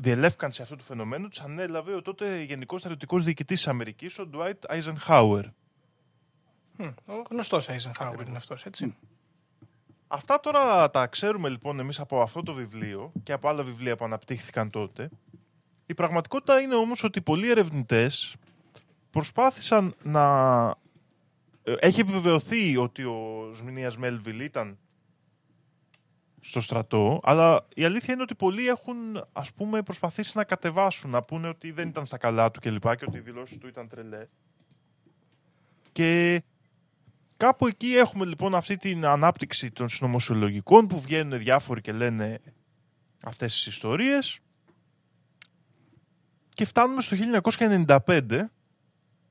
διελεύκανση 0.00 0.62
αυτού 0.62 0.76
του 0.76 0.84
φαινομένου 0.84 1.28
τις 1.28 1.40
ανέλαβε 1.40 1.94
ο 1.94 2.02
τότε 2.02 2.42
Γενικός 2.42 2.80
Στρατιωτικός 2.80 3.24
Διοικητής 3.24 3.58
της 3.58 3.68
Αμερικής, 3.68 4.18
ο 4.18 4.28
Dwight 4.34 4.78
Eisenhower. 4.78 5.42
Μμ, 6.76 6.86
Ο 7.06 7.22
γνωστός 7.30 7.68
Eisenhower 7.68 8.26
είναι 8.26 8.36
αυτός, 8.36 8.66
έτσι. 8.66 8.94
Αυτά 10.08 10.40
τώρα 10.40 10.90
τα 10.90 11.06
ξέρουμε 11.06 11.48
λοιπόν 11.48 11.78
εμείς 11.80 12.00
από 12.00 12.20
αυτό 12.22 12.42
το 12.42 12.52
βιβλίο 12.52 13.12
και 13.22 13.32
από 13.32 13.48
άλλα 13.48 13.62
βιβλία 13.62 13.96
που 13.96 14.04
αναπτύχθηκαν 14.04 14.70
τότε. 14.70 15.08
Η 15.86 15.94
πραγματικότητα 15.94 16.60
είναι 16.60 16.74
όμως 16.74 17.04
ότι 17.04 17.20
πολλοί 17.20 17.50
ερευνητές 17.50 18.36
προσπάθησαν 19.10 19.94
να... 20.02 20.86
ε, 21.68 21.74
Έχει 21.78 22.00
επιβεβαιωθεί 22.00 22.76
ότι 22.76 23.04
ο 23.04 23.50
Σμινίας 23.54 23.96
Μέλβιλ 23.96 24.40
ήταν 24.40 24.78
στο 26.40 26.60
στρατό, 26.60 27.20
αλλά 27.22 27.66
η 27.74 27.84
αλήθεια 27.84 28.14
είναι 28.14 28.22
ότι 28.22 28.34
πολλοί 28.34 28.68
έχουν 28.68 28.96
ας 29.32 29.52
πούμε 29.52 29.82
προσπαθήσει 29.82 30.36
να 30.36 30.44
κατεβάσουν, 30.44 31.10
να 31.10 31.22
πούνε 31.22 31.48
ότι 31.48 31.70
δεν 31.70 31.88
ήταν 31.88 32.06
στα 32.06 32.18
καλά 32.18 32.50
του 32.50 32.60
κλπ. 32.60 32.96
Και, 32.96 33.04
ότι 33.06 33.16
οι 33.16 33.20
δηλώσεις 33.20 33.58
του 33.58 33.66
ήταν 33.66 33.88
τρελές. 33.88 34.28
Και 35.92 36.42
Κάπου 37.38 37.66
εκεί 37.66 37.96
έχουμε 37.96 38.24
λοιπόν 38.24 38.54
αυτή 38.54 38.76
την 38.76 39.06
ανάπτυξη 39.06 39.70
των 39.70 39.88
συνωμοσιολογικών 39.88 40.86
που 40.86 41.00
βγαίνουν 41.00 41.38
διάφοροι 41.38 41.80
και 41.80 41.92
λένε 41.92 42.40
αυτές 43.22 43.52
τις 43.52 43.66
ιστορίες 43.66 44.38
και 46.48 46.64
φτάνουμε 46.64 47.00
στο 47.00 47.16
1995 48.06 48.40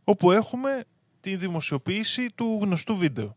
όπου 0.03 0.31
έχουμε 0.31 0.85
τη 1.27 1.35
δημοσιοποίηση 1.35 2.27
του 2.35 2.59
γνωστού 2.61 2.97
βίντεο. 2.97 3.35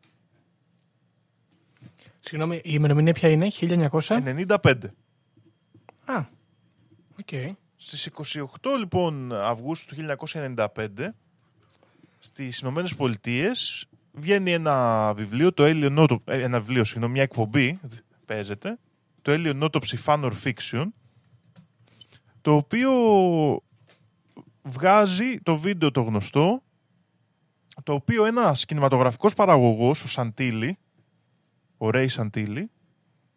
Συγγνώμη, 2.23 2.57
η 2.57 2.61
ημερομηνία 2.65 3.13
ποια 3.13 3.29
είναι, 3.29 3.49
1900. 3.61 4.47
95. 4.57 4.75
Α, 6.05 6.25
οκ. 7.19 7.29
Στις 7.77 8.11
28 8.37 8.45
λοιπόν 8.79 9.33
Αυγούστου 9.33 9.95
του 9.95 10.17
1995 10.57 10.67
στις 12.19 12.59
Ηνωμένες 12.59 12.95
Πολιτείες 12.95 13.89
βγαίνει 14.13 14.53
ένα 14.53 15.13
βιβλίο, 15.15 15.53
το 15.53 15.65
Alien 15.67 15.99
Autopsy, 15.99 16.19
ε, 16.25 16.43
ένα 16.43 16.61
βιβλίο, 16.61 16.85
συγγνώμη, 16.85 17.13
μια 17.13 17.23
εκπομπή 17.23 17.81
παίζεται, 18.27 18.79
το 19.23 19.33
Alien 19.35 19.63
Autopsy 19.63 20.05
Fan 20.05 20.25
or 20.25 20.33
Fiction, 20.45 20.87
το 22.41 22.55
οποίο 22.55 22.91
βγάζει 24.63 25.39
το 25.43 25.57
βίντεο 25.57 25.91
το 25.91 26.03
γνωστό, 26.03 26.63
το 27.83 27.93
οποίο 27.93 28.25
ένας 28.25 28.65
κινηματογραφικός 28.65 29.35
παραγωγός, 29.35 30.03
ο 30.03 30.09
Σαντίλη, 30.09 30.79
ο 31.77 31.91
Ρέι 31.91 32.09
Σαντίλη, 32.09 32.71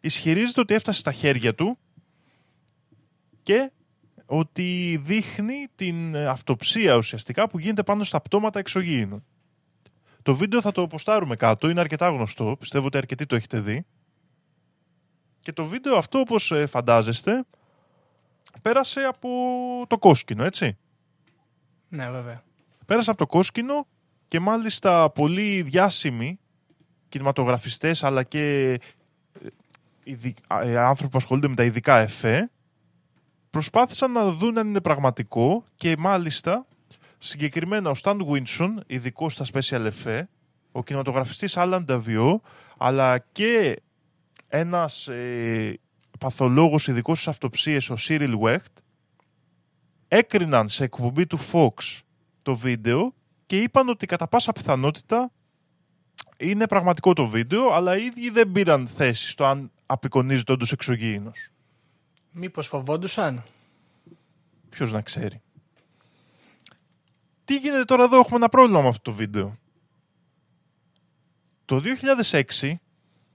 ισχυρίζεται 0.00 0.60
ότι 0.60 0.74
έφτασε 0.74 0.98
στα 0.98 1.12
χέρια 1.12 1.54
του 1.54 1.78
και 3.42 3.70
ότι 4.26 5.00
δείχνει 5.02 5.68
την 5.74 6.16
αυτοψία 6.16 6.96
ουσιαστικά 6.96 7.48
που 7.48 7.58
γίνεται 7.58 7.82
πάνω 7.82 8.04
στα 8.04 8.20
πτώματα 8.20 8.58
εξωγήινων. 8.58 9.24
Το 10.22 10.34
βίντεο 10.36 10.60
θα 10.60 10.72
το 10.72 10.86
ποστάρουμε 10.86 11.36
κάτω, 11.36 11.68
είναι 11.68 11.80
αρκετά 11.80 12.08
γνωστό, 12.08 12.56
πιστεύω 12.58 12.86
ότι 12.86 12.96
αρκετοί 12.96 13.26
το 13.26 13.36
έχετε 13.36 13.60
δει. 13.60 13.86
Και 15.40 15.52
το 15.52 15.64
βίντεο 15.64 15.96
αυτό, 15.96 16.18
όπως 16.18 16.52
ε, 16.52 16.66
φαντάζεστε, 16.66 17.44
πέρασε 18.62 19.00
από 19.00 19.28
το 19.86 19.98
κόσκινο, 19.98 20.44
έτσι. 20.44 20.78
Ναι, 21.88 22.10
βέβαια. 22.10 22.42
Πέρασε 22.86 23.10
από 23.10 23.18
το 23.18 23.26
κόσκινο 23.26 23.86
και 24.34 24.40
μάλιστα 24.40 25.10
πολύ 25.10 25.62
διάσημοι 25.62 26.38
κινηματογραφιστές 27.08 28.04
αλλά 28.04 28.22
και 28.22 28.72
ε, 28.72 28.78
ειδι- 30.04 30.38
α, 30.46 30.60
ε, 30.62 30.78
άνθρωποι 30.78 31.12
που 31.12 31.18
ασχολούνται 31.18 31.48
με 31.48 31.54
τα 31.54 31.64
ειδικά 31.64 31.98
εφέ 31.98 32.50
προσπάθησαν 33.50 34.12
να 34.12 34.30
δουν 34.30 34.58
αν 34.58 34.68
είναι 34.68 34.80
πραγματικό 34.80 35.64
και 35.74 35.96
μάλιστα 35.98 36.66
συγκεκριμένα 37.18 37.90
ο 37.90 37.92
Stan 38.02 38.16
Winston, 38.16 38.76
ειδικός 38.86 39.32
στα 39.32 39.44
special 39.52 39.90
effect, 39.90 40.24
ο 40.72 40.82
κινηματογραφιστής 40.82 41.54
Alan 41.56 41.84
Davio, 41.86 42.34
αλλά 42.78 43.18
και 43.18 43.82
ένας 44.48 45.08
ε, 45.08 45.78
παθολόγος 46.18 46.88
ειδικός 46.88 47.16
στις 47.16 47.28
αυτοψίες, 47.28 47.90
ο 47.90 47.94
Cyril 47.98 48.38
Wecht, 48.40 48.82
έκριναν 50.08 50.68
σε 50.68 50.84
εκπομπή 50.84 51.26
του 51.26 51.38
Fox 51.52 52.00
το 52.42 52.54
βίντεο 52.54 53.14
και 53.46 53.62
είπαν 53.62 53.88
ότι 53.88 54.06
κατά 54.06 54.28
πάσα 54.28 54.52
πιθανότητα 54.52 55.32
είναι 56.38 56.66
πραγματικό 56.66 57.12
το 57.12 57.26
βίντεο, 57.26 57.72
αλλά 57.72 57.98
οι 57.98 58.04
ίδιοι 58.04 58.30
δεν 58.30 58.52
πήραν 58.52 58.86
θέση 58.86 59.28
στο 59.28 59.44
αν 59.44 59.70
απεικονίζεται 59.86 60.52
όντως 60.52 60.72
εξωγήινος. 60.72 61.48
Μήπως 62.30 62.66
φοβόντουσαν; 62.66 63.42
Ποιος 64.68 64.92
να 64.92 65.02
ξέρει. 65.02 65.42
Τι 67.44 67.56
γίνεται 67.56 67.84
τώρα 67.84 68.04
εδώ, 68.04 68.18
έχουμε 68.18 68.36
ένα 68.36 68.48
πρόβλημα 68.48 68.82
με 68.82 68.88
αυτό 68.88 69.10
το 69.10 69.16
βίντεο. 69.16 69.54
Το 71.64 71.82
2006, 72.30 72.74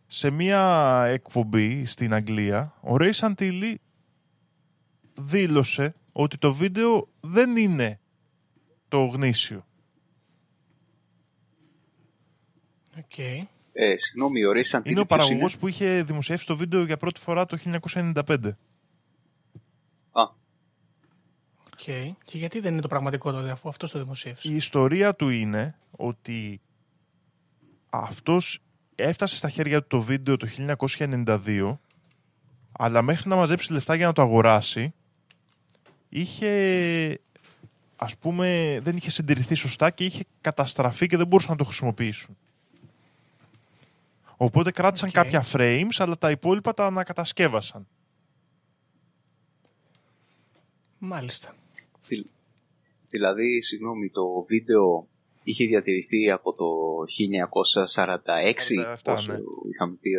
σε 0.06 0.30
μία 0.30 1.04
εκπομπή 1.08 1.86
στην 1.86 2.14
Αγγλία, 2.14 2.74
ο 2.82 2.96
Ray 3.00 3.12
Santilli 3.12 3.74
δήλωσε 5.14 5.96
ότι 6.12 6.38
το 6.38 6.54
βίντεο 6.54 7.10
δεν 7.20 7.58
είναι 7.58 8.00
το 8.88 9.06
γνήσιο. 9.06 9.69
Οκ. 13.04 13.18
Ε, 13.74 13.96
συγγνώμη, 13.98 14.46
ο 14.46 14.52
Ray 14.52 14.76
Είναι 14.84 15.00
ο 15.00 15.06
παραγωγός 15.06 15.58
που 15.58 15.68
είχε 15.68 16.04
δημοσιεύσει 16.04 16.46
το 16.46 16.56
βίντεο 16.56 16.84
για 16.84 16.98
πρώτη 16.98 17.20
φορά 17.20 17.46
το 17.46 17.58
1995. 17.58 18.58
Α, 20.12 20.22
Οκ. 21.74 22.16
Και 22.24 22.38
γιατί 22.38 22.60
δεν 22.60 22.72
είναι 22.72 22.82
το 22.82 22.88
πραγματικό 22.88 23.32
τότε, 23.32 23.50
αφού 23.50 23.70
αυτός 23.70 23.92
το 23.92 24.00
δημοσίευσε; 24.00 24.52
Η 24.52 24.56
ιστορία 24.56 25.16
του 25.16 25.30
είναι 25.30 25.76
ότι 25.92 26.62
αυτός 27.90 28.60
έφτασε 28.96 29.36
στα 29.36 29.50
χέρια 29.50 29.82
του 29.82 29.88
το 29.88 30.02
βίντεο 30.02 30.38
το 30.38 30.48
1992 30.98 31.78
αλλά 32.72 33.02
μέχρι 33.02 33.30
να 33.30 33.36
μαζέψει 33.36 33.74
λεφτά 33.74 33.96
για 33.96 34.06
να 34.06 34.14
το 34.14 34.22
αγοράσει 34.22 34.94
είχε 36.10 37.20
ας 37.96 38.18
πούμε 38.18 38.80
δεν 38.82 38.96
είχε 38.96 39.12
συντηρηθεί 39.12 39.56
σωστά 39.56 39.90
και 39.90 40.04
είχε 40.06 40.24
καταστραφεί 40.42 41.08
και 41.08 41.18
δεν 41.18 41.28
μπορούσαν 41.28 41.52
να 41.52 41.58
το 41.58 41.64
χρησιμοποιήσουν. 41.64 42.38
Οπότε 44.42 44.72
κράτησαν 44.72 45.08
Οκ. 45.10 45.16
κάποια 45.16 45.44
frames 45.54 45.96
αλλά 45.98 46.18
τα 46.18 46.30
υπόλοιπα 46.32 46.74
τα 46.74 46.86
ανακατασκεύασαν. 46.86 47.88
Μάλιστα. 51.00 51.56
δη- 52.08 52.30
δηλαδή, 53.10 53.62
συγγνώμη, 53.62 54.10
το 54.10 54.46
βίντεο 54.48 55.08
είχε 55.44 55.66
διατηρηθεί 55.66 56.32
από 56.32 56.54
το 56.54 56.66
1946, 57.06 58.76
47, 59.04 59.16
όσο 59.16 59.32
ναι. 59.32 59.38
είχαμε 59.72 59.96
πει, 60.02 60.12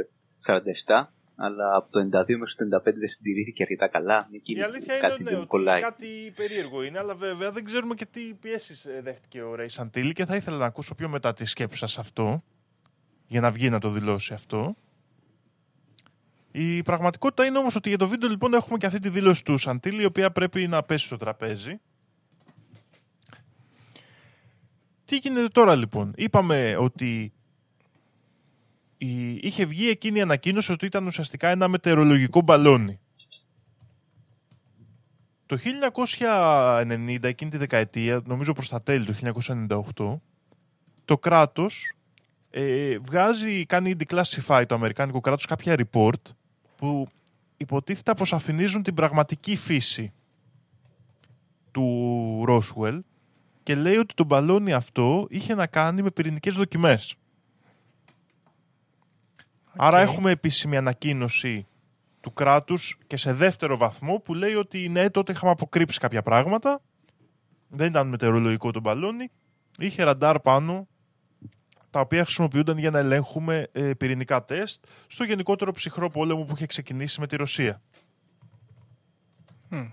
47, 0.47 1.13
αλλά 1.37 1.77
από 1.77 1.91
το 1.91 2.01
92 2.01 2.37
μέχρι 2.37 2.55
το 2.57 2.77
95 2.77 2.83
δεν 2.83 3.09
συντηρήθηκε 3.09 3.63
αρκετά 3.63 3.89
καλά. 3.89 4.29
Εκεί 4.33 4.53
Η 4.57 4.63
αλήθεια 4.63 4.97
είναι 4.97 5.09
κάτι 5.09 5.23
ναι, 5.23 5.31
δεν 5.31 5.39
ότι 5.39 5.47
κολλάει. 5.49 5.81
κάτι 5.81 6.33
περίεργο 6.37 6.83
είναι, 6.83 6.99
αλλά 6.99 7.15
βέβαια 7.15 7.53
δεν 7.53 7.65
ξέρουμε 7.65 7.95
και 7.95 8.07
τι 8.07 8.21
πιέσεις 8.21 8.87
δέχτηκε 9.03 9.43
ο 9.43 9.55
Ρέι 9.55 9.69
Σαντήλη 9.69 10.13
και 10.13 10.25
θα 10.25 10.37
ήθελα 10.37 10.57
να 10.57 10.67
ακούσω 10.67 10.95
πιο 10.95 11.09
μετά 11.09 11.33
τη 11.33 11.45
σκέψη 11.45 11.79
σας 11.79 11.93
σε 11.93 12.01
αυτό, 12.01 12.43
για 13.31 13.41
να 13.41 13.51
βγει 13.51 13.71
να 13.71 13.79
το 13.79 13.91
δηλώσει 13.91 14.33
αυτό. 14.35 14.75
Η 16.53 16.83
πραγματικότητα 16.83 17.45
είναι 17.45 17.59
όμως 17.59 17.75
ότι 17.75 17.89
για 17.89 17.99
το 17.99 18.09
βίντεο 18.09 18.29
λοιπόν 18.29 18.55
έχουμε 18.55 18.79
και 18.79 18.87
αυτή 18.87 18.99
τη 18.99 19.09
δήλωση 19.09 19.45
του 19.45 19.59
Σαντήλη, 19.59 20.03
η 20.03 20.05
οποία 20.05 20.31
πρέπει 20.31 20.67
να 20.67 20.83
πέσει 20.83 21.07
στο 21.07 21.17
τραπέζι. 21.17 21.81
Τι 25.05 25.17
γίνεται 25.17 25.49
τώρα 25.49 25.75
λοιπόν; 25.77 26.13
Είπαμε 26.17 26.77
ότι 26.79 27.33
η- 28.99 29.35
είχε 29.35 29.65
βγει 29.65 29.89
εκείνη 29.89 30.19
η 30.19 30.23
ανακοίνωση 30.23 30.73
ότι 30.73 30.87
ήταν 30.87 31.07
ουσιαστικά 31.07 31.49
ένα 31.49 31.69
μετεωρολογικό 31.69 32.41
μπαλόνι. 32.41 33.01
Το 35.47 35.57
1990, 35.59 37.19
εκείνη 37.23 37.51
τη 37.51 37.57
δεκαετία, 37.57 38.23
νομίζω 38.25 38.53
προς 38.53 38.69
τα 38.69 38.83
τέλη 38.83 39.05
του 39.05 39.15
1998, 39.15 40.21
το 41.05 41.19
κράτος 41.19 41.93
ε, 42.51 42.99
βγάζει, 42.99 43.67
κάνει 43.67 43.95
declassify 43.99 44.65
το 44.69 44.75
αμερικάνικο 44.75 45.21
κράτος 45.21 45.47
κάποια 45.47 45.77
report 45.79 46.23
που 46.77 47.09
υποτίθεται 47.57 48.11
αποσαφηνίζουν 48.11 48.83
την 48.83 48.95
πραγματική 48.95 49.57
φύση 49.57 50.13
του 51.71 52.45
Roswell 52.49 53.01
και 53.63 53.75
λέει 53.75 53.97
ότι 53.97 54.15
το 54.15 54.25
μπαλόνι 54.25 54.73
αυτό 54.73 55.27
είχε 55.31 55.55
να 55.55 55.67
κάνει 55.67 56.03
με 56.03 56.11
πυρηνικές 56.11 56.55
δοκιμές. 56.55 57.15
Άρα 59.77 60.01
Οκ. 60.01 60.09
έχουμε 60.09 60.31
επίσημη 60.31 60.77
ανακοίνωση 60.77 61.67
του 62.21 62.33
κράτους 62.33 62.99
και 63.07 63.17
σε 63.17 63.33
δεύτερο 63.33 63.77
βαθμό 63.77 64.19
που 64.19 64.35
λέει 64.35 64.55
ότι 64.55 64.89
ναι, 64.89 65.11
τότε 65.11 65.33
είχαμε 65.33 65.51
αποκρύψει 65.51 65.99
κάποια 65.99 66.23
πράγματα. 66.23 66.81
Δεν 67.69 67.87
ήταν 67.87 68.09
μετεωρολογικό 68.09 68.71
το 68.71 68.81
μπαλόνι. 68.81 69.31
Είχε 69.79 70.03
ραντάρ 70.03 70.41
πάνω 70.41 70.89
τα 71.91 72.01
οποία 72.01 72.25
χρησιμοποιούνταν 72.25 72.79
για 72.79 72.91
να 72.91 72.99
ελέγχουμε 72.99 73.69
ε, 73.73 73.93
πυρηνικά 73.95 74.45
τεστ 74.45 74.85
στο 75.07 75.25
γενικότερο 75.25 75.73
ψυχρό 75.73 76.11
πόλεμο 76.11 76.45
που 76.45 76.53
είχε 76.57 76.67
ξεκινήσει 76.67 77.21
με 77.21 77.27
τη 77.27 77.37
Ρωσία. 77.37 77.83
Mm. 79.71 79.91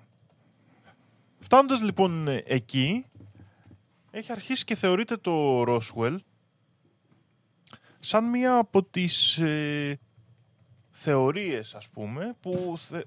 Φτάνοντας 1.40 1.82
λοιπόν 1.82 2.28
ε, 2.28 2.44
εκεί, 2.46 3.06
έχει 4.12 4.32
αρχίσει 4.32 4.64
και 4.64 4.76
θεωρείται 4.76 5.18
το 5.18 5.64
Roswell 5.68 6.16
σαν 8.00 8.30
μία 8.30 8.58
από 8.58 8.84
τις 8.84 9.38
ε, 9.38 10.00
θεωρίες, 10.90 11.76
ας 11.76 11.90
πούμε, 11.90 12.36
που, 12.40 12.78
θε, 12.78 13.02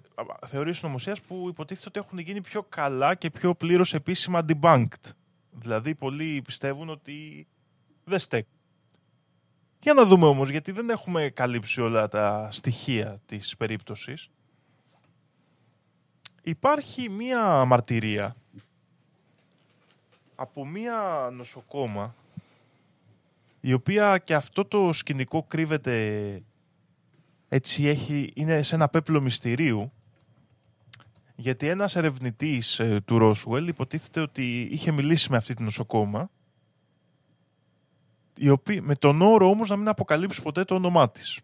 θεωρίες 0.47 0.83
νομοσίας 0.83 1.21
που 1.21 1.47
υποτίθεται 1.49 1.89
ότι 1.89 1.99
έχουν 1.99 2.19
γίνει 2.19 2.41
πιο 2.41 2.63
καλά 2.63 3.15
και 3.15 3.31
πιο 3.31 3.55
πλήρως 3.55 3.95
επίσημα 3.95 4.45
debunked. 4.49 5.11
Δηλαδή, 5.51 5.95
πολλοί 5.95 6.43
πιστεύουν 6.43 6.89
ότι 6.89 7.47
δεν 8.05 8.19
στέκει. 8.19 8.60
Για 9.83 9.95
να 9.95 10.05
δούμε 10.05 10.27
όμως, 10.27 10.51
γιατί 10.51 10.73
δεν 10.73 10.91
έχουμε 10.91 11.29
καλύψει 11.29 11.81
όλα 11.81 12.09
τα 12.09 12.49
στοιχεία 12.51 13.21
της 13.27 13.57
περίπτωσης. 13.57 14.31
Υπάρχει 16.43 17.09
μία 17.09 17.65
μαρτυρία 17.65 18.37
από 20.35 20.67
μία 20.67 21.29
νοσοκόμα 21.33 22.15
η 23.61 23.73
οποία 23.73 24.19
και 24.19 24.35
αυτό 24.35 24.65
το 24.65 24.93
σκηνικό 24.93 25.43
κρύβεται 25.43 26.43
έτσι 27.49 27.87
έχει, 27.87 28.33
είναι 28.35 28.63
σε 28.63 28.75
ένα 28.75 28.89
πέπλο 28.89 29.21
μυστηρίου 29.21 29.93
γιατί 31.37 31.69
ένας 31.69 31.97
ερευνητής 31.97 32.79
ε, 32.79 33.01
του 33.05 33.19
Ρόσουελ 33.19 33.69
υποτίθεται 33.69 34.21
ότι 34.21 34.61
είχε 34.61 34.91
μιλήσει 34.91 35.31
με 35.31 35.37
αυτή 35.37 35.55
την 35.55 35.65
νοσοκόμα 35.65 36.31
η 38.43 38.49
οποία, 38.49 38.83
με 38.83 38.95
τον 38.95 39.23
όρο 39.23 39.49
όμως 39.49 39.69
να 39.69 39.77
μην 39.77 39.89
αποκαλύψει 39.89 40.43
ποτέ 40.43 40.65
το 40.65 40.75
όνομά 40.75 41.11
της. 41.11 41.39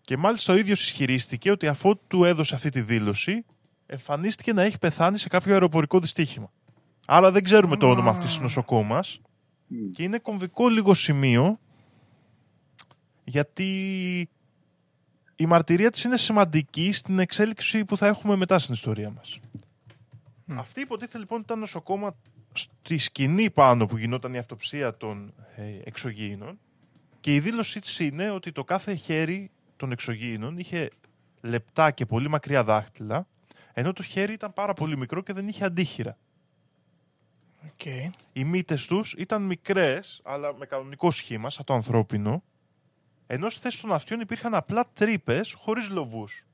Και 0.00 0.16
μάλιστα 0.16 0.52
ο 0.52 0.56
ίδιος 0.56 0.82
ισχυρίστηκε 0.82 1.50
ότι 1.50 1.66
αφού 1.66 1.98
του 2.06 2.24
έδωσε 2.24 2.54
αυτή 2.54 2.70
τη 2.70 2.80
δήλωση 2.80 3.44
εμφανίστηκε 3.86 4.52
να 4.52 4.62
έχει 4.62 4.78
πεθάνει 4.78 5.18
σε 5.18 5.28
κάποιο 5.28 5.52
αεροπορικό 5.52 5.98
δυστύχημα. 5.98 6.50
Άρα 7.06 7.30
δεν 7.30 7.42
ξέρουμε 7.42 7.76
το 7.76 7.90
όνομα 7.90 8.10
αυτής 8.10 8.26
της 8.26 8.40
νοσοκόμας 8.40 9.20
και 9.92 10.02
είναι 10.02 10.18
κομβικό 10.18 10.68
λίγο 10.68 10.94
σημείο 10.94 11.58
γιατί 13.24 13.68
η 15.36 15.46
μαρτυρία 15.46 15.90
της 15.90 16.04
είναι 16.04 16.16
σημαντική 16.16 16.92
στην 16.92 17.18
εξέλιξη 17.18 17.84
που 17.84 17.96
θα 17.96 18.06
έχουμε 18.06 18.36
μετά 18.36 18.58
στην 18.58 18.74
ιστορία 18.74 19.10
μας. 19.10 19.38
Αυτή 20.46 20.80
υποτίθεται 20.80 21.18
λοιπόν 21.18 21.40
ήταν 21.40 21.58
νοσοκόμα 21.58 22.16
στη 22.54 22.98
σκηνή 22.98 23.50
πάνω 23.50 23.86
που 23.86 23.96
γινόταν 23.96 24.34
η 24.34 24.38
αυτοψία 24.38 24.96
των 24.96 25.34
ε, 25.56 25.62
εξωγήινων 25.84 26.58
και 27.20 27.34
η 27.34 27.40
δήλωσή 27.40 27.80
της 27.80 27.98
είναι 27.98 28.30
ότι 28.30 28.52
το 28.52 28.64
κάθε 28.64 28.94
χέρι 28.94 29.50
των 29.76 29.92
εξωγήινων 29.92 30.58
είχε 30.58 30.90
λεπτά 31.40 31.90
και 31.90 32.06
πολύ 32.06 32.28
μακριά 32.28 32.64
δάχτυλα 32.64 33.26
ενώ 33.72 33.92
το 33.92 34.02
χέρι 34.02 34.32
ήταν 34.32 34.52
πάρα 34.52 34.72
πολύ 34.72 34.96
μικρό 34.96 35.22
και 35.22 35.32
δεν 35.32 35.48
είχε 35.48 35.64
αντίχειρα. 35.64 36.18
Okay. 37.64 38.10
Οι 38.32 38.44
μύτες 38.44 38.86
τους 38.86 39.14
ήταν 39.18 39.42
μικρές 39.42 40.20
αλλά 40.24 40.54
με 40.54 40.66
κανονικό 40.66 41.10
σχήμα 41.10 41.50
σαν 41.50 41.64
το 41.64 41.74
ανθρώπινο 41.74 42.42
ενώ 43.26 43.50
στη 43.50 43.60
θέση 43.60 43.80
των 43.80 43.92
αυτιών 43.92 44.20
υπήρχαν 44.20 44.54
απλά 44.54 44.84
τρύπες 44.92 45.52
χωρίς 45.52 45.88
λοβούς. 45.88 46.44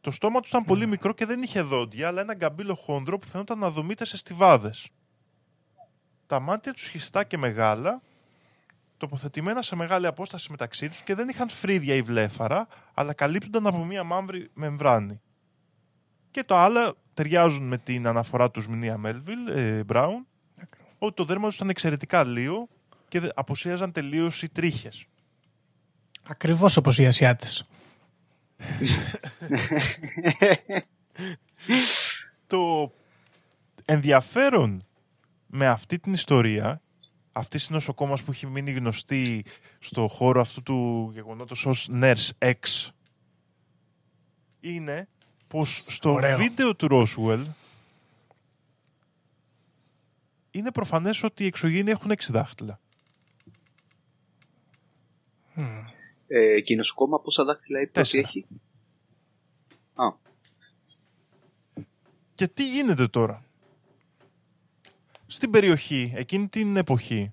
Το 0.00 0.10
στόμα 0.10 0.40
του 0.40 0.48
ήταν 0.48 0.64
πολύ 0.64 0.86
μικρό 0.86 1.12
και 1.12 1.26
δεν 1.26 1.42
είχε 1.42 1.60
δόντια, 1.60 2.08
αλλά 2.08 2.20
ένα 2.20 2.34
γκαμπίλο 2.34 2.74
χόνδρο 2.74 3.18
που 3.18 3.26
φαινόταν 3.26 3.58
να 3.58 3.70
δομείται 3.70 4.04
σε 4.04 4.16
στιβάδες. 4.16 4.88
Τα 6.26 6.40
μάτια 6.40 6.72
τους 6.72 6.88
χιστά 6.88 7.24
και 7.24 7.38
μεγάλα, 7.38 8.02
τοποθετημένα 8.96 9.62
σε 9.62 9.76
μεγάλη 9.76 10.06
απόσταση 10.06 10.50
μεταξύ 10.50 10.88
τους 10.88 11.02
και 11.02 11.14
δεν 11.14 11.28
είχαν 11.28 11.48
φρύδια 11.48 11.94
ή 11.94 12.02
βλέφαρα, 12.02 12.66
αλλά 12.94 13.12
καλύπτονταν 13.12 13.66
από 13.66 13.84
μία 13.84 14.04
μαύρη 14.04 14.50
μεμβράνη. 14.54 15.20
Και 16.30 16.44
το 16.44 16.56
άλλο 16.56 16.96
ταιριάζουν 17.14 17.66
με 17.66 17.78
την 17.78 18.06
αναφορά 18.06 18.50
τους 18.50 18.68
Μινία 18.68 18.98
Μέλβιλ, 18.98 19.48
ε, 19.48 19.84
Μπράουν, 19.84 20.26
ότι 20.98 21.14
το 21.14 21.24
δέρμα 21.24 21.46
τους 21.46 21.56
ήταν 21.56 21.68
εξαιρετικά 21.68 22.24
λίο 22.24 22.68
και 23.08 23.30
αποσίαζαν 23.34 23.92
τελείως 23.92 24.42
οι 24.42 24.48
τρίχες. 24.48 25.06
Ακριβώς 26.22 26.76
όπως 26.76 26.98
οι 26.98 27.06
Ασιάτες. 27.06 27.64
Το 32.46 32.92
ενδιαφέρον 33.84 34.86
με 35.46 35.66
αυτή 35.66 35.98
την 35.98 36.12
ιστορία, 36.12 36.82
αυτή 37.32 37.56
της 37.56 37.70
νοσοκόμας 37.70 38.22
που 38.22 38.30
έχει 38.30 38.46
μείνει 38.46 38.72
γνωστή 38.72 39.44
στο 39.78 40.06
χώρο 40.06 40.40
αυτού 40.40 40.62
του 40.62 41.10
γεγονότος 41.12 41.66
ως 41.66 41.88
Nurse 41.92 42.28
X, 42.38 42.88
είναι 44.60 45.08
πως 45.48 45.84
στο 45.88 46.18
βίντεο 46.36 46.76
του 46.76 46.88
Roswell 46.90 47.44
είναι 50.50 50.70
προφανές 50.70 51.22
ότι 51.22 51.42
οι 51.42 51.46
εξωγήινοι 51.46 51.90
έχουν 51.90 52.10
έξι 52.10 52.32
δάχτυλα. 52.32 52.80
Ε, 56.32 56.60
και 56.60 56.72
η 56.72 56.76
νοσοκόμα 56.76 57.20
πόσα 57.20 57.44
δάχτυλα 57.44 57.80
είπες 57.80 58.08
ότι 58.08 58.18
έχει; 58.18 58.46
Α. 59.94 60.04
Και 62.34 62.48
τι 62.48 62.70
γίνεται 62.70 63.06
τώρα; 63.06 63.44
Στην 65.26 65.50
περιοχή, 65.50 66.12
εκείνη 66.16 66.48
την 66.48 66.76
εποχή, 66.76 67.32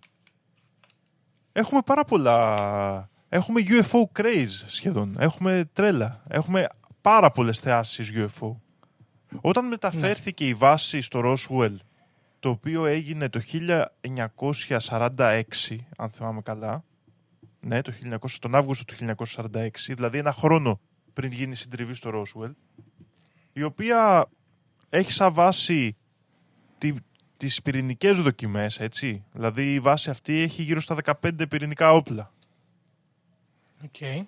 έχουμε 1.51 1.81
πάρα 1.85 2.03
πολλά... 2.03 3.09
Έχουμε 3.29 3.61
UFO 3.67 4.19
craze 4.19 4.63
σχεδόν. 4.65 5.15
Έχουμε 5.19 5.69
τρέλα. 5.73 6.23
Έχουμε 6.27 6.67
πάρα 7.01 7.31
πολλές 7.31 7.59
θεάσεις 7.59 8.11
UFO. 8.13 8.55
Όταν 9.41 9.65
μεταφέρθηκε 9.65 10.47
η 10.47 10.53
βάση 10.53 11.01
στο 11.01 11.21
Roswell, 11.23 11.75
το 12.39 12.49
οποίο 12.49 12.85
έγινε 12.85 13.29
το 13.29 13.41
1946, 14.77 15.43
αν 15.97 16.09
θυμάμαι 16.09 16.41
καλά, 16.41 16.83
ναι, 17.67 17.81
το 17.81 17.93
1900, 18.03 18.17
τον 18.39 18.55
Αύγουστο 18.55 18.85
του 18.85 19.15
1946, 19.25 19.69
δηλαδή 19.87 20.17
ένα 20.17 20.33
χρόνο 20.33 20.79
πριν 21.13 21.31
γίνει 21.31 21.51
η 21.51 21.55
συντριβή 21.55 21.93
στο 21.93 22.09
Ρόσουελ, 22.09 22.53
η 23.53 23.63
οποία 23.63 24.29
έχει 24.89 25.11
σαν 25.11 25.33
βάση 25.33 25.95
τι 26.77 26.93
τις 27.37 27.61
πυρηνικές 27.61 28.19
δοκιμές, 28.19 28.79
έτσι. 28.79 29.23
Δηλαδή 29.31 29.73
η 29.73 29.79
βάση 29.79 30.09
αυτή 30.09 30.39
έχει 30.39 30.63
γύρω 30.63 30.79
στα 30.79 30.95
15 31.21 31.49
πυρηνικά 31.49 31.91
όπλα. 31.91 32.31
Okay. 33.91 34.21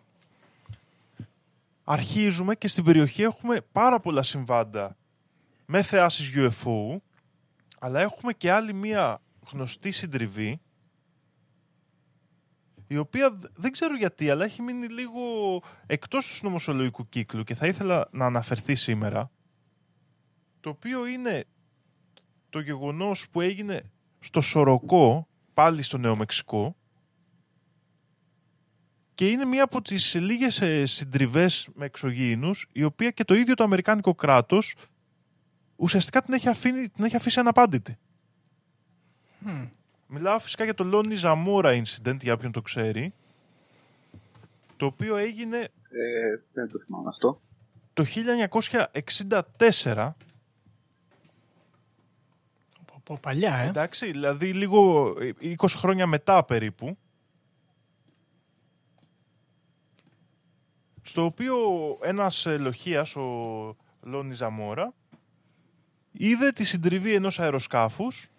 Αρχίζουμε 1.84 2.56
και 2.56 2.67
στην 2.67 2.84
περιοχή 2.84 3.21
έχουμε 3.21 3.62
πάρα 3.71 3.99
πολλά 3.99 4.23
συμβάντα 4.23 4.97
με 5.65 5.82
θεάσεις 5.82 6.32
UFO, 6.36 6.97
αλλά 7.80 7.99
έχουμε 7.99 8.34
και 8.34 8.52
άλλη 8.52 8.73
μία 8.73 9.21
γνωστή 9.52 9.91
συντριβή 9.91 10.60
η 12.91 12.97
οποία 12.97 13.38
δεν 13.56 13.71
ξέρω 13.71 13.95
γιατί, 13.95 14.30
αλλά 14.30 14.45
έχει 14.45 14.62
μείνει 14.62 14.88
λίγο 14.88 15.21
εκτός 15.86 16.28
του 16.28 16.45
νομοσολογικού 16.45 17.10
κύκλου 17.10 17.43
και 17.43 17.56
θα 17.56 17.67
ήθελα 17.67 18.08
να 18.12 18.25
αναφερθεί 18.25 18.75
σήμερα, 18.75 19.32
το 20.60 20.69
οποίο 20.69 21.06
είναι 21.06 21.45
το 22.49 22.60
γεγονός 22.60 23.30
που 23.30 23.41
έγινε 23.41 23.91
στο 24.19 24.41
Σοροκό, 24.41 25.28
πάλι 25.54 25.82
στο 25.82 25.97
Νέο 25.97 26.15
Μεξικό, 26.15 26.75
και 29.15 29.28
είναι 29.28 29.45
μία 29.45 29.63
από 29.63 29.82
τις 29.82 30.15
λίγες 30.15 30.62
ε, 30.62 30.86
συντριβές 30.86 31.69
με 31.73 31.86
εξωγήινους, 31.86 32.67
η 32.71 32.84
οποία 32.84 33.12
και 33.12 33.23
το 33.23 33.34
ίδιο 33.34 33.54
το 33.54 33.63
Αμερικάνικο 33.63 34.15
κράτος 34.15 34.75
ουσιαστικά 35.75 36.21
την 36.21 36.34
έχει, 36.34 36.49
αφήνει, 36.49 36.89
την 36.89 37.04
έχει 37.04 37.15
αφήσει 37.15 37.39
αναπάντητη. 37.39 37.97
Μιλάω 40.11 40.39
φυσικά 40.39 40.63
για 40.63 40.73
το 40.73 40.83
Λόνι 40.83 41.15
Ζαμόρα 41.15 41.81
incident, 41.81 42.21
για 42.21 42.33
όποιον 42.33 42.51
το 42.51 42.61
ξέρει. 42.61 43.13
Το 44.77 44.85
οποίο 44.85 45.15
έγινε. 45.15 45.57
Ε, 45.57 45.69
δεν 46.53 46.71
το 46.71 46.79
θυμάμαι 46.79 47.09
αυτό. 47.09 47.41
Το 47.93 48.05
1964. 49.83 50.13
Από 52.95 53.17
παλιά, 53.21 53.55
ε. 53.55 53.67
Εντάξει, 53.67 54.11
δηλαδή 54.11 54.53
λίγο 54.53 55.13
20 55.41 55.55
χρόνια 55.67 56.07
μετά 56.07 56.43
περίπου. 56.43 56.97
Στο 61.01 61.23
οποίο 61.23 61.57
ένας 62.01 62.45
λοχίας, 62.59 63.15
ο 63.15 63.75
Λόνι 64.01 64.33
Ζαμόρα, 64.33 64.93
είδε 66.11 66.51
τη 66.51 66.63
συντριβή 66.63 67.13
ενός 67.13 67.39
αεροσκάφους 67.39 68.29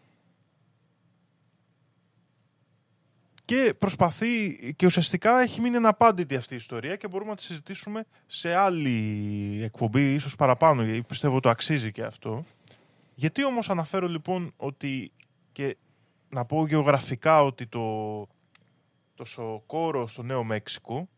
και 3.51 3.75
προσπαθεί 3.79 4.75
και 4.77 4.87
ουσιαστικά 4.87 5.41
έχει 5.41 5.61
μείνει 5.61 5.77
αναπάντητη 5.77 6.37
αυτή 6.37 6.55
η 6.55 6.57
ιστορία 6.57 6.97
και 6.97 7.09
μπορούμε 7.09 7.31
να 7.31 7.37
τη 7.37 7.43
συζητήσουμε 7.43 8.07
σε 8.27 8.55
άλλη 8.55 9.61
εκπομπή, 9.63 10.15
ίσως 10.15 10.37
παραπάνω, 10.37 10.83
γιατί 10.83 11.03
πιστεύω 11.03 11.41
το 11.41 11.49
αξίζει 11.49 11.93
και 11.93 12.03
αυτό. 12.03 12.45
Γιατί 13.15 13.45
όμως 13.45 13.71
αναφέρω 13.71 14.09
λοιπόν 14.09 14.53
ότι 14.57 15.13
και 15.53 15.77
να 16.29 16.45
πω 16.45 16.67
γεωγραφικά 16.67 17.43
ότι 17.43 17.67
το 17.67 18.27
το 19.15 19.25
Σοκόρο 19.25 20.07
στο 20.07 20.23
Νέο 20.23 20.45
Μέξικο, 20.45 21.09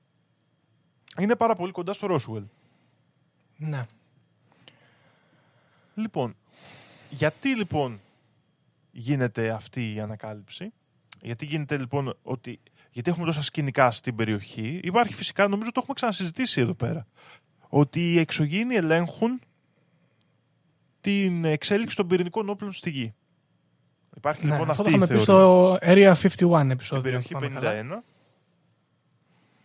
είναι 1.18 1.36
πάρα 1.36 1.54
πολύ 1.54 1.72
κοντά 1.72 1.92
στο 1.92 2.06
Ρόσουελ. 2.06 2.44
Ναι. 3.56 3.86
Λοιπόν, 5.94 6.36
γιατί 7.10 7.56
λοιπόν 7.56 8.00
γίνεται 8.92 9.50
αυτή 9.50 9.94
η 9.94 10.00
ανακάλυψη, 10.00 10.72
γιατί 11.22 11.46
γίνεται 11.46 11.78
λοιπόν 11.78 12.16
ότι. 12.22 12.60
Γιατί 12.90 13.10
έχουμε 13.10 13.26
τόσα 13.26 13.42
σκηνικά 13.42 13.90
στην 13.90 14.16
περιοχή. 14.16 14.80
Υπάρχει 14.82 15.14
φυσικά, 15.14 15.48
νομίζω 15.48 15.70
το 15.70 15.78
έχουμε 15.80 15.94
ξανασυζητήσει 15.94 16.60
εδώ 16.60 16.74
πέρα, 16.74 17.06
ότι 17.68 18.12
οι 18.12 18.18
εξωγήινοι 18.18 18.74
ελέγχουν 18.74 19.40
την 21.00 21.44
εξέλιξη 21.44 21.96
των 21.96 22.06
πυρηνικών 22.06 22.48
όπλων 22.48 22.72
στη 22.72 22.90
γη. 22.90 23.14
Υπάρχει 24.16 24.46
ναι, 24.46 24.52
λοιπόν 24.52 24.70
αυτό 24.70 24.82
αυτή 24.82 24.96
το 24.96 25.00
η 25.00 25.04
είχαμε 25.04 25.18
πει 25.18 25.24
θεωρία. 25.24 26.14
στο 26.14 26.50
Area 26.50 26.52
51 26.52 26.54
στην 26.54 26.70
επεισόδιο. 26.70 27.02
περιοχή 27.02 27.34
αν 27.34 27.40
θυμάμαι 27.40 27.58
51. 27.60 27.62
καλά. 27.62 28.04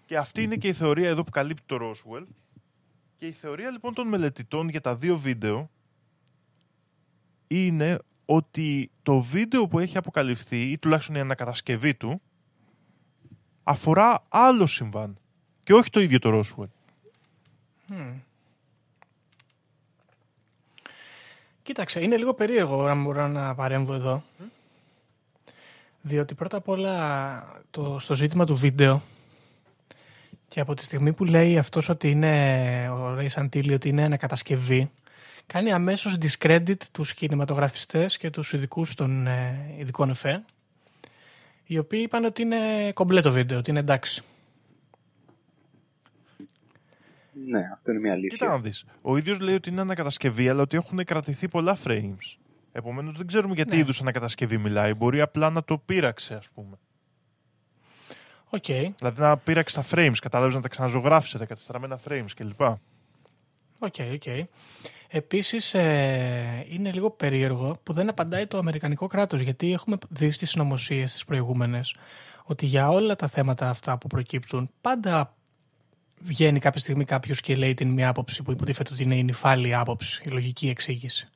Και 0.05 0.17
αυτή 0.17 0.43
είναι 0.43 0.55
και 0.55 0.67
η 0.67 0.73
θεωρία 0.73 1.09
εδώ 1.09 1.23
που 1.23 1.31
καλύπτει 1.31 1.63
το 1.65 1.77
Roswell. 1.81 2.25
Και 3.17 3.25
η 3.27 3.31
θεωρία 3.31 3.69
λοιπόν 3.71 3.93
των 3.93 4.07
μελετητών 4.07 4.69
για 4.69 4.81
τα 4.81 4.95
δύο 4.95 5.17
βίντεο 5.17 5.69
είναι 7.47 7.99
ότι 8.29 8.91
το 9.03 9.19
βίντεο 9.19 9.67
που 9.67 9.79
έχει 9.79 9.97
αποκαλυφθεί 9.97 10.61
ή 10.61 10.77
τουλάχιστον 10.77 11.15
η 11.15 11.19
ανακατασκευή 11.19 11.95
του 11.95 12.21
αφορά 13.63 14.23
άλλο 14.29 14.65
συμβάν 14.65 15.17
και 15.63 15.73
όχι 15.73 15.89
το 15.89 15.99
ίδιο 15.99 16.19
το 16.19 16.39
Roswell. 16.39 16.69
Κοίταξε, 21.63 22.03
είναι 22.03 22.17
λίγο 22.17 22.33
περίεργο 22.33 22.85
αν 22.85 23.03
μπορώ 23.03 23.27
να 23.27 23.55
παρέμβω 23.55 23.93
εδώ. 23.93 24.23
Διότι 26.01 26.33
πρώτα 26.33 26.57
απ' 26.57 26.67
όλα 26.67 27.63
το, 27.69 27.99
στο 27.99 28.15
ζήτημα 28.15 28.45
του 28.45 28.55
βίντεο 28.55 29.01
και 30.47 30.59
από 30.59 30.73
τη 30.73 30.83
στιγμή 30.83 31.13
που 31.13 31.25
λέει 31.25 31.57
αυτός 31.57 31.89
ότι 31.89 32.09
είναι 32.09 32.89
ο 32.89 33.17
Ray 33.19 33.27
Santilli 33.29 33.73
ότι 33.73 33.89
είναι 33.89 34.03
ανακατασκευή 34.03 34.91
κάνει 35.47 35.71
αμέσως 35.71 36.17
discredit 36.21 36.77
τους 36.91 37.13
κινηματογραφιστές 37.13 38.17
και 38.17 38.29
τους 38.29 38.53
ειδικούς 38.53 38.93
των 38.95 39.27
ε, 39.27 39.75
ειδικών 39.77 40.09
εφέ 40.09 40.43
οι 41.63 41.77
οποίοι 41.77 42.01
είπαν 42.03 42.25
ότι 42.25 42.41
είναι 42.41 42.91
κομπλέ 42.93 43.21
βίντεο, 43.21 43.57
ότι 43.57 43.69
είναι 43.69 43.79
εντάξει. 43.79 44.23
Ναι, 47.47 47.69
αυτό 47.73 47.91
είναι 47.91 47.99
μια 47.99 48.11
αλήθεια. 48.11 48.37
Κοίτα 48.37 48.47
να 48.49 48.59
δεις. 48.59 48.85
Ο 49.01 49.17
ίδιος 49.17 49.39
λέει 49.39 49.55
ότι 49.55 49.69
είναι 49.69 49.81
ανακατασκευή 49.81 50.49
αλλά 50.49 50.61
ότι 50.61 50.77
έχουν 50.77 51.03
κρατηθεί 51.03 51.47
πολλά 51.47 51.77
frames. 51.83 52.37
Επομένως 52.71 53.17
δεν 53.17 53.27
ξέρουμε 53.27 53.53
για 53.53 53.67
τι 53.67 53.75
Ναι. 53.75 53.81
είδους 53.81 54.01
ανακατασκευή 54.01 54.57
μιλάει. 54.57 54.93
Μπορεί 54.93 55.21
απλά 55.21 55.49
να 55.49 55.63
το 55.63 55.77
πείραξε 55.77 56.33
ας 56.33 56.49
πούμε. 56.49 56.77
Οκ. 58.49 58.65
Δηλαδή 58.97 59.21
να 59.21 59.37
πείραξε 59.37 59.75
τα 59.75 59.85
frames, 59.91 60.15
κατάλαβες 60.21 60.55
να 60.55 60.61
τα 60.61 60.67
ξαναζωγράφησε 60.67 61.37
τα 61.37 61.45
καταστραμμένα 61.45 61.99
frames 62.07 62.29
κλπ. 62.35 62.61
OK, 63.79 63.95
OK. 64.13 64.23
Επίσης 65.09 65.73
ε, 65.73 66.65
είναι 66.69 66.91
λίγο 66.91 67.11
περίεργο 67.11 67.79
που 67.83 67.93
δεν 67.93 68.09
απαντάει 68.09 68.45
το 68.47 68.57
Αμερικανικό 68.57 69.07
κράτος 69.07 69.41
γιατί 69.41 69.71
έχουμε 69.73 69.97
δει 70.09 70.31
στις 70.31 70.49
συνωμοσίες 70.49 71.11
τις 71.11 71.25
προηγούμενες 71.25 71.95
ότι 72.43 72.65
για 72.65 72.89
όλα 72.89 73.15
τα 73.15 73.27
θέματα 73.27 73.69
αυτά 73.69 73.97
που 73.97 74.07
προκύπτουν 74.07 74.69
πάντα 74.81 75.33
βγαίνει 76.19 76.59
κάποια 76.59 76.79
στιγμή 76.81 77.05
κάποιος 77.05 77.41
και 77.41 77.55
λέει 77.55 77.73
την 77.73 77.89
μία 77.89 78.09
άποψη 78.09 78.43
που 78.43 78.51
υποτίθεται 78.51 78.93
ότι 78.93 79.03
είναι 79.03 79.15
η 79.15 79.23
νυφάλη 79.23 79.75
άποψη, 79.75 80.21
η 80.25 80.29
λογική 80.29 80.69
εξήγηση. 80.69 81.27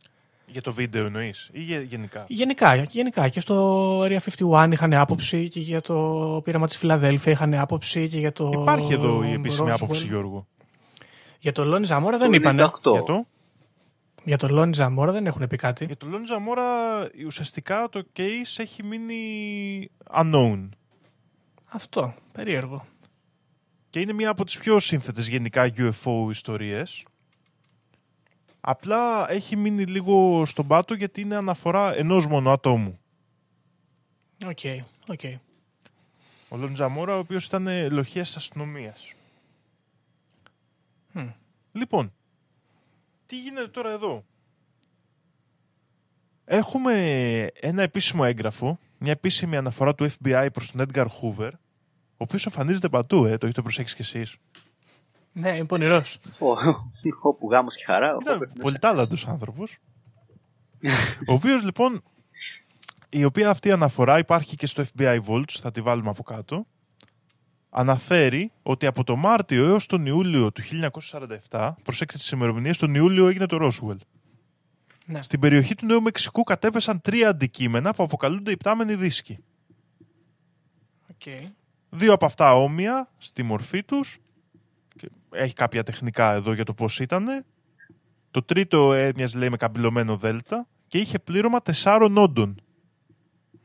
Για 0.48 0.62
το 0.62 0.74
βίντεο 0.74 1.06
εννοείς 1.06 1.50
ή 1.52 1.62
γε- 1.62 1.84
γενικά; 1.90 2.26
Γενικά, 2.28 2.76
γενικά 2.76 3.30
και 3.30 3.40
στο 3.40 4.00
Area 4.04 4.18
51 4.18 4.70
είχαν 4.72 4.94
άποψη 4.94 5.48
και 5.50 5.60
για 5.60 5.82
το 5.82 6.42
πείραμα 6.44 6.68
της 6.68 6.78
Φιλαδέλφια 6.78 7.32
είχαν 7.32 7.54
άποψη 7.54 8.08
και 8.08 8.20
για 8.20 8.32
το 8.32 8.50
Υπάρχει 8.62 8.94
εδώ 8.94 9.24
η 9.24 9.32
επίσημη 9.34 9.70
Roswell. 9.70 9.74
άποψη 9.82 10.08
Γιώργο. 10.08 10.48
Για 11.40 11.52
το 11.52 11.66
Λόνι 11.66 11.86
Ζαμόρα 11.86 12.18
Το 12.18 12.24
δεν 12.24 12.34
είπανε. 12.34 12.64
98. 12.64 12.92
Για 12.92 13.04
το, 13.04 13.26
Για 14.24 14.38
το 14.38 14.48
Λόνι 14.48 14.74
Ζαμόρα 14.74 15.12
δεν 15.12 15.26
έχουν 15.26 15.48
πει 15.48 15.58
κάτι. 15.58 15.86
για 15.86 15.98
το 15.98 16.08
Λόνι 16.08 16.26
Ζαμόρα 16.26 16.64
ουσιαστικά 17.26 17.90
το 17.90 18.04
case 18.16 18.54
έχει 18.58 18.84
μείνει 18.84 19.92
unknown. 20.14 20.70
Αυτό, 21.66 22.14
περίεργο. 22.32 22.86
Και 23.90 24.00
είναι 24.00 24.14
μία 24.14 24.30
από 24.30 24.46
τις 24.46 24.58
πιο 24.58 24.80
σύνθετες 24.80 25.28
γενικά 25.28 25.72
UFO 25.78 26.28
ιστορίες. 26.30 27.06
Απλά 28.62 29.32
έχει 29.32 29.56
μείνει 29.56 29.84
λίγο 29.84 30.46
στον 30.46 30.68
πάτο 30.68 30.94
γιατί 30.94 31.22
είναι 31.22 31.36
αναφορά 31.36 31.96
ενός 31.96 32.28
μόνο 32.28 32.52
ατόμου. 32.52 33.00
OK, 34.46 34.60
OK. 35.08 35.22
Ο 36.50 36.58
Λόνι 36.58 36.76
Ζαμόρα, 36.76 37.16
ο 37.16 37.20
οποίος 37.20 37.46
ήταν 37.46 37.92
λοχείας 37.92 38.28
της 38.28 38.36
αστυνομίας. 38.36 39.14
Μμ. 41.12 41.30
Λοιπόν, 41.72 42.14
τι 43.32 43.40
γίνεται 43.42 43.68
τώρα 43.68 43.92
εδώ; 43.92 44.24
Έχουμε 46.46 46.94
ένα 47.54 47.82
επίσημο 47.82 48.24
έγγραφο, 48.26 48.80
μια 48.98 49.12
επίσημη 49.12 49.58
αναφορά 49.58 49.96
του 49.96 50.10
FBI 50.12 50.48
προς 50.54 50.72
τον 50.72 50.86
Edgar 50.88 51.06
Hoover, 51.06 51.50
ο 52.12 52.18
οποίος 52.18 52.46
εμφανίζεται 52.46 52.90
παντού, 52.90 53.26
ε, 53.26 53.38
το 53.38 53.46
έχετε 53.46 53.62
προσέξει 53.62 53.96
κι 53.96 54.02
εσείς. 54.02 54.36
Ναι, 55.34 55.50
είναι 55.56 55.66
πονηρός. 55.66 56.18
Ο- 56.40 56.52
Όπου 57.22 57.50
γάμος 57.52 57.76
και 57.76 57.84
χαρά. 57.86 58.18
Ήταν 58.22 58.36
οπότε- 58.36 58.60
πολυτάλαντος 58.62 59.28
άνθρωπος. 59.28 59.78
ο 61.28 61.34
οποίος 61.34 61.64
λοιπόν, 61.64 62.02
η 63.10 63.24
οποία 63.24 63.50
αυτή 63.50 63.72
αναφορά 63.72 64.18
υπάρχει 64.18 64.56
και 64.56 64.66
στο 64.66 64.84
FBI 64.96 65.20
Vaults, 65.28 65.52
θα 65.62 65.72
τη 65.72 65.82
βάλουμε 65.82 66.10
από 66.10 66.24
κάτω, 66.24 66.66
αναφέρει 67.72 68.52
ότι 68.64 68.86
από 68.86 69.04
το 69.04 69.16
Μάρτιο 69.16 69.66
έως 69.66 69.86
τον 69.86 70.06
Ιούλιο 70.06 70.52
του 70.52 70.62
1947, 71.50 71.72
προσέξτε 71.84 72.18
τις 72.18 72.32
ημερομηνίες, 72.32 72.78
τον 72.78 72.96
Ιούλιο 72.96 73.28
έγινε 73.28 73.46
το 73.46 73.58
Roswell. 73.62 73.98
Ναι. 75.06 75.22
Στην 75.22 75.40
περιοχή 75.40 75.76
του 75.76 75.86
Νέου 75.86 76.02
Μεξικού 76.02 76.44
κατέπεσαν 76.44 77.02
τρία 77.02 77.30
αντικείμενα 77.30 77.94
που 77.94 78.04
αποκαλούνται 78.04 78.52
υπτάμενοι 78.52 78.96
δίσκοι. 78.96 79.38
Οκ. 81.12 81.52
Δύο 81.90 82.14
από 82.14 82.26
αυτά 82.26 82.56
όμοια 82.56 83.10
στη 83.18 83.44
μορφή 83.44 83.84
τους. 83.84 84.20
Και 84.96 85.10
έχει 85.32 85.54
κάποια 85.54 85.84
τεχνικά 85.84 86.34
εδώ 86.34 86.54
για 86.54 86.64
το 86.66 86.74
πώς 86.74 87.00
ήταν. 87.00 87.46
Το 88.32 88.44
τρίτο 88.44 88.94
έμοιαζε 88.94 89.38
λέει 89.38 89.50
με 89.50 89.58
καμπυλωμένο 89.58 90.18
δέλτα 90.18 90.68
και 90.88 90.98
είχε 90.98 91.20
πλήρωμα 91.20 91.62
τεσσάρων 91.62 92.18
όντων. 92.18 92.62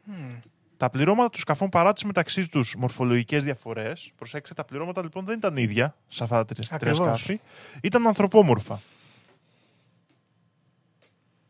Μμ. 0.05 0.29
Τα 0.77 0.91
πληρώματα 0.91 1.31
των 1.31 1.39
σκαφών 1.39 1.69
παρά 1.69 1.93
τις 1.93 2.05
μεταξύ 2.05 2.49
τους 2.49 2.75
μορφολογικές 2.79 3.45
διαφορές, 3.45 4.11
προσέξτε, 4.17 4.55
τα 4.55 4.65
πληρώματα 4.65 5.03
λοιπόν 5.03 5.25
δεν 5.25 5.37
ήταν 5.39 5.57
ίδια 5.57 5.97
σε 6.09 6.23
αυτά 6.23 6.37
τα 6.37 6.55
τρία- 6.55 6.79
τρία 6.79 6.91
Ακριβώς. 6.91 7.21
σκάφη, 7.23 7.41
ήταν 7.83 8.07
ανθρωπόμορφα. 8.07 8.81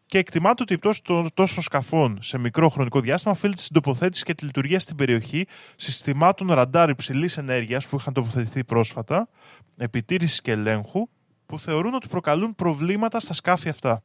Και 0.07 0.18
εκτιμάται 0.18 0.62
ότι 0.62 0.72
η 0.72 0.79
πτώση 0.79 1.03
των 1.03 1.29
τόσων 1.35 1.62
σκαφών 1.62 2.18
σε 2.22 2.39
μικρό 2.39 2.68
χρονικό 2.68 3.01
διάστημα 3.01 3.33
οφείλεται 3.33 3.61
στην 3.61 3.74
τοποθέτηση 3.74 4.22
και 4.24 4.35
τη 4.35 4.45
λειτουργία 4.45 4.81
στην 4.81 4.97
περιοχή 4.97 5.47
συστημάτων 5.77 6.53
ραντάρ 6.53 6.89
υψηλής 6.91 7.37
ενέργειας 7.37 7.87
που 7.87 7.97
είχαν 7.97 8.12
τοποθετηθεί 8.12 8.64
πρόσφατα, 8.64 9.29
επιτήρησης 9.77 10.41
και 10.41 10.51
ελέγχου, 10.51 11.09
που 11.47 11.59
θεωρούν 11.59 11.95
ότι 11.95 12.09
προκαλούν 12.09 12.55
προβλήματα 12.55 13.20
στα 13.20 13.33
σκάφη 13.33 13.68
αυτά. 13.68 14.03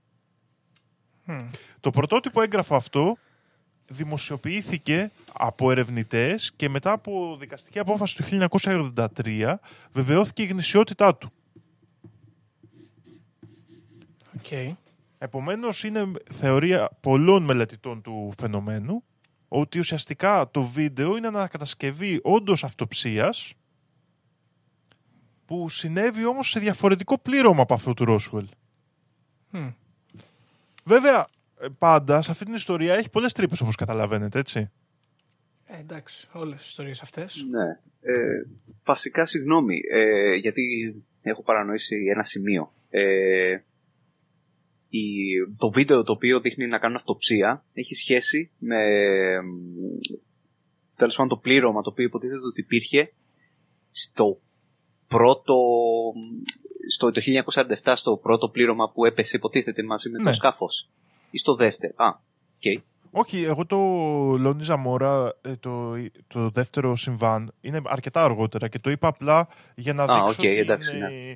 Μμ. 1.25 1.37
Το 1.79 1.89
πρωτότυπο 1.89 2.41
έγγραφο 2.41 2.75
αυτό 2.75 3.17
δημοσιοποιήθηκε 3.91 5.11
από 5.33 5.71
ερευνητές 5.71 6.51
και 6.55 6.69
μετά 6.69 6.91
από 6.91 7.37
δικαστική 7.39 7.79
απόφαση 7.79 8.17
του 8.17 8.49
1983 8.95 9.55
βεβαιώθηκε 9.91 10.43
η 10.43 10.45
γνησιότητά 10.45 11.15
του. 11.15 11.31
Οκ. 14.37 14.75
Επομένως 15.17 15.83
είναι 15.83 16.11
θεωρία 16.31 16.89
πολλών 16.99 17.43
μελετητών 17.43 18.01
του 18.01 18.33
φαινομένου 18.39 19.03
ότι 19.47 19.79
ουσιαστικά 19.79 20.49
το 20.51 20.63
βίντεο 20.63 21.17
είναι 21.17 21.27
ανακατασκευή 21.27 22.19
όντως 22.23 22.63
αυτοψίας 22.63 23.53
που 25.45 25.69
συνέβη 25.69 26.25
όμως 26.25 26.49
σε 26.49 26.59
διαφορετικό 26.59 27.17
πλήρωμα 27.19 27.61
από 27.61 27.73
αυτό 27.73 27.93
του 27.93 28.05
Ρόσουελ. 28.05 28.47
Μμ. 29.49 29.67
Βέβαια, 30.83 31.19
ε, 31.19 31.23
πάντα 31.77 32.21
σε 32.21 32.31
αυτή 32.31 32.45
την 32.45 32.53
ιστορία 32.53 32.93
έχει 32.93 33.09
πολλές 33.09 33.33
τρύπες 33.33 33.61
όπως 33.61 33.75
καταλαβαίνετε, 33.75 34.39
έτσι. 34.39 34.71
Ε, 35.65 35.79
εντάξει, 35.79 36.27
όλες 36.33 36.57
τις 36.57 36.67
ιστορίες 36.67 37.01
αυτές. 37.01 37.45
Ναι. 37.49 37.67
Ε, 38.13 38.45
βασικά, 38.83 39.25
συγγνώμη, 39.25 39.81
ε, 39.91 40.33
γιατί 40.35 40.95
έχω 41.21 41.43
παρανοήσει 41.43 41.95
ένα 42.13 42.23
σημείο. 42.23 42.73
Ε, 42.89 43.57
η, 44.89 45.01
το 45.57 45.69
βίντεο 45.71 46.03
το 46.03 46.11
οποίο 46.11 46.39
δείχνει 46.39 46.67
να 46.67 46.79
κάνουν 46.79 46.95
αυτοψία 46.95 47.63
έχει 47.73 47.93
σχέση 47.93 48.51
με 48.57 48.77
τέλος 50.95 51.15
πάντων 51.15 51.29
το 51.29 51.37
πλήρωμα 51.37 51.81
το 51.81 51.89
οποίο 51.89 52.05
υποτίθεται 52.05 52.45
ότι 52.45 52.61
υπήρχε 52.61 53.13
στο 53.91 54.39
πρώτο 55.07 55.55
στο, 56.95 57.11
το 57.11 57.21
1947 57.83 57.93
στο 57.95 58.17
πρώτο 58.17 58.49
πλήρωμα 58.49 58.91
που 58.91 59.05
έπεσε 59.05 59.35
υποτίθεται 59.37 59.83
μαζί 59.83 60.09
με 60.09 60.17
Ναι. 60.17 60.29
το 60.29 60.35
σκάφος 60.35 60.89
ή 61.31 61.37
στο 61.37 61.55
δεύτερο. 61.55 61.93
Α, 61.95 62.07
οκ. 62.55 62.81
Όχι, 63.13 63.43
εγώ 63.43 63.65
το 63.65 63.77
Λόνι 64.37 64.63
Ζαμόρα, 64.63 65.33
ε, 65.41 65.55
το, 65.55 65.93
το 66.27 66.49
δεύτερο 66.49 66.95
συμβάν, 66.95 67.53
είναι 67.61 67.81
αρκετά 67.85 68.23
αργότερα 68.23 68.67
και 68.67 68.79
το 68.79 68.89
είπα 68.89 69.07
απλά 69.07 69.47
για 69.75 69.93
να 69.93 70.03
Α, 70.03 70.05
δείξω 70.05 70.21
οκ, 70.23 70.37
ότι 70.39 70.47
εντάξει, 70.57 70.95
είναι- 70.95 71.07
ναι. 71.09 71.35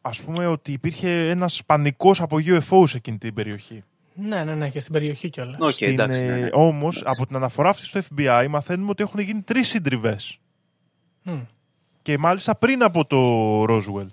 Ας 0.00 0.22
πούμε 0.22 0.46
ότι 0.46 0.72
υπήρχε 0.72 1.28
ένας 1.28 1.64
πανικός 1.66 2.20
από 2.20 2.36
UFO 2.40 2.82
σε 2.86 2.96
εκείνη 2.96 3.18
την 3.18 3.34
περιοχή. 3.34 3.82
Ναι, 4.14 4.44
ναι, 4.44 4.54
ναι, 4.54 4.70
και 4.70 4.80
στην 4.80 4.92
περιοχή 4.92 5.30
κιόλας. 5.30 5.56
Οκ, 5.60 5.72
Στην, 5.72 5.88
εντάξει. 5.90 6.18
ναι, 6.18 6.24
ε, 6.24 6.36
ναι. 6.40 6.48
Όμως, 6.52 7.02
από 7.06 7.26
την 7.26 7.36
αναφορά 7.36 7.68
αυτή 7.68 7.84
στο 7.84 8.00
FBI 8.14 8.46
μαθαίνουμε 8.50 8.90
ότι 8.90 9.02
έχουν 9.02 9.20
γίνει 9.20 9.42
τρεις 9.42 9.68
συντριβές. 9.68 10.38
Και 12.02 12.18
μάλιστα 12.18 12.56
πριν 12.56 12.82
από 12.82 13.04
το 13.06 13.18
Roswell. 13.68 14.06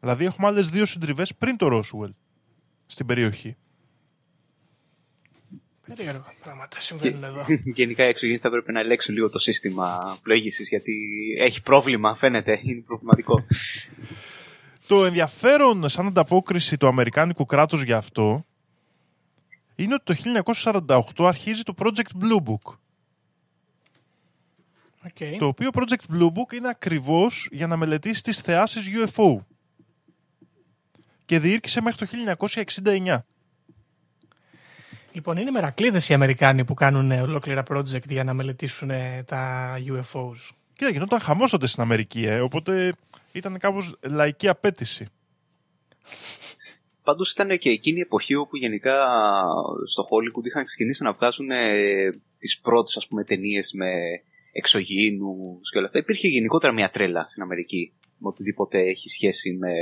Δηλαδή 0.00 0.24
έχουμε 0.24 0.46
άλλες 0.46 0.68
δύο 0.68 0.84
συντριβές 0.86 1.34
πριν 1.34 1.56
το 1.56 1.68
Roswell 1.72 2.10
στην 2.86 3.06
περιοχή. 3.06 3.56
Περίεργο 5.88 6.32
πράγματα 6.42 6.80
συμβαίνουν 6.80 7.24
εδώ. 7.24 7.44
Γενικά 7.80 8.04
οι 8.04 8.08
εξωγήινοι 8.08 8.38
θα 8.38 8.50
πρέπει 8.50 8.72
να 8.72 8.80
ελέγξουν 8.80 9.14
λίγο 9.14 9.30
το 9.30 9.38
σύστημα 9.38 10.18
πλοήγησης 10.22 10.68
γιατί 10.68 10.94
έχει 11.38 11.62
πρόβλημα, 11.62 12.16
φαίνεται. 12.16 12.60
Είναι 12.62 12.80
προβληματικό. 12.80 13.44
Το 14.86 15.04
ενδιαφέρον 15.04 15.88
σαν 15.88 16.06
ανταπόκριση 16.06 16.76
του 16.76 16.86
Αμερικάνικου 16.86 17.44
κράτους 17.44 17.82
για 17.82 17.96
αυτό 17.96 18.44
είναι 19.76 19.94
ότι 19.94 20.14
το 20.14 20.42
1948 21.16 21.26
αρχίζει 21.26 21.62
το 21.62 21.74
Project 21.78 22.22
Blue 22.22 22.42
Book. 22.48 22.74
Οκ. 25.04 25.38
Το 25.38 25.46
οποίο 25.46 25.70
Project 25.72 26.14
Blue 26.14 26.26
Book 26.26 26.52
είναι 26.52 26.68
ακριβώς 26.68 27.48
για 27.50 27.66
να 27.66 27.76
μελετήσεις 27.76 28.22
τις 28.22 28.38
θεάσεις 28.40 28.88
UFO. 28.94 29.36
Και 31.24 31.38
διήρκησε 31.38 31.80
μέχρι 31.80 32.06
το 32.06 32.34
1969. 32.84 33.18
Λοιπόν, 35.18 35.36
είναι 35.36 35.50
μερακλήδες 35.50 36.08
οι 36.08 36.14
Αμερικάνοι 36.14 36.64
που 36.64 36.74
κάνουν 36.74 37.10
ε, 37.10 37.20
ολόκληρα 37.20 37.62
project 37.70 38.08
για 38.08 38.24
να 38.24 38.34
μελετήσουν 38.34 38.90
ε, 38.90 39.24
τα 39.26 39.72
UFOs. 39.78 40.50
Κοίτα, 40.72 40.90
γινόταν 40.90 41.20
χαμός 41.20 41.50
τότε 41.50 41.66
στην 41.66 41.82
Αμερική, 41.82 42.24
ε, 42.24 42.40
οπότε 42.40 42.92
ήταν 43.32 43.58
κάπως 43.58 43.96
λαϊκή 44.10 44.48
απαίτηση. 44.48 45.06
Πάντως 47.02 47.32
ήταν 47.32 47.58
και 47.58 47.70
εκείνη 47.70 47.98
η 47.98 48.00
εποχή 48.00 48.34
όπου 48.34 48.56
γενικά 48.56 48.94
στο 49.86 50.02
Hollywood 50.10 50.44
είχαν 50.46 50.64
ξεκινήσει 50.64 51.02
να 51.02 51.12
βγάζουν 51.12 51.50
ε, 51.50 52.10
τις 52.38 52.60
πρώτες 52.60 53.08
ταινίες 53.26 53.70
με 53.72 53.90
εξωγήινους 54.52 55.70
και 55.70 55.78
όλα 55.78 55.86
αυτά. 55.86 55.98
Υπήρχε 55.98 56.28
γενικότερα 56.28 56.72
μια 56.72 56.90
τρέλα 56.90 57.26
στην 57.28 57.42
Αμερική 57.42 57.92
με 58.18 58.28
οτιδήποτε 58.28 58.78
έχει 58.78 59.08
σχέση 59.08 59.52
με. 59.52 59.72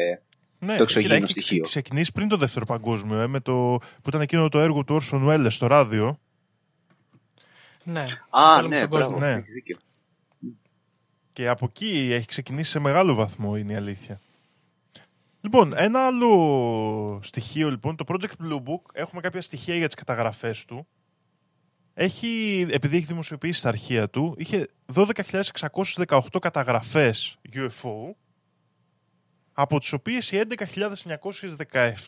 Ναι, 0.59 0.77
Το 0.77 0.83
εξωγήινο 0.83 1.15
κοίτα, 1.15 1.25
έχει 1.25 1.41
στοιχείο. 1.41 1.63
ξε- 1.63 1.83
ξεκινήσει 1.85 2.13
πριν 2.13 2.29
το 2.29 2.37
δεύτερο 2.37 2.67
παγκόσμιο, 2.67 3.21
ε, 3.21 3.27
με 3.27 3.41
το, 3.41 3.53
που 3.79 4.09
ήταν 4.09 4.21
εκείνο 4.21 4.49
το 4.49 4.61
έργο 4.61 4.85
του 4.85 4.99
Orson 5.03 5.27
Welles 5.29 5.47
στο 5.51 5.67
ράδιο. 5.67 6.19
Ναι. 7.85 8.07
Α, 8.31 8.55
Πόλεμος 8.55 8.69
ναι, 8.69 8.77
στον 8.77 8.89
κόσμο. 8.89 9.19
Ναι. 9.19 9.33
έχεις 9.33 9.53
δίκιο. 9.53 9.77
Και 11.33 11.49
από 11.49 11.67
εκεί 11.69 12.09
έχει 12.13 12.27
ξεκινήσει 12.27 12.71
σε 12.71 12.79
μεγάλο 12.79 13.15
βαθμό, 13.15 13.57
είναι 13.57 13.73
η 13.73 13.77
αλήθεια. 13.77 14.21
Λοιπόν, 15.41 15.73
ένα 15.77 16.07
άλλο 16.07 17.21
στοιχείο, 17.23 17.71
λοιπόν, 17.71 17.97
το 17.97 18.05
Project 18.09 18.43
Blue 18.45 18.57
Book, 18.57 18.83
έχουμε 18.93 19.21
κάποια 19.21 19.41
στοιχεία 19.41 19.77
για 19.77 19.87
τις 19.87 19.95
καταγραφές 19.97 20.65
του. 20.65 20.87
Έχει, 21.95 22.67
επειδή 22.71 22.97
έχει 22.97 23.07
δημοσιοποιήσει 23.07 23.63
τα 23.63 23.69
αρχεία 23.69 24.09
του, 24.09 24.35
είχε 24.39 24.69
12.618 24.95 26.21
καταγραφές 26.41 27.39
UFO, 27.53 28.15
από 29.59 29.79
τις 29.79 29.93
οποίες 29.93 30.33
οι 30.33 30.41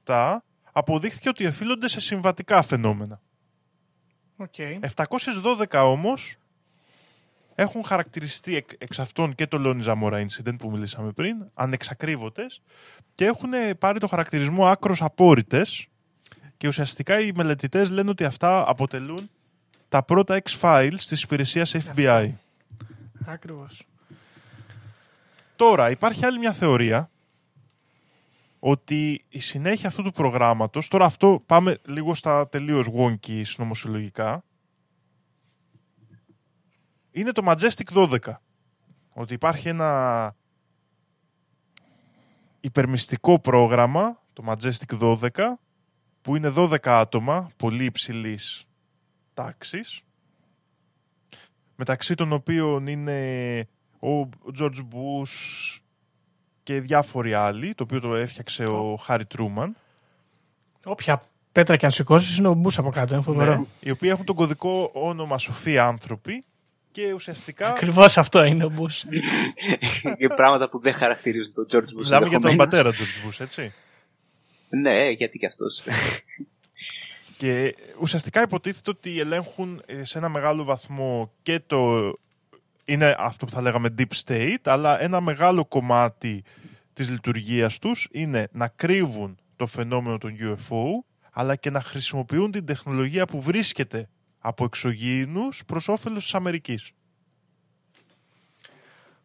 11.917 0.04 0.36
αποδείχθηκε 0.72 1.28
ότι 1.28 1.46
οφείλονται 1.46 1.88
σε 1.88 2.00
συμβατικά 2.00 2.62
φαινόμενα. 2.62 3.20
Οκ. 4.36 4.54
712 5.68 5.82
όμως 5.84 6.36
έχουν 7.54 7.84
χαρακτηριστεί 7.84 8.56
εκ, 8.56 8.70
εξ 8.78 8.98
αυτών 8.98 9.34
και 9.34 9.46
το 9.46 9.58
Lonnie 9.64 9.84
Zamora 9.84 10.26
Incident 10.26 10.58
που 10.58 10.70
μιλήσαμε 10.70 11.12
πριν, 11.12 11.50
ανεξακρίβωτες 11.54 12.62
και 13.14 13.24
έχουν 13.24 13.50
πάρει 13.78 13.98
το 13.98 14.06
χαρακτηρισμό 14.06 14.66
άκρως 14.66 15.02
απόρρητες 15.02 15.86
και 16.56 16.68
ουσιαστικά 16.68 17.20
οι 17.20 17.32
μελετητές 17.34 17.90
λένε 17.90 18.10
ότι 18.10 18.24
αυτά 18.24 18.68
αποτελούν 18.68 19.30
τα 19.88 20.02
πρώτα 20.02 20.42
X-Files 20.50 21.00
της 21.08 21.22
υπηρεσίας 21.22 21.74
FBI. 21.74 22.30
Ακριβώς. 23.26 23.86
Τώρα, 25.56 25.90
υπάρχει 25.90 26.24
άλλη 26.24 26.38
μια 26.38 26.52
θεωρία 26.52 27.10
ότι 28.58 29.24
η 29.28 29.40
συνέχεια 29.40 29.88
αυτού 29.88 30.02
του 30.02 30.12
προγράμματος, 30.12 30.88
τώρα 30.88 31.04
αυτό 31.04 31.42
πάμε 31.46 31.78
λίγο 31.86 32.14
στα 32.14 32.48
τελείως 32.48 32.88
wonky 32.94 33.42
συνωμοσιολογικά, 33.44 34.44
είναι 37.10 37.32
το 37.32 37.42
Majestic 37.46 37.92
12. 37.94 38.18
Ότι 39.12 39.34
υπάρχει 39.34 39.68
ένα 39.68 40.36
υπερμυστικό 42.60 43.40
πρόγραμμα, 43.40 44.22
το 44.32 44.44
Majestic 44.46 44.98
12, 44.98 45.30
που 46.22 46.36
είναι 46.36 46.52
12 46.56 46.76
άτομα, 46.82 47.50
πολύ 47.56 47.84
υψηλής 47.84 48.64
τάξης, 49.34 50.02
μεταξύ 51.76 52.14
των 52.14 52.32
οποίων 52.32 52.86
είναι 52.86 53.58
ο 54.00 54.28
George 54.58 54.86
Bush 54.92 55.76
και 56.68 56.80
διάφοροι 56.80 57.34
άλλοι, 57.34 57.74
το 57.74 57.82
οποίο 57.82 58.00
το 58.00 58.14
έφτιαξε 58.14 58.64
ο 58.64 58.96
Χάρι 58.96 59.26
Τρούμαν, 59.26 59.76
Όποια 60.84 61.22
πέτρα 61.52 61.76
και 61.76 61.84
αν 61.86 61.92
σηκώσεις 61.92 62.38
είναι 62.38 62.48
ο 62.48 62.54
μπούς 62.54 62.78
από 62.78 62.90
κάτω. 62.90 63.14
Είναι 63.14 63.22
φοβερό. 63.22 63.56
ναι, 63.56 63.64
οι 63.80 63.90
οποίοι 63.90 64.08
έχουν 64.12 64.24
τον 64.24 64.34
κωδικό 64.34 64.90
όνομα 64.94 65.38
Σοφοί 65.38 65.78
άνθρωποι 65.78 66.44
και 66.90 67.12
ουσιαστικά 67.12 67.68
Ακριβώς 67.68 68.18
αυτό 68.18 68.44
είναι 68.44 68.64
ο 68.64 68.70
μπούς. 68.70 69.04
και 70.18 70.28
πράγματα 70.36 70.68
που 70.68 70.78
δεν 70.78 70.94
χαρακτηρίζουν 70.94 71.52
τον 71.54 71.66
George 71.70 71.76
Bush. 71.76 72.02
μιλάμε 72.02 72.28
για 72.28 72.38
τον 72.40 72.50
ενδεχομένως. 72.50 72.64
πατέρα 72.64 72.90
George 72.90 73.28
Bush, 73.28 73.40
έτσι. 73.40 73.72
Ναι, 74.68 75.10
γιατί 75.10 75.38
και 75.38 75.46
αυτός. 75.46 75.82
Και 77.36 77.74
ουσιαστικά 78.00 78.42
υποτίθεται 78.42 78.90
ότι 78.90 79.20
ελέγχουν 79.20 79.82
ε, 79.86 80.04
σε 80.04 80.18
ένα 80.18 80.28
μεγάλο 80.28 80.64
βαθμό 80.64 81.32
και 81.42 81.60
το... 81.66 82.12
Είναι 82.88 83.16
αυτό 83.18 83.46
που 83.46 83.52
θα 83.52 83.60
λέγαμε 83.60 83.94
deep 83.98 84.24
state, 84.24 84.56
αλλά 84.64 85.02
ένα 85.02 85.20
μεγάλο 85.20 85.64
κομμάτι 85.64 86.44
της 86.92 87.10
λειτουργίας 87.10 87.78
τους 87.78 88.08
είναι 88.10 88.48
να 88.52 88.68
κρύβουν 88.68 89.38
το 89.56 89.66
φαινόμενο 89.66 90.18
των 90.18 90.36
UFO, 90.40 90.84
αλλά 91.32 91.56
και 91.56 91.70
να 91.70 91.80
χρησιμοποιούν 91.80 92.50
την 92.50 92.64
τεχνολογία 92.64 93.26
που 93.26 93.40
βρίσκεται 93.40 94.08
από 94.38 94.64
εξωγήινους 94.64 95.62
προς 95.66 95.88
όφελος 95.88 96.22
της 96.22 96.34
Αμερικής. 96.34 96.92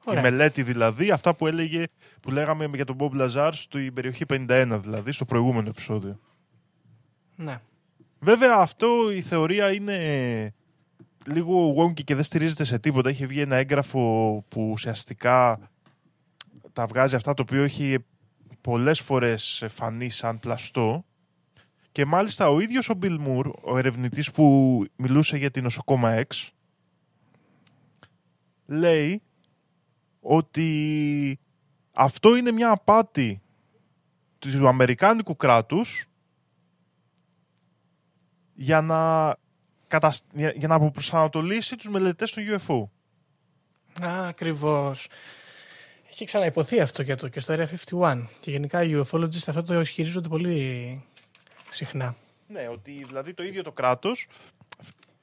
Ωραία. 0.03 0.19
Η 0.19 0.23
μελέτη 0.23 0.63
δηλαδή, 0.63 1.11
αυτά 1.11 1.35
που 1.35 1.47
έλεγε, 1.47 1.83
που 2.21 2.31
λέγαμε 2.31 2.69
για 2.73 2.85
τον 2.85 2.95
Bob 2.99 3.21
Lazar 3.21 3.49
στην 3.53 3.93
περιοχή 3.93 4.25
51 4.29 4.79
δηλαδή, 4.81 5.11
στο 5.11 5.25
προηγούμενο 5.25 5.69
επεισόδιο. 5.69 6.19
Ναι. 7.35 7.59
Βέβαια 8.19 8.55
αυτό 8.55 9.11
η 9.11 9.21
θεωρία 9.21 9.73
είναι 9.73 10.53
λίγο 11.25 11.75
wonky 11.77 12.03
και 12.03 12.15
δεν 12.15 12.23
στηρίζεται 12.23 12.63
σε 12.63 12.79
τίποτα. 12.79 13.09
Έχει 13.09 13.25
βγει 13.25 13.41
ένα 13.41 13.55
έγγραφο 13.55 14.43
που 14.47 14.69
ουσιαστικά 14.71 15.59
τα 16.73 16.85
βγάζει 16.85 17.15
αυτά 17.15 17.33
το 17.33 17.41
οποίο 17.41 17.63
έχει 17.63 17.97
πολλές 18.61 18.99
φορές 18.99 19.63
φανεί 19.67 20.09
σαν 20.09 20.39
πλαστό 20.39 21.05
και 21.93 22.05
μάλιστα 22.05 22.49
ο 22.49 22.59
ίδιος 22.59 22.89
ο 22.89 22.97
Bill 23.01 23.19
Moore, 23.27 23.51
ο 23.61 23.77
ερευνητής 23.77 24.31
που 24.31 24.85
μιλούσε 24.95 25.37
για 25.37 25.51
την 25.51 25.63
νοσοκόμα 25.63 26.23
X, 26.27 26.49
λέει 28.65 29.21
ότι 30.19 31.39
αυτό 31.91 32.35
είναι 32.35 32.51
μια 32.51 32.69
απάτη 32.69 33.41
του 34.39 34.67
Αμερικάνικου 34.67 35.35
κράτους 35.35 36.05
για 38.53 38.81
να, 38.81 39.35
κατασ... 39.93 40.23
για, 40.33 40.53
για 40.55 40.67
να 40.67 40.75
αποπροσανατολίσει 40.75 41.75
τους 41.75 41.89
μελετητές 41.89 42.31
του 42.31 42.41
UFO. 42.49 42.83
Α, 44.05 44.27
ακριβώς. 44.27 45.07
Έχει 46.09 46.25
ξαναυποθεί 46.25 46.79
αυτό 46.79 47.03
και, 47.03 47.15
το, 47.15 47.27
και 47.27 47.39
στο 47.39 47.53
Area 47.57 47.65
51. 47.99 48.25
Και 48.39 48.51
γενικά 48.51 48.83
οι 48.83 49.03
ufologists 49.05 49.47
αυτό 49.47 49.63
το 49.63 49.79
ισχυρίζονται 49.79 50.27
πολύ 50.27 51.03
συχνά. 51.69 52.15
Ναι, 52.47 52.67
ότι 52.67 52.91
δηλαδή 53.07 53.33
το 53.33 53.43
ίδιο 53.43 53.63
το 53.63 53.71
κράτος 53.71 54.27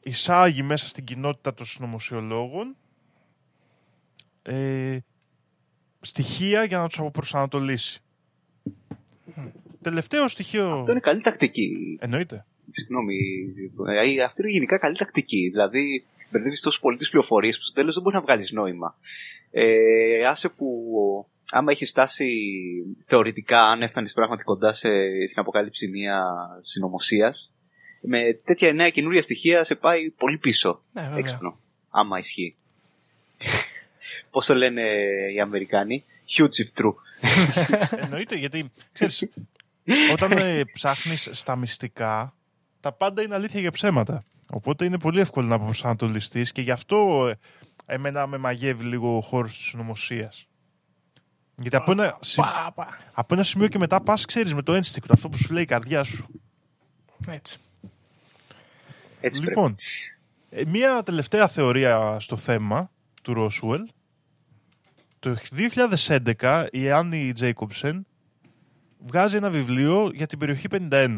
εισάγει 0.01 0.62
μέσα 0.62 0.87
στην 0.89 1.05
κοινότητα 1.05 1.55
των 1.55 1.66
συνωμοσιολόγων 1.66 2.77
ε, 4.43 4.99
στοιχεία 6.01 6.64
για 6.64 6.79
να 6.79 6.87
τους 6.87 6.99
αποπροσανατολίσει. 6.99 8.01
Τελευταίο 9.83 10.29
στοιχείο... 10.29 10.79
Αυτό 10.79 10.91
είναι 10.91 11.01
καλή 11.01 11.21
τακτική. 11.21 11.99
Εννοείται. 12.01 12.45
Συγγνώμη. 12.71 13.18
Ε, 13.89 14.23
αυτή 14.23 14.43
είναι 14.43 14.51
γενικά 14.51 14.79
καλή 14.79 14.97
τακτική. 14.97 15.49
Δηλαδή, 15.49 16.05
μπερδεύεις 16.31 16.61
τόσο 16.61 16.81
πολύ 16.81 16.97
τι 16.97 17.09
πληροφορίες 17.11 17.57
που 17.57 17.62
στο 17.62 17.73
τέλος 17.73 17.95
δεν 17.95 18.03
μπορεί 18.03 18.14
να 18.16 18.23
βγάλεις 18.23 18.51
νόημα. 18.51 18.97
Ε, 19.51 20.27
άσε 20.27 20.49
που 20.49 20.66
άμα 21.51 21.73
έχεις 21.73 21.91
φτάσει 21.91 22.27
θεωρητικά, 23.07 23.62
αν 23.62 23.83
έφτανες 23.83 24.12
πράγματι 24.12 24.43
κοντά 24.43 24.73
σε, 24.73 24.89
στην 25.29 25.41
αποκάλυψη 25.41 25.87
μια 25.87 26.27
συνωμοσίας, 26.61 27.53
με 28.01 28.41
τέτοια 28.45 28.73
νέα 28.73 28.91
καινούρια 28.91 29.23
στοιχεία 29.23 29.64
σε 29.64 29.75
πάει 29.75 30.11
πολύ 30.11 30.39
πίσω. 30.39 30.83
Ναι, 30.93 31.03
βέβαια. 31.03 31.18
Έξυπνο. 31.18 31.59
Άμα 31.91 32.18
ισχύει. 32.18 32.57
Πόσο 34.31 34.55
λένε 34.55 34.83
οι 35.35 35.41
Αμερικάνοι; 35.41 36.05
Huge 36.37 36.43
if 36.45 36.83
true. 36.83 36.95
Εννοείται, 38.05 38.37
γιατί 38.37 38.71
ξέρεις, 38.93 39.29
όταν 40.12 40.33
ε, 40.33 40.62
ψάχνεις 40.73 41.29
στα 41.33 41.57
μυστικά, 41.57 42.35
τα 42.81 42.93
πάντα 42.93 43.22
είναι 43.22 43.35
αλήθεια 43.35 43.61
για 43.61 43.70
ψέματα. 43.70 44.22
Οπότε 44.53 44.85
είναι 44.85 44.99
πολύ 44.99 45.20
εύκολο 45.20 45.47
να 45.47 45.59
προσανατολιστείς 45.61 46.53
και 46.53 46.61
γι' 46.62 46.70
αυτό 46.70 47.28
ε, 47.87 47.95
εμένα 47.95 48.26
με 48.26 48.37
μαγεύει 48.39 48.85
λίγο 48.85 49.16
ο 49.16 49.20
χώρος 49.20 49.57
της 49.57 49.64
συνωμοσία. 49.66 50.33
Γιατί 51.57 51.76
από 51.76 51.93
ένα, 51.93 52.18
σι- 52.20 52.41
Πα, 52.43 52.72
πα. 52.74 52.99
από 53.12 53.35
ένα 53.35 53.43
σημείο 53.43 53.68
και 53.68 53.78
μετά 53.78 54.01
πας, 54.01 54.24
ξέρεις, 54.24 54.55
με 54.55 54.62
το 54.62 54.72
instinct, 54.76 55.05
αυτό 55.11 55.28
που 55.28 55.37
σου 55.39 55.53
λέει 55.53 55.62
η 55.62 55.66
καρδιά 55.66 56.05
σου. 56.05 56.26
Έτσι. 57.28 57.59
Έτσι 59.20 59.41
πρέπει. 59.41 59.55
Λοιπόν, 59.57 59.76
ε, 60.51 60.64
μία 60.66 61.03
τελευταία 61.03 61.49
θεωρία 61.49 62.16
στο 62.20 62.37
θέμα 62.37 62.91
του 63.22 63.33
Ρόσουελ. 63.35 63.89
Το 65.18 65.37
2011 66.37 66.66
η 66.70 66.91
Άννη 66.91 67.33
Τζέικοψεν 67.33 68.07
βγάζει 69.07 69.37
ένα 69.37 69.51
βιβλίο 69.51 70.11
για 70.14 70.26
την 70.26 70.39
περιοχή 70.39 70.66
51. 70.70 71.16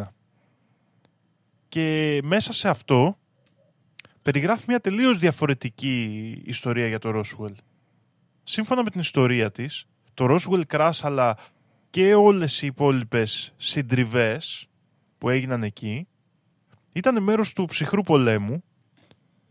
Και 1.73 2.21
μέσα 2.23 2.53
σε 2.53 2.69
αυτό 2.69 3.19
περιγράφει 4.23 4.65
μια 4.69 4.81
τελείως 4.81 5.19
διαφορετική 5.19 6.33
ιστορία 6.45 6.87
για 6.87 6.99
το 6.99 7.11
Ρόσουελ. 7.11 7.55
Σύμφωνα 8.43 8.83
με 8.83 8.91
την 8.91 9.01
ιστορία 9.01 9.51
της, 9.51 9.85
το 10.15 10.27
Ρόσουελ 10.27 10.65
Crash 10.69 10.99
αλλά 11.03 11.37
και 11.91 12.15
όλες 12.15 12.63
οι 12.63 12.67
υπόλοιπες 12.67 13.55
συντριβές 13.57 14.69
που 15.19 15.29
έγιναν 15.29 15.63
εκεί 15.63 16.09
ήταν 16.93 17.23
μέρος 17.23 17.53
του 17.53 17.65
ψυχρού 17.65 18.03
πολέμου 18.03 18.65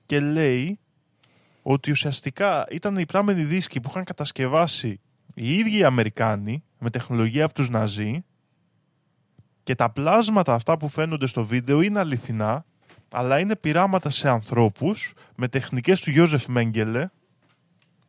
και 0.06 0.20
λέει 0.20 0.80
ότι 1.62 1.92
ουσιαστικά 1.92 2.66
ήταν 2.72 2.96
οι 2.98 3.06
πράμενοι 3.06 3.44
δίσκοι 3.44 3.80
που 3.80 3.90
είχαν 3.90 4.04
κατασκευάσει 4.04 5.00
οι 5.34 5.54
ίδιοι 5.54 5.78
οι 5.78 5.84
Αμερικάνοι 5.84 6.64
με 6.80 6.90
τεχνολογία 6.90 7.46
από 7.46 7.54
τους 7.54 7.70
Ναζί 7.70 8.24
και 9.64 9.76
τα 9.76 9.90
πλάσματα 9.90 10.54
αυτά 10.54 10.78
που 10.78 10.90
φαίνονται 10.90 11.26
στο 11.26 11.44
βίντεο 11.44 11.82
είναι 11.82 12.00
αληθινά 12.00 12.66
αλλά 13.12 13.40
είναι 13.40 13.56
πειράματα 13.56 14.10
σε 14.10 14.30
ανθρώπους 14.30 15.14
με 15.36 15.48
τεχνικές 15.48 16.02
του 16.02 16.10
Γιώζεφ 16.10 16.48
Μέγκελε 16.48 17.10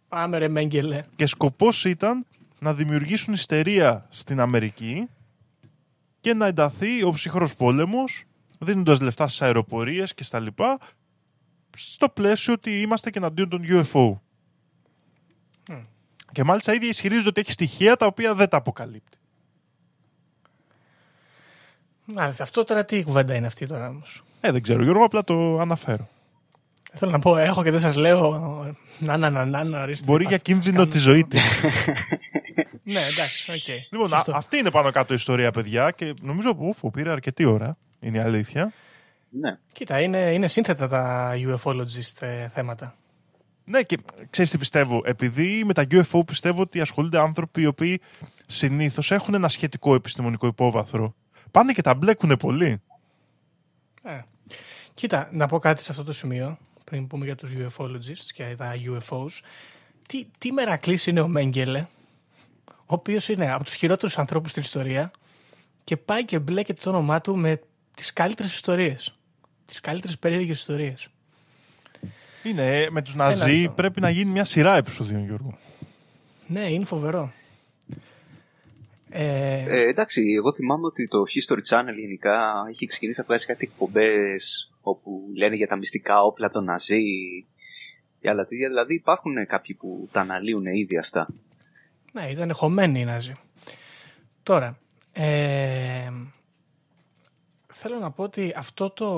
Πάμε 0.09 0.39
ρε 0.39 0.49
Μέγκελε. 0.49 1.01
και 1.17 1.27
σκοπός 1.27 1.85
ήταν 1.85 2.27
να 2.61 2.75
δημιουργήσουν 2.75 3.35
ιστερία 3.35 4.07
στην 4.11 4.41
Αμερική 4.41 5.09
και 6.21 6.35
να 6.35 6.47
ενταθεί 6.47 7.03
ο 7.03 7.11
ψυχρός 7.11 7.55
πόλεμος 7.55 8.25
δίνοντας 8.59 9.01
λεφτά 9.01 9.29
στις 9.29 9.43
αεροπορίες 9.43 10.15
και 10.15 10.25
στα 10.25 10.39
λοιπά 10.39 10.79
στο 11.77 12.09
πλαίσιο 12.09 12.53
ότι 12.53 12.81
είμαστε 12.81 13.11
και 13.11 13.19
εναντίον 13.19 13.49
των 13.49 13.63
UFO. 13.65 14.19
Και 16.33 16.45
μάλιστα 16.45 16.75
ήδη 16.75 16.87
ισχυρίζονται 16.87 17.29
ότι 17.29 17.41
έχει 17.41 17.53
στοιχεία 17.53 17.97
τα 17.97 18.07
οποία 18.07 18.35
δεν 18.35 18.49
τα 18.49 18.57
αποκαλύπτει. 18.57 19.19
Μάλιστα, 22.05 22.43
αυτό 22.43 22.65
τώρα 22.65 22.85
τι 22.85 23.03
κουβέντα 23.03 23.35
είναι 23.35 23.47
αυτή 23.47 23.67
τώρα 23.67 23.89
όμως; 23.89 24.23
Ε, 24.41 24.51
δεν 24.53 24.63
ξέρω 24.63 24.83
Γιώργο, 24.83 25.05
απλά 25.05 25.25
το 25.25 25.59
αναφέρω. 25.59 26.09
Θέλω 26.95 27.11
να 27.11 27.19
πω, 27.19 27.37
έχω 27.37 27.63
και 27.63 27.71
δεν 27.71 27.81
σας 27.81 27.97
λέω 27.97 28.31
να 28.99 29.17
να 29.17 29.31
να 29.31 29.45
να 29.45 29.65
να 29.65 29.83
ορίστε. 29.83 30.07
Μπορεί 30.07 30.25
για 30.27 30.39
Πάτε, 30.39 30.51
σας 30.51 30.63
κίνδυνο 30.63 30.79
κάνω- 30.83 30.91
τη 30.91 30.99
ζωή 30.99 31.25
της. 31.25 31.61
Ναι, 32.83 33.01
εντάξει, 33.01 33.51
οκ. 33.53 33.69
λοιπόν, 33.91 34.13
α- 34.13 34.17
Σωστό. 34.17 34.33
αυτή 34.37 34.57
είναι 34.57 34.71
πάνω 34.71 34.91
κάτω 34.91 35.13
η 35.13 35.17
ιστορία, 35.19 35.51
παιδιά, 35.51 35.91
και 35.91 36.15
νομίζω 36.23 36.55
που 36.55 36.91
πήρε 36.91 37.11
αρκετή 37.11 37.45
ώρα. 37.45 37.77
Είναι 38.01 38.19
η 38.19 38.21
αλήθεια. 38.21 38.73
Ναι. 39.31 39.59
Κοίτα, 39.73 40.01
είναι, 40.01 40.19
είναι 40.19 40.49
σύνθετα 40.49 40.89
τα 40.89 41.33
UFOlogist 41.37 42.21
ε, 42.21 42.49
θέματα. 42.49 42.95
Ναι, 43.65 43.83
και 43.83 43.99
ξέρεις 44.31 44.51
τι 44.51 44.59
πιστεύω. 44.59 45.01
Επειδή 45.05 45.63
με 45.65 45.73
τα 45.73 45.87
UFO 45.91 46.21
πιστεύω 46.27 46.63
ότι 46.63 46.81
ασχολούνται 46.81 47.19
άνθρωποι 47.21 47.61
οι 47.63 47.67
οποίοι 47.67 48.01
συνήθως 48.47 49.11
έχουν 49.13 49.35
ένα 49.35 49.49
σχετικό 49.49 49.95
επιστημονικό 49.95 50.47
υπόβαθρο. 50.47 51.15
Πάνε 51.53 51.73
και 51.73 51.83
τα 51.83 51.95
μπλέκουν 51.95 52.37
πολύ. 52.37 52.81
Ε. 54.03 54.21
Κοίτα, 54.95 55.29
να 55.33 55.47
πω 55.47 55.59
κάτι 55.59 55.83
σε 55.83 55.91
αυτό 55.91 56.05
το 56.05 56.13
σημείο, 56.13 56.59
πριν 56.85 57.07
πούμε 57.07 57.25
για 57.25 57.35
τους 57.37 57.53
UFOlogists 57.57 58.31
και 58.35 58.55
τα 58.59 58.75
UFOs. 58.77 59.41
Τι, 60.09 60.27
τι 60.39 60.53
μερακλής 60.53 61.07
είναι 61.07 61.21
ο 61.21 61.29
Μέγκελε, 61.29 61.87
ο 62.67 62.95
οποίος 62.95 63.29
είναι 63.29 63.53
από 63.53 63.65
τους 63.65 63.75
χειρότερους 63.75 64.19
ανθρώπους 64.19 64.51
στην 64.51 64.63
ιστορία 64.63 65.11
και 65.85 65.97
πάει 65.97 66.25
και 66.25 66.39
μπλέκεται 66.39 66.81
το 66.83 66.91
όνομά 66.91 67.21
του 67.21 67.37
με 67.37 67.61
τις 67.95 68.13
καλύτερες 68.13 68.53
ιστορίες. 68.53 69.17
Τις 69.65 69.81
καλύτερες 69.81 70.19
περίεργες 70.19 70.59
ιστορίες. 70.59 71.09
Είναι 72.43 72.81
ε, 72.83 72.91
με 72.91 73.03
τους 73.03 73.15
Έλα 73.15 73.25
Ναζί 73.25 73.59
αυτό. 73.59 73.73
πρέπει 73.73 74.01
να 74.01 74.11
γίνει 74.11 74.31
μια 74.31 74.45
σειρά 74.45 74.77
επεισοδίων, 74.77 75.25
Γιώργο. 75.25 75.59
Ναι, 76.47 76.71
είναι 76.71 76.85
φοβερό. 76.85 77.33
Ε, 79.13 79.65
Ε, 79.69 79.89
εντάξει, 79.89 80.23
εγώ 80.37 80.53
θυμάμαι 80.53 80.87
ότι 80.87 81.09
το 81.09 81.23
History 81.23 81.63
Channel 81.71 81.97
γενικά 81.99 82.65
έχει 82.71 82.87
ξεκινήσει 82.87 83.19
να 83.21 83.25
βγάζει 83.25 83.47
κάτι 83.47 83.69
εκπομπές 83.71 84.71
όπου 84.81 85.31
λένε 85.37 85.57
για 85.57 85.67
τα 85.67 85.77
μυστικά 85.77 86.23
όπλα 86.23 86.51
των 86.51 86.65
Ναζί 86.65 87.03
και 88.21 88.29
άλλα 88.29 88.45
τέτοια. 88.47 88.69
Δηλαδή 88.69 88.95
υπάρχουν 88.95 89.47
κάποιοι 89.47 89.75
που 89.75 90.09
τα 90.13 90.21
αναλύουν 90.21 90.67
ήδη 90.67 90.99
αυτά. 90.99 91.27
Ναι, 92.13 92.27
ήταν 92.31 92.55
χωμένοι 92.55 93.01
οι 93.01 93.05
Ναζί. 93.05 93.33
Τώρα, 94.43 94.79
ε, 95.13 96.11
θέλω 97.67 97.99
να 97.99 98.11
πω 98.11 98.23
ότι 98.23 98.53
αυτό 98.57 98.91
το, 98.91 99.09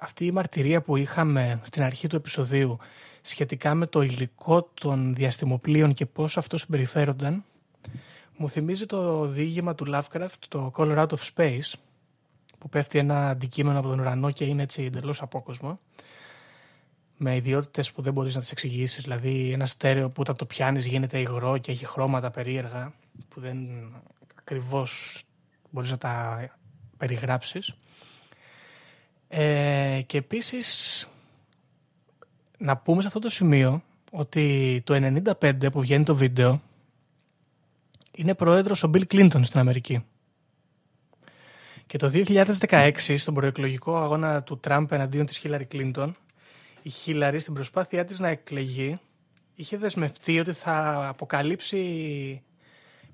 αυτή 0.00 0.26
η 0.26 0.30
μαρτυρία 0.30 0.82
που 0.82 0.96
είχαμε 0.96 1.60
στην 1.62 1.82
αρχή 1.82 2.06
του 2.08 2.16
επεισοδίου 2.16 2.78
σχετικά 3.20 3.74
με 3.74 3.86
το 3.86 4.02
υλικό 4.02 4.70
των 4.74 5.14
διαστημοπλοίων 5.14 5.94
και 5.94 6.06
πώς 6.06 6.36
αυτό 6.36 6.58
συμπεριφέρονταν, 6.58 7.44
μου 8.36 8.48
θυμίζει 8.48 8.86
το 8.86 9.26
διήγημα 9.26 9.74
του 9.74 9.86
Lovecraft, 9.88 10.42
το 10.48 10.72
Color 10.76 10.98
Out 10.98 11.08
of 11.08 11.30
Space, 11.34 11.72
που 12.58 12.68
πέφτει 12.68 12.98
ένα 12.98 13.28
αντικείμενο 13.28 13.78
από 13.78 13.88
τον 13.88 14.00
ουρανό 14.00 14.30
και 14.30 14.44
είναι 14.44 14.62
έτσι 14.62 14.82
εντελώς 14.82 15.22
απόκοσμο, 15.22 15.80
με 17.16 17.36
ιδιότητες 17.36 17.92
που 17.92 18.02
δεν 18.02 18.12
μπορείς 18.12 18.34
να 18.34 18.40
τις 18.40 18.50
εξηγήσεις, 18.50 19.02
δηλαδή 19.02 19.52
ένα 19.52 19.66
στέρεο 19.66 20.10
που 20.10 20.20
όταν 20.20 20.36
το 20.36 20.44
πιάνεις 20.44 20.86
γίνεται 20.86 21.18
υγρό 21.18 21.58
και 21.58 21.72
έχει 21.72 21.86
χρώματα 21.86 22.30
περίεργα, 22.30 22.92
που 23.28 23.40
δεν 23.40 23.68
ακριβώς 24.34 25.22
μπορείς 25.70 25.90
να 25.90 25.98
τα 25.98 26.44
περιγράψεις. 26.96 27.74
Ε, 29.28 30.00
και 30.06 30.18
επίσης 30.18 31.06
να 32.58 32.76
πούμε 32.76 33.00
σε 33.00 33.06
αυτό 33.06 33.18
το 33.18 33.28
σημείο 33.28 33.82
ότι 34.10 34.80
το 34.84 35.22
95 35.40 35.72
που 35.72 35.80
βγαίνει 35.80 36.04
το 36.04 36.14
βίντεο 36.14 36.62
είναι 38.16 38.34
πρόεδρος 38.34 38.82
ο 38.82 38.90
Bill 38.94 39.02
Clinton 39.12 39.40
στην 39.44 39.60
Αμερική. 39.60 40.04
Και 41.86 41.98
το 41.98 42.10
2016 42.14 42.90
στον 43.16 43.34
προεκλογικό 43.34 43.96
αγώνα 43.96 44.42
του 44.42 44.58
Τραμπ 44.60 44.92
εναντίον 44.92 45.26
της 45.26 45.40
Hillary 45.44 45.62
Clinton 45.72 46.10
η 46.82 46.88
Χίλαρη 46.90 47.40
στην 47.40 47.54
προσπάθειά 47.54 48.04
της 48.04 48.18
να 48.18 48.28
εκλεγεί 48.28 48.98
είχε 49.54 49.76
δεσμευτεί 49.76 50.38
ότι 50.40 50.52
θα 50.52 51.06
αποκαλύψει 51.08 52.42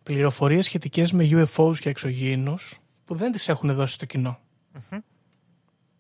πληροφορίες 0.02 0.64
σχετικές 0.64 1.12
με 1.12 1.28
UFOs 1.32 1.76
και 1.78 1.88
εξωγήινους 1.88 2.78
που 3.04 3.14
δεν 3.14 3.32
τις 3.32 3.48
έχουν 3.48 3.72
δώσει 3.74 3.94
στο 3.94 4.06
κοινο 4.06 4.38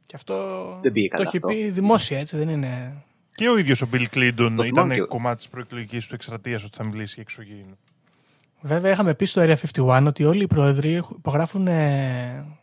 Και 0.06 0.16
αυτό 0.16 0.34
Δεν 0.82 0.92
πήγε 0.92 1.08
το 1.08 1.16
καλά 1.16 1.28
έχει 1.28 1.36
αυτό. 1.36 1.48
πει 1.48 1.70
δημόσια, 1.70 2.18
έτσι 2.18 2.36
δεν 2.36 2.48
είναι... 2.48 3.02
Και 3.34 3.48
ο 3.48 3.58
ίδιος 3.58 3.82
ο 3.82 3.88
Bill 3.92 4.06
Clinton 4.14 4.32
Το 4.36 4.44
ήταν 4.44 4.64
θυμάμαι 4.64 4.94
και- 4.94 5.00
κομμάτι 5.00 5.36
της 5.36 5.48
προεκλογικής 5.48 6.06
του 6.06 6.14
εκστρατείας 6.14 6.64
ότι 6.64 6.76
θα 6.76 6.86
μιλήσει 6.86 7.12
για 7.14 7.22
εξωγήινο. 7.26 7.76
Βέβαια 8.60 8.90
είχαμε 8.92 9.14
πει 9.14 9.24
στο 9.24 9.42
Area 9.44 9.54
51 9.74 10.04
ότι 10.06 10.24
όλοι 10.24 10.42
οι 10.42 10.46
πρόεδροι 10.46 10.94
έχουν- 10.94 11.16
υπογράφουν 11.18 11.66
ε, 11.66 12.58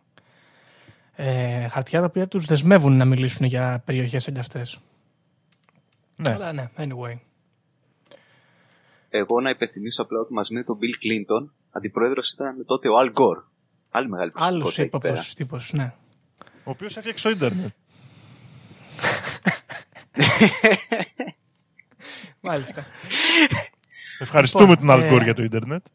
ε, 1.15 1.67
χαρτιά 1.67 1.99
τα 1.99 2.05
οποία 2.05 2.27
τους 2.27 2.45
δεσμεύουν 2.45 2.97
να 2.97 3.05
μιλήσουν 3.05 3.45
για 3.45 3.81
περιοχές 3.85 4.23
σαν 4.23 4.33
και 4.33 4.39
αυτές. 4.39 4.79
Ναι. 6.15 6.29
Αλλά 6.33 6.53
ναι, 6.53 6.69
anyway. 6.77 7.17
Εγώ 9.09 9.41
να 9.41 9.49
υπενθυμίσω 9.49 10.01
απλά 10.01 10.19
ότι 10.19 10.33
μαζί 10.33 10.53
με 10.53 10.63
τον 10.63 10.77
Bill 10.81 10.95
Clinton 11.03 11.49
αντιπρόεδρος 11.71 12.31
ήταν 12.33 12.65
τότε 12.65 12.89
ο 12.89 12.93
Al 13.03 13.07
Gore. 13.19 13.43
Άλλη 13.91 14.09
μεγάλη 14.09 14.31
Άλλος 14.33 14.61
προσωπικότητα 14.61 15.07
εκεί 15.07 15.07
πέρα. 15.07 15.13
ύποπτος 15.13 15.33
τύπος, 15.67 15.73
ναι. 15.73 15.93
Ο 16.63 16.69
οποίος 16.71 16.97
έφτιαξε 16.97 17.23
το 17.23 17.29
ίντερνετ. 17.35 17.69
Μάλιστα. 22.41 22.83
Ευχαριστούμε 24.19 24.69
Λοιπόν, 24.69 24.87
τον 24.87 24.99
ε, 24.99 25.03
Αλγκόρ 25.03 25.23
για 25.23 25.33
το 25.33 25.43
ίντερνετ. 25.43 25.85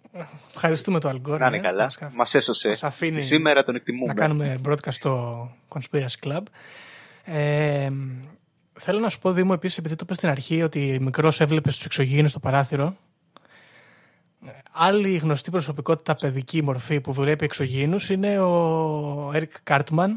Ευχαριστούμε 0.54 1.00
το 1.00 1.08
Αλγκόρ. 1.08 1.38
Να 1.38 1.46
είναι 1.46 1.60
καλά. 1.60 1.90
Μας 2.14 2.34
έσωσε. 2.34 2.68
Μας 2.68 2.84
αφήνει 2.84 3.16
Και 3.16 3.20
Σήμερα 3.20 3.62
τον 3.62 3.74
να 3.74 3.80
εκτιμούμε. 3.80 4.14
κάνουμε 4.14 4.60
broadcast 4.68 4.92
στο 4.92 5.50
Conspiracy 5.68 6.26
Club. 6.28 6.42
Ε, 7.24 7.88
θέλω 8.72 8.98
να 8.98 9.08
σου 9.08 9.18
πω, 9.18 9.32
Δήμο, 9.32 9.52
επίσης, 9.54 9.78
επειδή 9.78 9.94
το 9.94 10.00
είπες 10.04 10.16
στην 10.16 10.28
αρχή 10.28 10.62
ότι 10.62 10.98
μικρός 11.00 11.40
έβλεπες 11.40 11.74
τους 11.76 11.84
εξωγήινους 11.84 12.30
στο 12.30 12.40
παράθυρο, 12.40 12.96
ε, 14.46 14.50
άλλη 14.72 15.16
γνωστή 15.16 15.50
προσωπικότητα 15.50 16.14
παιδική 16.14 16.62
μορφή 16.62 17.00
που 17.00 17.12
βλέπει 17.12 17.44
εξωγήινους 17.44 18.08
είναι 18.10 18.40
ο 18.40 19.32
Eric 19.34 19.72
Cartman, 19.74 20.08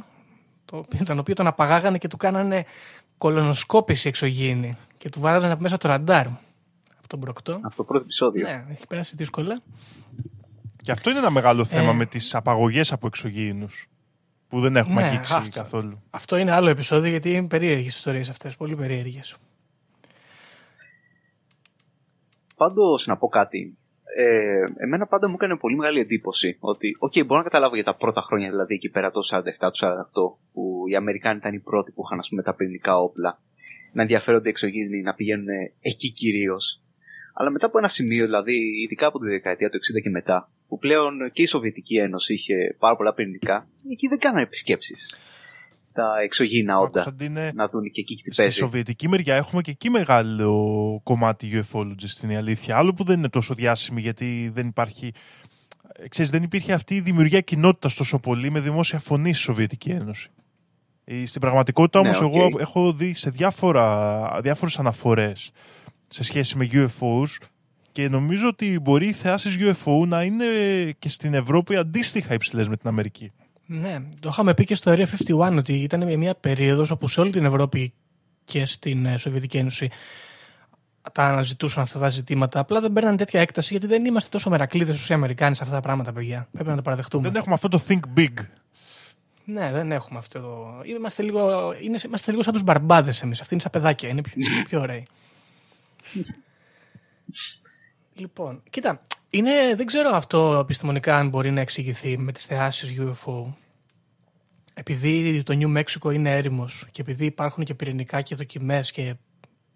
το, 0.65 0.85
τον 1.05 1.19
οποίο 1.19 1.33
τον 1.33 1.47
απαγάγανε 1.47 1.97
και 1.97 2.07
του 2.07 2.17
κάνανε 2.17 2.65
κολονοσκόπηση 3.17 4.07
εξωγήινη 4.07 4.73
και 4.97 5.09
του 5.09 5.19
βάζανε 5.19 5.53
από 5.53 5.61
μέσα 5.61 5.77
το 5.77 5.87
ραντάρ 5.87 6.25
από 6.27 6.52
τον 7.13 7.21
Προκτό. 7.21 7.59
Αυτό 7.63 7.75
το 7.75 7.83
πρώτο 7.83 8.03
επεισόδιο. 8.03 8.47
Ναι, 8.47 8.65
έχει 8.71 8.87
περάσει 8.87 9.15
δύσκολα. 9.15 9.61
Και 10.83 10.91
αυτό 10.91 11.09
είναι 11.09 11.19
ένα 11.19 11.29
μεγάλο 11.29 11.65
θέμα 11.65 11.89
Ε. 11.91 11.93
με 11.93 12.05
τις 12.05 12.35
απαγωγές 12.35 12.91
από 12.91 13.07
εξωγήινους 13.07 13.87
που 14.47 14.59
δεν 14.59 14.75
έχουμε 14.75 15.01
Ναι, 15.01 15.07
αγγίξει 15.07 15.33
αυτό. 15.33 15.59
καθόλου. 15.59 16.03
Αυτό 16.09 16.37
είναι 16.37 16.51
άλλο 16.51 16.69
επεισόδιο 16.69 17.09
γιατί 17.09 17.33
είναι 17.33 17.47
περίεργες 17.47 17.95
ιστορίες 17.95 18.29
αυτές. 18.29 18.55
Πολύ 18.55 18.75
περίεργες. 18.75 19.35
Πάντως, 22.55 23.05
να 23.07 23.17
πω 23.17 23.27
κάτι. 23.27 23.77
Ε, 24.17 24.63
εμένα 24.83 25.07
πάντα 25.07 25.27
μου 25.27 25.33
έκανε 25.39 25.57
πολύ 25.57 25.75
μεγάλη 25.75 25.99
εντύπωση 25.99 26.57
ότι, 26.59 26.95
οκ, 26.99 27.13
μπορώ 27.25 27.37
να 27.37 27.43
καταλάβω 27.43 27.75
για 27.75 27.83
τα 27.83 27.95
πρώτα 27.95 28.21
χρόνια, 28.21 28.49
δηλαδή 28.49 28.73
εκεί 28.75 28.89
πέρα 28.89 29.11
το 29.11 29.19
47, 29.23 29.43
το 29.59 29.71
48, 29.73 30.37
που 30.53 30.83
οι 30.91 30.95
Αμερικάνοι 30.95 31.37
ήταν 31.37 31.53
οι 31.53 31.59
πρώτοι 31.59 31.91
που 31.91 32.01
είχαν 32.05 32.19
ας 32.19 32.27
πούμε, 32.29 32.41
τα 32.41 32.53
πυρηνικά 32.55 32.97
όπλα, 32.97 33.39
να 33.93 34.01
ενδιαφέρονται 34.01 34.49
εξωγήινοι, 34.49 35.01
να 35.01 35.13
πηγαίνουν 35.13 35.47
εκεί 35.81 36.11
κυρίως. 36.11 36.82
Αλλά 37.33 37.49
μετά 37.49 37.65
από 37.65 37.77
ένα 37.77 37.87
σημείο, 37.87 38.25
δηλαδή 38.25 38.53
ειδικά 38.83 39.07
από 39.07 39.19
τη 39.19 39.27
δεκαετία 39.29 39.69
του 39.69 39.77
60 39.77 40.01
και 40.03 40.09
μετά, 40.09 40.49
που 40.67 40.77
πλέον 40.77 41.31
και 41.31 41.41
η 41.41 41.45
Σοβιετική 41.45 41.97
Ένωση 41.97 42.33
είχε 42.33 42.75
πάρα 42.79 42.95
πολλά 42.95 43.13
πυρηνικά, 43.13 43.67
εκεί 43.91 44.07
δεν 44.07 44.19
κάνανε 44.19 44.41
επισκέψεις. 44.41 45.15
Τα 45.93 46.13
εξωγήινα 46.23 46.73
Μα, 46.73 46.79
όντα. 46.79 46.89
Κωνσταντίνε, 46.91 47.51
Να 47.55 47.67
δουν 47.67 47.83
και 47.91 48.01
εκεί 48.01 48.15
τι 48.15 48.19
Στη 48.21 48.41
παίζει. 48.41 48.57
σοβιετική 48.57 49.07
μεριά 49.09 49.35
έχουμε 49.35 49.61
και 49.61 49.71
εκεί 49.71 49.89
μεγάλο 49.89 50.99
κομμάτι 51.03 51.63
UFOlogy 51.71 52.23
είναι 52.23 52.33
η 52.33 52.35
αλήθεια. 52.35 52.77
Άλλο 52.77 52.93
που 52.93 53.03
δεν 53.03 53.17
είναι 53.17 53.29
τόσο 53.29 53.53
διάσημη 53.53 54.01
γιατί 54.01 54.51
δεν 54.53 54.67
υπάρχει. 54.67 55.11
ε, 55.93 56.07
Ξέρεις, 56.07 56.31
δεν 56.31 56.43
υπήρχε 56.43 56.73
αυτή 56.73 56.95
η 56.95 57.01
δημιουργία 57.01 57.41
κοινότητα 57.41 57.89
τόσο 57.97 58.19
πολύ 58.19 58.51
με 58.51 58.59
δημόσια 58.59 58.99
φωνή 58.99 59.33
στη 59.33 59.43
Σοβιετική 59.43 59.89
Ένωση. 59.89 60.29
Ε, 61.05 61.25
Στην 61.25 61.41
πραγματικότητα 61.41 62.01
Ναι, 62.01 62.07
όμως 62.07 62.21
οκ. 62.21 62.33
εγώ 62.35 62.59
έχω 62.59 62.93
δει 62.93 63.13
σε 63.13 63.29
διάφορα, 63.29 64.39
διάφορες 64.41 64.79
αναφορές 64.79 65.51
σε 66.13 66.23
σχέση 66.23 66.57
με 66.57 66.69
UFOs 66.71 67.45
και 67.91 68.09
νομίζω 68.09 68.47
ότι 68.47 68.79
μπορεί 68.79 69.07
οι 69.07 69.13
θεάσεις 69.13 69.57
UFO 69.59 70.07
να 70.07 70.23
είναι 70.23 70.45
και 70.99 71.09
στην 71.09 71.33
Ευρώπη 71.33 71.75
αντίστοιχα 71.75 72.33
υψηλές 72.33 72.67
με 72.67 72.77
την 72.77 72.89
Αμερική. 72.89 73.31
Ναι, 73.65 73.99
το 74.19 74.29
είχαμε 74.31 74.53
πει 74.53 74.65
και 74.65 74.75
στο 74.75 74.91
Area 74.91 75.05
51 75.27 75.55
ότι 75.57 75.73
ήταν 75.73 76.17
μια 76.17 76.35
περίοδος 76.35 76.91
όπου 76.91 77.07
σε 77.07 77.21
όλη 77.21 77.31
την 77.31 77.45
Ευρώπη 77.45 77.93
και 78.45 78.65
στην 78.65 79.05
ε, 79.05 79.17
Σοβιετική 79.17 79.57
Ένωση 79.57 79.89
τα 81.11 81.23
αναζητούσαν 81.23 81.83
αυτά 81.83 81.99
τα 81.99 82.09
ζητήματα. 82.09 82.59
Απλά 82.59 82.81
δεν 82.81 82.93
παίρναν 82.93 83.17
τέτοια 83.17 83.41
έκταση 83.41 83.67
γιατί 83.71 83.87
δεν 83.87 84.05
είμαστε 84.05 84.29
τόσο 84.29 84.49
μερακλείδες 84.49 84.95
όσο 84.95 85.13
οι 85.13 85.15
Αμερικάνοι 85.15 85.55
σε 85.55 85.63
αυτά 85.63 85.75
τα 85.75 85.81
πράγματα, 85.81 86.13
παιδιά. 86.13 86.47
Πρέπει 86.51 86.69
να 86.69 86.75
το 86.75 86.81
παραδεχτούμε. 86.81 87.23
Δεν 87.23 87.35
έχουμε 87.35 87.53
αυτό 87.53 87.67
το 87.67 87.83
think 87.87 87.99
big. 88.17 88.33
Ναι, 89.45 89.71
δεν 89.71 89.91
έχουμε 89.91 90.19
αυτό 90.19 90.39
το. 90.39 90.81
Είμαστε 90.85 91.23
λίγο, 91.23 91.73
είναι, 91.81 91.99
είμαστε 92.05 92.31
λίγο 92.31 92.43
σαν 92.43 92.53
τους 92.53 92.63
μπαρμπάδες 92.63 93.21
εμείς. 93.21 93.41
Αυτοί 93.41 93.53
είναι 93.53 93.61
σαν 93.61 93.71
παιδάκια. 93.71 94.09
Είναι 94.09 94.21
πιο, 94.21 94.33
είναι 94.35 94.63
πιο 94.63 94.79
ωραίοι. 94.79 95.05
Λοιπόν, 98.13 98.63
κοίτα, 98.69 99.01
είναι, 99.29 99.75
δεν 99.75 99.85
ξέρω 99.85 100.09
αυτό 100.13 100.57
επιστημονικά 100.61 101.17
αν 101.17 101.29
μπορεί 101.29 101.51
να 101.51 101.61
εξηγηθεί 101.61 102.17
με 102.17 102.31
τις 102.31 102.45
θεάσεις 102.45 102.95
UFO. 102.99 103.53
Επειδή 104.73 105.43
το 105.43 105.53
Νιου 105.53 105.69
Μέξικο 105.69 106.11
είναι 106.11 106.31
έρημος 106.31 106.85
και 106.91 107.01
επειδή 107.01 107.25
υπάρχουν 107.25 107.63
και 107.63 107.73
πυρηνικά 107.73 108.21
και 108.21 108.35
δοκιμές 108.35 108.91
και 108.91 109.15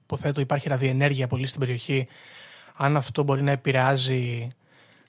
υποθέτω 0.04 0.42
υπάρχει 0.42 0.70
ραδιενέργεια 0.70 1.28
πολύ 1.28 1.48
στην 1.48 1.60
περιοχή, 1.60 2.08
αν 2.76 2.98
αυτό 2.98 3.24
μπορεί 3.24 3.42
να 3.42 3.52
επηρεάζει 3.52 4.48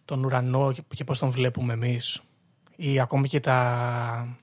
τον 0.05 0.25
ουρανό 0.25 0.73
και, 0.73 0.83
και 0.95 1.05
πώς 1.05 1.19
τον 1.19 1.31
βλέπουμε 1.31 1.73
εμείς 1.73 2.23
ή 2.77 3.01
ακόμη 3.01 3.29
και 3.29 3.41
τα, 3.41 4.37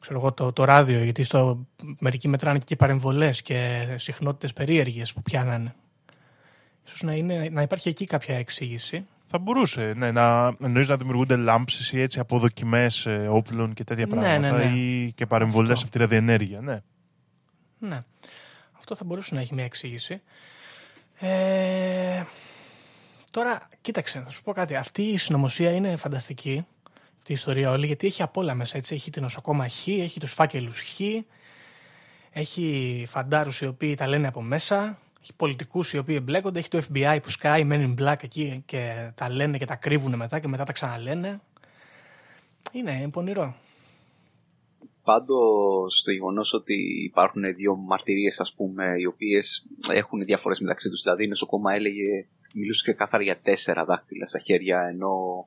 ξέρω 0.00 0.18
εγώ, 0.18 0.32
το, 0.32 0.52
το 0.52 0.64
ράδιο, 0.64 1.02
γιατί 1.04 1.24
στο 1.24 1.66
μερικοί 1.98 2.28
μετράνε 2.28 2.58
και 2.58 2.76
παρεμβολές 2.76 3.42
και 3.42 3.86
συχνότητες 3.96 4.52
περίεργες 4.52 5.12
που 5.12 5.22
πιάνανε. 5.22 5.74
Ίσως 6.88 7.02
να, 7.02 7.12
είναι, 7.12 7.48
να 7.52 7.62
υπάρχει 7.62 7.88
εκεί 7.88 8.04
κάποια 8.06 8.38
εξήγηση. 8.38 9.06
Θα 9.26 9.38
μπορούσε 9.38 9.92
ναι, 9.96 10.10
να, 10.10 10.56
εννοείς 10.62 10.88
να 10.88 10.96
δημιουργούνται 10.96 11.36
λάμψεις 11.36 11.92
ή 11.92 12.00
έτσι 12.00 12.20
από 12.20 12.38
δοκιμές 12.38 13.06
ε, 13.06 13.28
όπλων 13.30 13.74
και 13.74 13.84
τέτοια 13.84 14.06
Ναι, 14.06 14.10
πράγματα 14.10 14.56
ναι, 14.56 14.64
ναι. 14.64 14.78
ή 14.78 15.12
και 15.12 15.26
παρεμβολές 15.26 15.70
Αυτό. 15.70 15.82
από 15.82 15.92
τη 15.92 15.98
ραδιενέργεια. 15.98 16.60
Ναι. 16.60 16.80
Ναι. 17.78 18.04
Αυτό 18.78 18.94
θα 18.94 19.04
μπορούσε 19.04 19.34
να 19.34 19.40
έχει 19.40 19.54
μια 19.54 19.64
εξήγηση. 19.64 20.22
Ε, 21.18 22.22
τώρα, 23.30 23.68
κοίταξε, 23.80 24.20
θα 24.24 24.30
σου 24.30 24.42
πω 24.42 24.52
κάτι. 24.52 24.74
Αυτή 24.76 25.02
η 25.02 25.16
συνωμοσία 25.18 25.70
είναι 25.70 25.96
φανταστική. 25.96 26.66
Αυτή 27.18 27.32
η 27.32 27.34
ιστορία 27.34 27.70
όλη, 27.70 27.86
γιατί 27.86 28.06
έχει 28.06 28.22
απ' 28.22 28.36
όλα 28.36 28.54
μέσα. 28.54 28.76
Έτσι. 28.76 28.94
Έχει 28.94 29.10
την 29.10 29.22
νοσοκόμα 29.22 29.68
Χ, 29.68 29.88
έχει 29.88 30.20
τους 30.20 30.32
φάκελους 30.32 30.80
Χ, 30.80 31.00
έχει 32.32 33.04
φαντάρους 33.08 33.60
οι 33.60 33.66
οποίοι 33.66 33.94
τα 33.94 34.06
λένε 34.06 34.26
από 34.26 34.42
μέσα, 34.42 34.98
έχει 35.22 35.34
πολιτικούς 35.36 35.92
οι 35.92 35.98
οποίοι 35.98 36.16
εμπλέκονται, 36.18 36.58
έχει 36.58 36.68
το 36.68 36.80
FBI 36.92 37.18
που 37.22 37.30
σκάει 37.30 37.66
Men 37.70 37.74
in 37.74 37.94
Black 38.02 38.22
εκεί 38.22 38.62
και 38.66 39.10
τα 39.14 39.30
λένε 39.30 39.58
και 39.58 39.64
τα 39.64 39.76
κρύβουν 39.76 40.16
μετά 40.16 40.38
και 40.38 40.48
μετά 40.48 40.64
τα 40.64 40.72
ξαναλένε. 40.72 41.40
Είναι, 42.72 42.92
είναι 42.92 43.10
πονηρό. 43.10 43.54
Πάντω 45.02 45.36
το 46.04 46.10
γεγονός 46.10 46.52
ότι 46.52 46.74
υπάρχουν 47.04 47.42
δύο 47.54 47.76
μαρτυρίες, 47.76 48.40
ας 48.40 48.54
πούμε, 48.56 48.84
οι 48.98 49.06
οποίες 49.06 49.66
έχουν 49.92 50.24
διαφορές 50.24 50.60
μεταξύ 50.60 50.88
τους. 50.88 51.02
Δηλαδή, 51.02 51.24
η 51.24 51.28
νοσοκόμα 51.28 51.74
έλεγε, 51.74 52.26
μιλούσε 52.54 52.82
και 52.84 52.96
κάθαρα 52.96 53.22
για 53.22 53.40
τέσσερα 53.42 53.84
δάχτυλα 53.84 54.26
στα 54.26 54.38
χέρια, 54.38 54.80
ενώ 54.80 55.46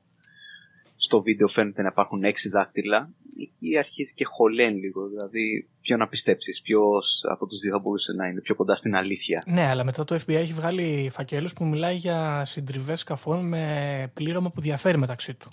στο 0.96 1.22
βίντεο 1.22 1.48
φαίνεται 1.48 1.82
να 1.82 1.88
υπάρχουν 1.88 2.24
έξι 2.24 2.50
δάχτυλα. 2.50 3.10
Εκεί 3.42 3.78
αρχίζει 3.78 4.14
και 4.16 4.26
χωλαίνει 4.26 4.80
λίγο. 4.80 5.08
Δηλαδή, 5.08 5.70
ποιο 5.82 5.98
να 5.98 6.08
πιστέψεις, 6.08 6.62
ποιος 6.62 7.22
από 7.32 7.48
τους 7.48 7.60
δύο 7.60 7.72
θα 7.72 7.80
μπορούσε 7.80 8.12
να 8.12 8.28
είναι 8.28 8.42
πιο 8.42 8.56
κοντά 8.56 8.76
στην 8.76 8.96
αλήθεια. 8.96 9.44
Ναι, 9.46 9.68
αλλά 9.68 9.84
μετά 9.84 10.04
το 10.04 10.16
FBI 10.16 10.34
έχει 10.34 10.54
βγάλει 10.54 11.10
φακέλους 11.12 11.54
που 11.54 11.66
μιλάει 11.66 11.96
για 11.96 12.46
συντριβές 12.46 13.00
σκαφών 13.00 13.48
με 13.48 14.12
πλήρωμα 14.14 14.52
που 14.52 14.62
διαφέρει 14.62 14.98
μεταξύ 14.98 15.34
του. 15.34 15.50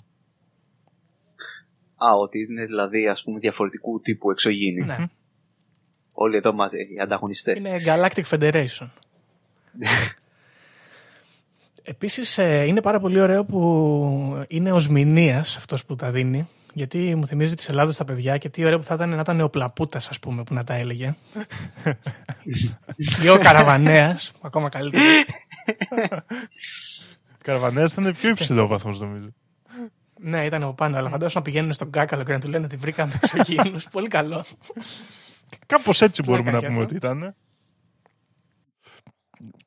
Α, 1.95 2.13
ότι 2.13 2.39
είναι 2.39 2.65
δηλαδή, 2.65 3.07
ας 3.07 3.21
πούμε, 3.23 3.39
διαφορετικού 3.39 4.01
τύπου 4.01 4.31
εξωγήινη. 4.31 4.85
Ναι. 4.85 4.95
Όλοι 6.11 6.35
εδώ 6.35 6.53
μαζί, 6.53 6.77
οι 6.77 6.99
ανταγωνιστές. 6.99 7.57
Είναι 7.57 7.81
Galactic 7.85 8.23
Federation. 8.29 8.87
Επίσης 11.83 12.37
ε, 12.37 12.63
είναι 12.63 12.81
πάρα 12.81 12.99
πολύ 12.99 13.21
ωραίο 13.21 13.45
που 13.45 14.45
είναι 14.47 14.71
ο 14.71 14.79
Σμηνίας 14.79 15.55
αυτός 15.55 15.85
που 15.85 15.95
τα 15.95 16.11
δίνει 16.11 16.47
γιατί 16.73 17.15
μου 17.15 17.27
θυμίζει 17.27 17.55
τις 17.55 17.69
Ελλάδος 17.69 17.95
τα 17.95 18.03
παιδιά 18.03 18.37
και 18.37 18.49
τι 18.49 18.65
ωραίο 18.65 18.77
που 18.77 18.83
θα 18.83 18.93
ήταν 18.93 19.09
να 19.09 19.19
ήταν 19.19 19.41
ο 19.41 19.49
Πλαπούτας 19.49 20.07
ας 20.07 20.19
πούμε 20.19 20.43
που 20.43 20.53
να 20.53 20.63
τα 20.63 20.73
έλεγε. 20.73 21.15
Ή 23.23 23.29
ο 23.29 23.37
Καραβανέας, 23.37 24.31
ακόμα 24.41 24.69
καλύτερο. 24.69 25.03
Καραβανέας 27.43 27.93
ήταν 27.93 28.13
πιο 28.13 28.29
υψηλό 28.29 28.67
βαθμός 28.67 28.99
νομίζω. 28.99 29.33
ναι, 30.19 30.45
ήταν 30.45 30.63
από 30.63 30.73
πάνω, 30.73 30.97
αλλά 30.97 31.09
φαντάζομαι 31.09 31.39
να 31.39 31.41
πηγαίνουν 31.41 31.73
στον 31.73 31.91
Κάκαλο 31.91 32.23
και 32.23 32.31
να 32.31 32.39
του 32.39 32.49
λένε 32.49 32.65
ότι 32.65 32.75
βρήκαμε 32.75 33.19
εξωγήινους. 33.21 33.87
πολύ 33.91 34.07
καλό. 34.07 34.45
Κάπως 35.65 36.01
έτσι 36.01 36.23
μπορούμε 36.23 36.51
να 36.51 36.59
Πλάκα 36.59 36.73
πούμε 36.73 36.85
κι 36.85 36.95
ότι 36.95 36.95
ήταν. 36.95 37.35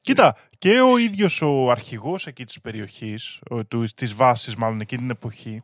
Κοίτα, 0.01 0.37
και 0.59 0.81
ο 0.81 0.97
ίδιος 0.97 1.43
ο 1.43 1.71
αρχηγός 1.71 2.27
εκεί 2.27 2.45
της 2.45 2.61
περιοχής, 2.61 3.41
ο, 3.51 3.65
του, 3.65 3.85
της 3.95 4.15
βάσης 4.15 4.55
μάλλον 4.55 4.81
εκείνη 4.81 5.01
την 5.01 5.11
εποχή, 5.11 5.63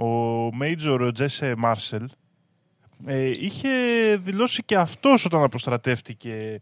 ο 0.00 0.50
Major 0.60 1.12
Jesse 1.18 1.54
Marshall, 1.64 2.06
ε, 3.06 3.30
είχε 3.30 3.68
δηλώσει 4.16 4.62
και 4.64 4.76
αυτός 4.76 5.24
όταν 5.24 5.42
αποστρατεύτηκε 5.42 6.60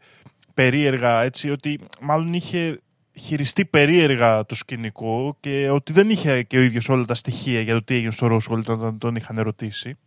περίεργα, 0.54 1.22
έτσι, 1.22 1.50
ότι 1.50 1.80
μάλλον 2.00 2.32
είχε 2.32 2.80
χειριστεί 3.18 3.64
περίεργα 3.64 4.46
το 4.46 4.54
σκηνικό 4.54 5.36
και 5.40 5.70
ότι 5.70 5.92
δεν 5.92 6.10
είχε 6.10 6.42
και 6.42 6.58
ο 6.58 6.60
ίδιος 6.60 6.88
όλα 6.88 7.04
τα 7.04 7.14
στοιχεία 7.14 7.60
για 7.60 7.74
το 7.74 7.82
τι 7.82 7.94
έγινε 7.94 8.10
στο 8.10 8.26
Ρόσουελ 8.26 8.60
όταν 8.60 8.98
τον 8.98 9.16
είχαν 9.16 9.38
ερωτήσει. 9.38 9.98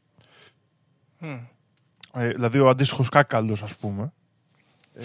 Μμ. 1.17 1.37
Ε, 2.13 2.29
δηλαδή 2.29 2.59
ο 2.59 2.69
αντίστοιχος 2.69 3.09
κάκαλος, 3.09 3.63
ας 3.63 3.75
πούμε. 3.75 4.13
Ε, 4.93 5.03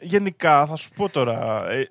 γενικά, 0.00 0.66
θα 0.66 0.76
σου 0.76 0.90
πω 0.90 1.08
τώρα. 1.08 1.68
ε, 1.70 1.90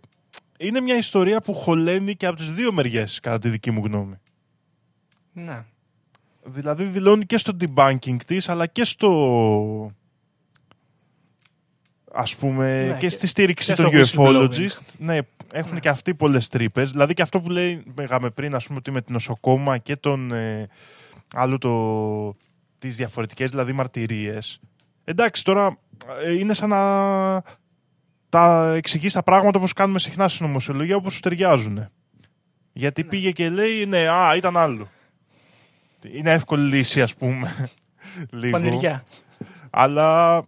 είναι 0.58 0.80
μια 0.80 0.98
ιστορία 0.98 1.42
που 1.42 1.54
χωλαίνει 1.54 2.16
και 2.16 2.26
από 2.26 2.38
τις 2.38 2.54
δύο 2.54 2.74
μεριές, 2.74 3.20
κατά 3.20 3.40
τη 3.40 3.50
δική 3.50 3.72
μου 3.72 3.86
γνώμη. 3.86 4.16
Ναι. 5.34 5.64
Δηλαδή 6.44 6.84
δηλώνει 6.84 7.26
και 7.26 7.38
στο 7.38 7.58
debunking 7.60 8.18
της, 8.26 8.50
αλλά 8.50 8.66
και 8.68 8.84
στο... 8.84 9.92
Ας 12.16 12.36
πούμε, 12.36 12.84
Ναι, 12.86 12.92
και, 12.92 12.98
και- 12.98 13.10
στη 13.10 13.28
στήριξη 13.28 13.74
και 13.74 13.84
του 13.84 14.06
στο 14.06 14.24
whistleblowing. 14.24 14.50
ufologist. 14.50 14.82
Ναι, 14.98 15.18
έχουν 15.54 15.74
Ναι. 15.74 15.80
και 15.80 15.90
αυτοί 15.90 16.14
πολλές 16.14 16.48
τρύπες. 16.48 16.92
Δηλαδή 16.92 17.14
και 17.14 17.22
αυτό 17.22 17.42
που 17.42 17.50
λέει, 17.50 17.84
λέγαμε 17.98 18.30
πριν, 18.30 18.56
ας 18.56 18.66
πούμε, 18.66 18.78
ότι 18.78 18.92
με 18.92 19.02
την 19.02 19.14
νοσοκόμα 19.14 19.78
και 19.78 19.96
τον 19.96 20.32
ε, 20.32 20.68
άλλο 21.34 21.58
το, 21.58 22.36
τις 22.80 22.96
διαφορετικές 22.96 23.50
δηλαδή 23.52 23.72
μαρτυρίες. 23.74 24.60
Εντάξει, 25.04 25.44
τώρα 25.44 25.78
ε, 26.24 26.32
είναι 26.34 26.54
σαν 26.54 26.70
να 26.70 27.44
τα 28.30 28.74
εξηγείς 28.76 29.14
τα 29.14 29.24
πράγματα 29.24 29.58
όπως 29.60 29.74
κάνουμε 29.74 30.00
συχνά 30.00 30.28
στην 30.28 30.46
νομοσιολογία, 30.46 30.96
όπως 30.96 31.14
σου 31.14 31.20
ταιριάζουν. 31.20 31.88
Γιατί 32.74 33.04
πήγε 33.04 33.32
και 33.32 33.50
λέει, 33.50 33.86
ναι, 33.86 34.08
α, 34.10 34.36
ήταν 34.36 34.58
άλλο. 34.58 34.88
Είναι 36.18 36.32
εύκολη 36.32 36.76
λύση, 36.76 37.02
ας 37.02 37.16
πούμε. 37.16 37.70
Λίγο. 38.32 38.52
Πανηριά. 38.52 39.04
Αλλά 39.70 40.42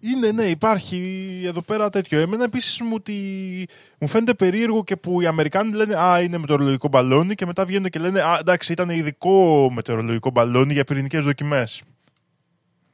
είναι, 0.00 0.32
ναι, 0.32 0.42
υπάρχει 0.44 0.98
εδώ 1.44 1.60
πέρα 1.62 1.90
τέτοιο. 1.90 2.20
Εμένα 2.20 2.44
επίσης 2.44 2.80
μου, 2.80 2.90
ότι- 2.94 3.68
μου 3.98 4.08
φαίνεται 4.08 4.34
περίεργο 4.34 4.84
και 4.84 4.96
που 4.96 5.20
οι 5.20 5.26
Αμερικάνοι 5.26 5.72
λένε 5.74 5.96
Α, 6.00 6.20
είναι 6.22 6.38
μετεωρολογικό 6.38 6.88
μπαλόνι 6.88 7.34
και 7.34 7.46
μετά 7.46 7.64
βγαίνουν 7.64 7.90
και 7.90 7.98
λένε 7.98 8.20
Α, 8.22 8.36
εντάξει, 8.40 8.72
ήταν 8.72 8.88
ειδικό 8.90 9.70
μετεωρολογικό 9.72 10.30
μπαλόνι 10.30 10.72
για 10.72 10.84
πυρηνικές 10.84 11.24
δοκιμές. 11.24 11.82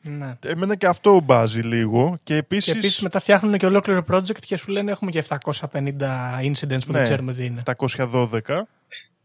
Ναι. 0.02 0.34
Εμένα 0.46 0.76
και 0.76 0.86
αυτό 0.86 1.20
μπάζει 1.20 1.60
λίγο. 1.60 2.10
Και 2.10 2.18
Και 2.22 2.34
επίση. 2.36 2.70
επίσης 2.70 3.00
μετά 3.00 3.20
φτιάχνουν 3.20 3.58
και 3.58 3.66
ολόκληρο 3.66 4.04
project 4.10 4.38
και 4.46 4.56
σου 4.56 4.70
λένε 4.70 4.90
έχουμε 4.90 5.10
και 5.10 5.24
750 5.28 6.40
incidents 6.42 6.84
που 6.86 6.92
Ναι. 6.92 6.96
δεν 6.96 7.04
ξέρουμε 7.04 7.32
τι 7.34 7.44
είναι. 7.44 7.62
712. 7.64 8.28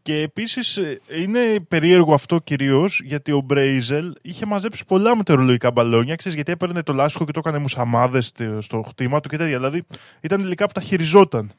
Και 0.06 0.20
επίσης 0.20 0.80
είναι 1.20 1.60
περίεργο 1.68 2.14
αυτό 2.14 2.38
κυρίως 2.38 3.00
γιατί 3.04 3.32
ο 3.32 3.40
Μπρέιζελ 3.40 4.12
είχε 4.22 4.46
μαζέψει 4.46 4.84
πολλά 4.84 5.16
μετεωρολογικά 5.16 5.70
μπαλόνια. 5.70 6.16
Ξέρεις, 6.16 6.36
γιατί 6.36 6.52
έπαιρνε 6.52 6.82
το 6.82 6.92
λάσχο 6.92 7.24
και 7.24 7.32
το 7.32 7.38
έκανε 7.38 7.58
μουσαμάδες 7.58 8.32
στο 8.58 8.82
χτήμα 8.88 9.20
του 9.20 9.28
και 9.28 9.36
τέτοια. 9.36 9.56
Δηλαδή 9.56 9.82
ήταν 10.20 10.40
υλικά 10.40 10.66
που 10.66 10.72
τα 10.72 10.80
χειριζόταν. 10.80 11.50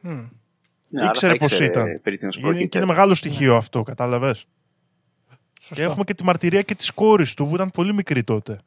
Μμ. 0.00 0.10
Ναι, 0.88 1.00
άρα 1.00 1.08
Ήξερε 1.08 1.32
θα 1.32 1.38
πώς 1.38 1.50
ήξερε 1.50 1.70
ήταν. 1.70 2.00
περί 2.02 2.18
τίνος 2.18 2.36
Είναι, 2.36 2.44
πρόκειται. 2.46 2.66
και 2.66 2.78
είναι 2.78 2.86
μεγάλο 2.86 3.14
στοιχείο 3.14 3.56
αυτό, 3.56 3.82
κατάλαβες; 3.82 4.46
Σωστό. 5.60 5.74
Και 5.74 5.82
έχουμε 5.82 6.04
και 6.04 6.14
τη 6.14 6.24
μαρτυρία 6.24 6.62
και 6.62 6.74
της 6.74 6.90
κόρης 6.90 7.34
του 7.34 7.48
που 7.48 7.54
ήταν 7.54 7.70
πολύ 7.70 7.94
μικρή 7.94 8.24
τότε. 8.24 8.58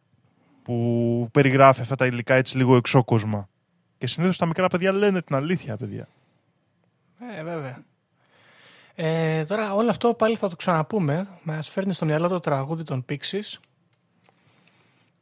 Που 0.63 1.27
περιγράφει 1.31 1.81
αυτά 1.81 1.95
τα 1.95 2.05
υλικά 2.05 2.33
έτσι 2.35 2.57
λίγο 2.57 2.75
εξώκοσμα. 2.75 3.49
Και 3.97 4.07
συνήθως 4.07 4.37
τα 4.37 4.45
μικρά 4.45 4.67
παιδιά 4.67 4.91
λένε 4.91 5.21
την 5.21 5.35
αλήθεια, 5.35 5.77
παιδιά. 5.77 6.07
Ε, 9.01 9.03
βέβαια. 9.03 9.39
Ε, 9.39 9.43
τώρα 9.45 9.73
όλο 9.73 9.89
αυτό 9.89 10.13
πάλι 10.13 10.35
θα 10.35 10.49
το 10.49 10.55
ξαναπούμε. 10.55 11.27
Μας 11.43 11.69
φέρνει 11.69 11.93
στο 11.93 12.05
μυαλό 12.05 12.27
το 12.27 12.39
τραγούδι 12.39 12.83
των 12.83 13.05
Pixies 13.09 13.57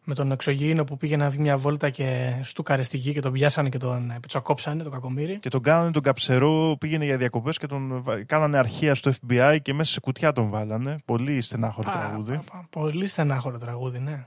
με 0.03 0.13
τον 0.15 0.32
εξωγήινο 0.32 0.84
που 0.84 0.97
πήγε 0.97 1.17
να 1.17 1.30
βγει 1.30 1.39
μια 1.41 1.57
βόλτα 1.57 1.89
και 1.89 2.36
στούκαρε 2.43 2.84
στη 2.84 2.97
γη 2.97 3.13
και 3.13 3.19
τον 3.21 3.32
πιάσανε 3.32 3.69
και 3.69 3.78
τον 3.78 4.11
ε, 4.11 4.17
πιτσοκόψανε, 4.21 4.84
το 4.84 4.89
κακομύρι. 4.89 5.38
Και 5.38 5.49
τον 5.49 5.61
κάνανε 5.61 5.91
τον 5.91 6.01
καψερό, 6.03 6.75
πήγαινε 6.80 7.05
για 7.05 7.17
διακοπές 7.17 7.57
και 7.57 7.67
τον 7.67 8.01
βα- 8.01 8.23
κάνανε 8.23 8.57
αρχεία 8.57 8.95
στο 8.95 9.11
FBI 9.28 9.57
και 9.61 9.73
μέσα 9.73 9.91
σε 9.91 9.99
κουτιά 9.99 10.32
τον 10.32 10.49
βάλανε. 10.49 10.95
Πολύ 11.05 11.41
στενάχωρο 11.41 11.89
Πα- 11.91 11.97
τραγούδι. 11.99 12.32
πα- 12.36 12.41
πα- 12.51 12.65
Πολύ 12.69 13.07
στενάχωρο 13.07 13.57
τραγούδι, 13.57 13.99
ναι. 13.99 14.25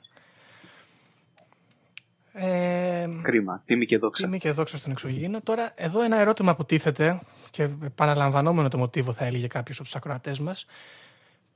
Ε, 2.42 3.08
Κρίμα. 3.22 3.62
Τίμη 3.66 3.86
και 3.86 3.98
δόξα. 3.98 4.22
Τιμή 4.24 4.38
και 4.38 4.50
δόξα 4.50 4.76
στον 4.78 4.92
εξωγήινο. 4.92 5.40
Τώρα, 5.40 5.72
εδώ 5.74 6.02
ένα 6.02 6.18
ερώτημα 6.18 6.56
που 6.56 6.64
τίθεται 6.64 7.20
και 7.50 7.62
επαναλαμβανόμενο 7.62 8.68
το 8.68 8.78
μοτίβο 8.78 9.12
θα 9.12 9.24
έλεγε 9.24 9.46
κάποιος 9.46 9.76
από 9.76 9.84
τους 9.86 9.96
ακροατές 9.96 10.40
μας. 10.40 10.66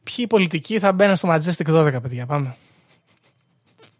Ποιοι 0.02 0.26
πολιτικοί 0.26 0.78
θα 0.78 0.92
μπαίνουν 0.92 1.16
στο 1.16 1.28
Majestic 1.32 1.66
12, 1.66 2.02
παιδιά, 2.02 2.26
πάμε. 2.26 2.56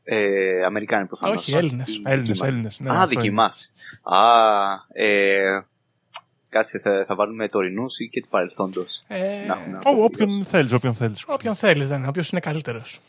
Ε, 0.04 0.64
Αμερικάνοι 0.64 1.06
προφανώς. 1.06 1.36
Όχι, 1.36 1.52
Έλληνες. 1.54 1.96
Οι 1.96 2.02
Έλληνες, 2.04 2.26
δικοί 2.28 2.40
μας. 2.40 2.48
Έλληνες, 2.48 2.80
ναι, 2.80 2.90
Α, 2.90 2.94
αυτό 2.94 3.08
δικοί 3.08 3.26
είναι. 3.26 3.34
μας. 3.34 3.72
Α, 4.02 4.22
ε, 4.92 5.64
κάτσε, 6.48 6.78
θα, 6.78 7.04
θα 7.06 7.14
βάλουμε 7.14 7.48
τωρινούς 7.48 7.98
ή 7.98 8.08
και 8.08 8.20
του 8.20 8.28
παρελθόντος. 8.28 9.04
Ε, 9.08 9.44
Να 9.46 9.54
έχουμε. 9.54 9.78
Ό, 9.84 10.04
όποιον 10.04 10.44
θέλεις, 10.44 10.72
όποιον 10.72 10.94
θέλεις. 10.94 11.24
όποιον 11.28 11.54
θέλεις, 11.54 11.88
δεν 11.88 11.98
είναι. 11.98 12.08
Όποιο 12.08 12.22
είναι 12.32 12.40
καλύτερος. 12.40 13.00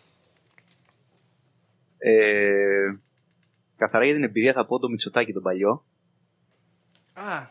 Ε, 1.97 2.95
καθαρά 3.77 4.05
για 4.05 4.13
την 4.13 4.23
εμπειρία 4.23 4.53
θα 4.53 4.65
πω 4.65 4.79
το 4.79 4.89
Μητσοτάκι 4.89 5.33
τον 5.33 5.41
παλιό. 5.43 5.83
Α, 7.13 7.41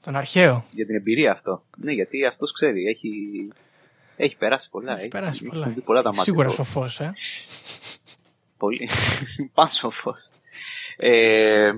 τον 0.00 0.16
αρχαίο. 0.16 0.64
Για 0.70 0.86
την 0.86 0.94
εμπειρία 0.94 1.32
αυτό. 1.32 1.64
Ναι, 1.76 1.92
γιατί 1.92 2.24
αυτός 2.26 2.52
ξέρει. 2.52 2.86
Έχει, 2.86 3.08
έχει 4.16 4.36
περάσει 4.36 4.68
πολλά. 4.70 4.98
Έχει 4.98 5.08
περάσει 5.08 5.44
πολλά. 5.44 5.66
δει 5.66 5.80
πολλά 5.80 6.02
τα 6.02 6.08
μάτια. 6.08 6.22
Σίγουρα 6.22 6.48
του. 6.48 6.54
σοφός, 6.54 7.00
ε. 7.00 7.12
Πολύ. 8.56 8.88
Πάσοφος. 9.54 10.28
Ε, 10.96 11.70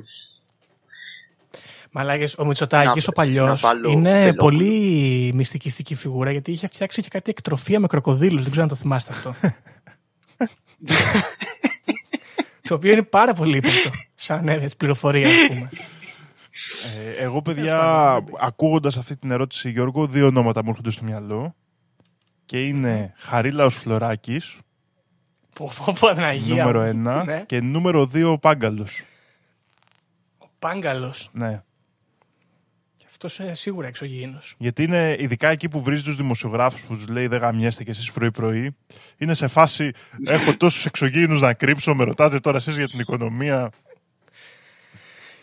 Μαλάκες, 1.91 2.35
ο 2.39 2.45
Μητσοτάκης, 2.45 3.07
Να- 3.07 3.11
ο 3.11 3.13
παλιός, 3.13 3.63
να 3.63 3.69
βάλω 3.69 3.91
είναι 3.91 4.11
Βελόπουλο. 4.21 4.35
πολύ 4.51 5.31
μυστικιστική 5.35 5.95
φιγούρα 5.95 6.31
γιατί 6.31 6.51
είχε 6.51 6.67
φτιάξει 6.67 7.03
και 7.03 7.09
κάτι 7.09 7.31
εκτροφία 7.31 7.81
με 7.81 7.87
κροκοδίλους. 7.87 8.41
Δεν 8.43 8.51
ξέρω 8.51 8.63
αν 8.63 8.69
το 8.69 8.75
θυμάστε 8.75 9.13
αυτό. 9.13 9.35
το 12.69 12.75
οποίο 12.75 12.93
είναι 12.93 13.03
πάρα 13.03 13.35
πολύ 13.35 13.57
ύποπτο. 13.57 13.91
Σαν 14.15 14.49
ε, 14.49 14.53
έτσι, 14.53 14.77
πληροφορία, 14.77 15.29
ας 15.29 15.35
πούμε. 15.49 15.69
Ε, 16.95 17.23
εγώ, 17.23 17.43
παιδιά, 17.43 17.79
πάντων, 17.79 18.35
ακούγοντας 18.41 18.97
αυτή 18.97 19.17
την 19.17 19.31
ερώτηση, 19.31 19.71
Γιώργο, 19.71 20.07
δύο 20.07 20.27
ονόματα 20.27 20.63
μου 20.65 20.69
έρχονται 20.71 20.91
στο 20.91 21.05
μυαλό. 21.05 21.55
Και 22.47 22.65
είναι 22.67 23.13
Χαρίλαος 23.17 23.75
Φλωράκης, 23.75 24.59
Πω, 25.53 25.73
πω, 25.79 25.85
πω, 26.01 26.09
Παναγία 26.15 26.57
νούμερο 26.65 26.81
μου. 26.81 26.87
ένα, 26.87 27.25
Ναι. 27.25 27.43
και 27.47 27.61
νούμερο 27.61 28.07
δύο 28.07 28.31
ο 28.33 28.39
Πάγκαλος. 28.39 29.03
Ο 30.39 30.47
Πάγκαλος. 30.59 31.29
Ναι. 31.33 31.63
Και 33.25 33.31
αυτός 33.33 33.47
είναι 33.47 33.55
σίγουρα 33.55 33.87
εξωγήινος. 33.87 34.55
Γιατί 34.59 34.83
είναι 34.83 35.17
ειδικά 35.19 35.49
εκεί 35.49 35.69
που 35.69 35.83
βρίζεις 35.83 36.05
τους 36.05 36.17
δημοσιογράφους 36.17 36.81
που 36.81 36.95
τους 36.95 37.09
λέει 37.09 37.27
Δεν 37.27 37.39
γαμιέστε 37.39 37.85
κι 37.85 37.91
εσείς 37.91 38.13
πρωί-πρωί. 38.13 38.77
Είναι 39.19 39.35
σε 39.35 39.47
φάση 39.47 39.91
Έχω 40.27 40.57
τόσους 40.57 40.85
εξωγήινους 40.87 41.41
να 41.41 41.55
κρύψω. 41.55 41.95
Με 41.95 42.05
ρωτάτε 42.05 42.41
τώρα 42.41 42.57
εσείς 42.57 42.77
για 42.77 42.89
την 42.89 42.99
οικονομία. 43.01 43.71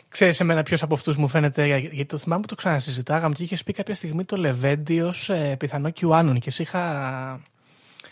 Ξέρεις 0.07 0.39
εμένα 0.39 0.63
ποιος 0.63 0.83
από 0.83 0.93
αυτούς 0.93 1.15
μου 1.17 1.27
φαίνεται, 1.27 1.65
για- 1.65 1.77
γιατί 1.77 2.05
το 2.05 2.17
θυμάμαι 2.17 2.41
που 2.41 2.47
το 2.47 2.55
ξανασυζητάγαμε 2.55 3.33
και 3.33 3.43
είχες 3.43 3.63
πει 3.63 3.73
κάποια 3.73 3.95
στιγμή 3.95 4.23
το 4.25 4.35
Λεβέντι 4.37 5.01
ω 5.01 5.13
ε, 5.27 5.55
πιθανό 5.55 5.89
QAnon 6.01 6.35
και 6.39 6.51
σε 6.51 6.61
είχα, 6.63 7.41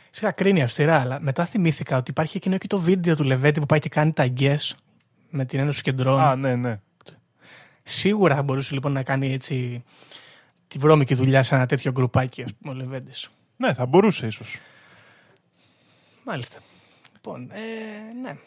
σε 0.09 0.19
είχα 0.23 0.31
κρίνει 0.31 0.61
αυστηρά. 0.63 0.99
Αλλά 0.99 1.19
μετά 1.21 1.45
θυμήθηκα 1.45 1.97
ότι 1.97 2.11
υπάρχει 2.11 2.37
εκείνο 2.37 2.57
και 2.57 2.67
το 2.67 2.79
βίντεο 2.79 3.15
του 3.15 3.23
Λεβέντι 3.23 3.59
που 3.59 3.65
πάει 3.65 3.79
και 3.79 3.89
κάνει 3.89 4.13
τα 4.13 4.27
γκες 4.27 4.75
με 5.29 5.45
την 5.45 5.59
Ένωση 5.59 5.81
Κεντρών. 5.81 6.19
Α, 6.19 6.35
ναι, 6.35 6.55
ναι. 6.55 6.79
Σίγουρα 7.89 8.35
θα 8.35 8.41
μπορούσε 8.41 8.73
λοιπόν 8.73 8.91
να 8.91 9.03
κάνει 9.03 9.33
έτσι 9.33 9.83
τη 10.67 10.77
βρώμικη 10.77 11.13
δουλειά 11.15 11.43
σε 11.43 11.55
ένα 11.55 11.65
τέτοιο 11.65 11.91
γκρουπάκι, 11.91 12.41
ας 12.43 12.53
πούμε, 12.55 12.73
ο 12.73 12.77
Λεβέντη. 12.77 13.11
Ναι, 13.57 13.73
θα 13.73 13.85
μπορούσε 13.85 14.27
ίσως. 14.27 14.59
Μάλιστα. 16.25 16.59
Λοιπόν, 17.13 17.51
ε, 17.51 18.13
ναι. 18.21 18.37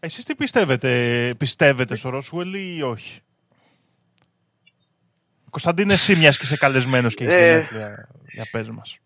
Εσείς 0.00 0.24
τι 0.24 0.34
πιστεύετε, 0.34 1.34
πιστεύετε 1.38 1.94
στο 1.94 2.08
Ρόσουελ 2.08 2.54
ή 2.76 2.82
όχι; 2.82 3.20
Κωνσταντίνε, 5.50 5.92
εσύ 5.92 6.16
μιας 6.16 6.36
και 6.38 6.44
είσαι 6.44 6.56
καλεσμένος 6.56 7.14
και 7.14 7.24
έχεις 7.24 7.36
Ε. 7.36 7.48
γενέθλια. 7.50 8.08
Για 8.32 8.48
πες 8.50 8.68
μας. 8.70 8.98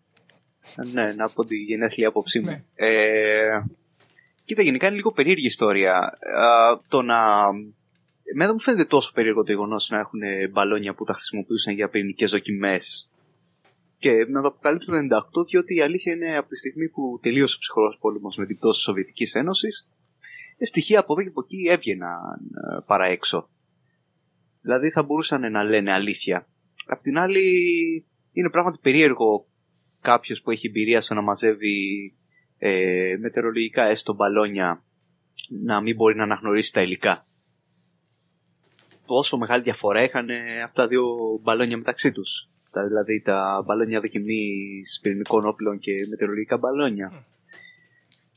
ναι, 0.91 1.13
να 1.13 1.29
πω 1.29 1.45
τη 1.45 1.55
γενέθλια 1.57 2.07
άποψή 2.07 2.39
μου. 2.39 2.45
Ναι. 2.45 2.63
Ε, 2.75 3.63
κοίτα, 4.45 4.61
γενικά 4.61 4.87
είναι 4.87 4.95
λίγο 4.95 5.11
περίεργη 5.11 5.45
ιστορία. 5.45 5.97
Α, 6.37 6.77
το 6.87 7.01
να. 7.01 7.17
Εμένα 8.33 8.49
δεν 8.49 8.55
μου 8.57 8.61
φαίνεται 8.61 8.85
τόσο 8.85 9.11
περίεργο 9.13 9.43
το 9.43 9.51
γεγονός 9.51 9.89
να 9.89 9.99
έχουν 9.99 10.19
μπαλόνια 10.51 10.93
που 10.93 11.03
τα 11.03 11.13
χρησιμοποιούσαν 11.13 11.73
για 11.73 11.89
πυρηνικές 11.89 12.31
δοκιμές. 12.31 13.09
Και 13.97 14.11
να 14.29 14.41
το 14.41 14.47
αποκαλύψω 14.47 14.91
το 14.91 14.97
98, 15.41 15.45
διότι 15.49 15.75
η 15.75 15.81
αλήθεια 15.81 16.13
είναι 16.13 16.37
από 16.37 16.49
τη 16.49 16.57
στιγμή 16.57 16.89
που 16.89 17.19
τελείωσε 17.21 17.55
ο 17.55 17.59
ψυχρός 17.59 17.97
πόλεμος 17.99 18.35
με 18.35 18.45
την 18.45 18.57
πτώση 18.57 18.73
της 18.73 18.83
Σοβιετικής 18.83 19.33
Ένωσης, 19.33 19.89
στοιχεία 20.59 20.99
από 20.99 21.13
εδώ 21.13 21.21
και 21.21 21.27
από 21.27 21.41
εκεί 21.41 21.67
έβγαιναν 21.69 22.39
ε, 22.77 22.79
παρά 22.85 23.05
έξω. 23.05 23.49
Δηλαδή 24.61 24.89
θα 24.89 25.03
μπορούσαν 25.03 25.51
να 25.51 25.63
λένε 25.63 25.91
αλήθεια. 25.93 26.47
Απ' 26.87 27.01
την 27.01 27.17
άλλη, 27.17 27.45
είναι 28.31 28.49
πράγματι 28.49 28.79
περίεργο 28.81 29.45
κάποιος 30.01 30.41
που 30.41 30.51
έχει 30.51 30.67
εμπειρία 30.67 31.01
στο 31.01 31.13
να 31.13 31.21
μαζεύει 31.21 31.77
ε, 32.57 33.15
μετεωρολογικά 33.19 33.83
έστω 33.83 34.13
μπαλόνια 34.13 34.83
να 35.63 35.81
μην 35.81 35.95
μπορεί 35.95 36.15
να 36.15 36.23
αναγνωρίσει 36.23 36.73
τα 36.73 36.81
υλικά. 36.81 37.25
Πόσο 39.05 39.37
μεγάλη 39.37 39.63
διαφορά 39.63 40.03
είχαν 40.03 40.29
ε, 40.29 40.61
αυτά 40.63 40.81
τα 40.81 40.87
δύο 40.87 41.03
μπαλόνια 41.41 41.77
μεταξύ 41.77 42.11
τους. 42.11 42.49
Τα, 42.71 42.87
δηλαδή 42.87 43.21
τα 43.21 43.63
μπαλόνια 43.65 43.99
δοκιμής 43.99 44.99
πυρηνικών 45.01 45.45
όπλων 45.45 45.79
και 45.79 45.91
μετεωρολογικά 46.09 46.57
μπαλόνια. 46.57 47.25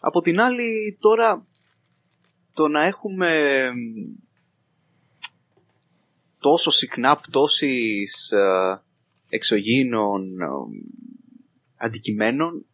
Από 0.01 0.21
την 0.21 0.41
άλλη 0.41 0.97
τώρα 1.01 1.47
το 2.53 2.69
να 2.69 2.85
έχουμε 2.85 3.29
μ, 3.71 4.17
τόσο 6.39 6.71
συχνά 6.71 7.17
πτώσεις 7.17 8.31
ε, 8.31 8.83
εξωγήινων 9.29 10.41
ε, 10.41 10.47
αντικειμένων 11.77 12.67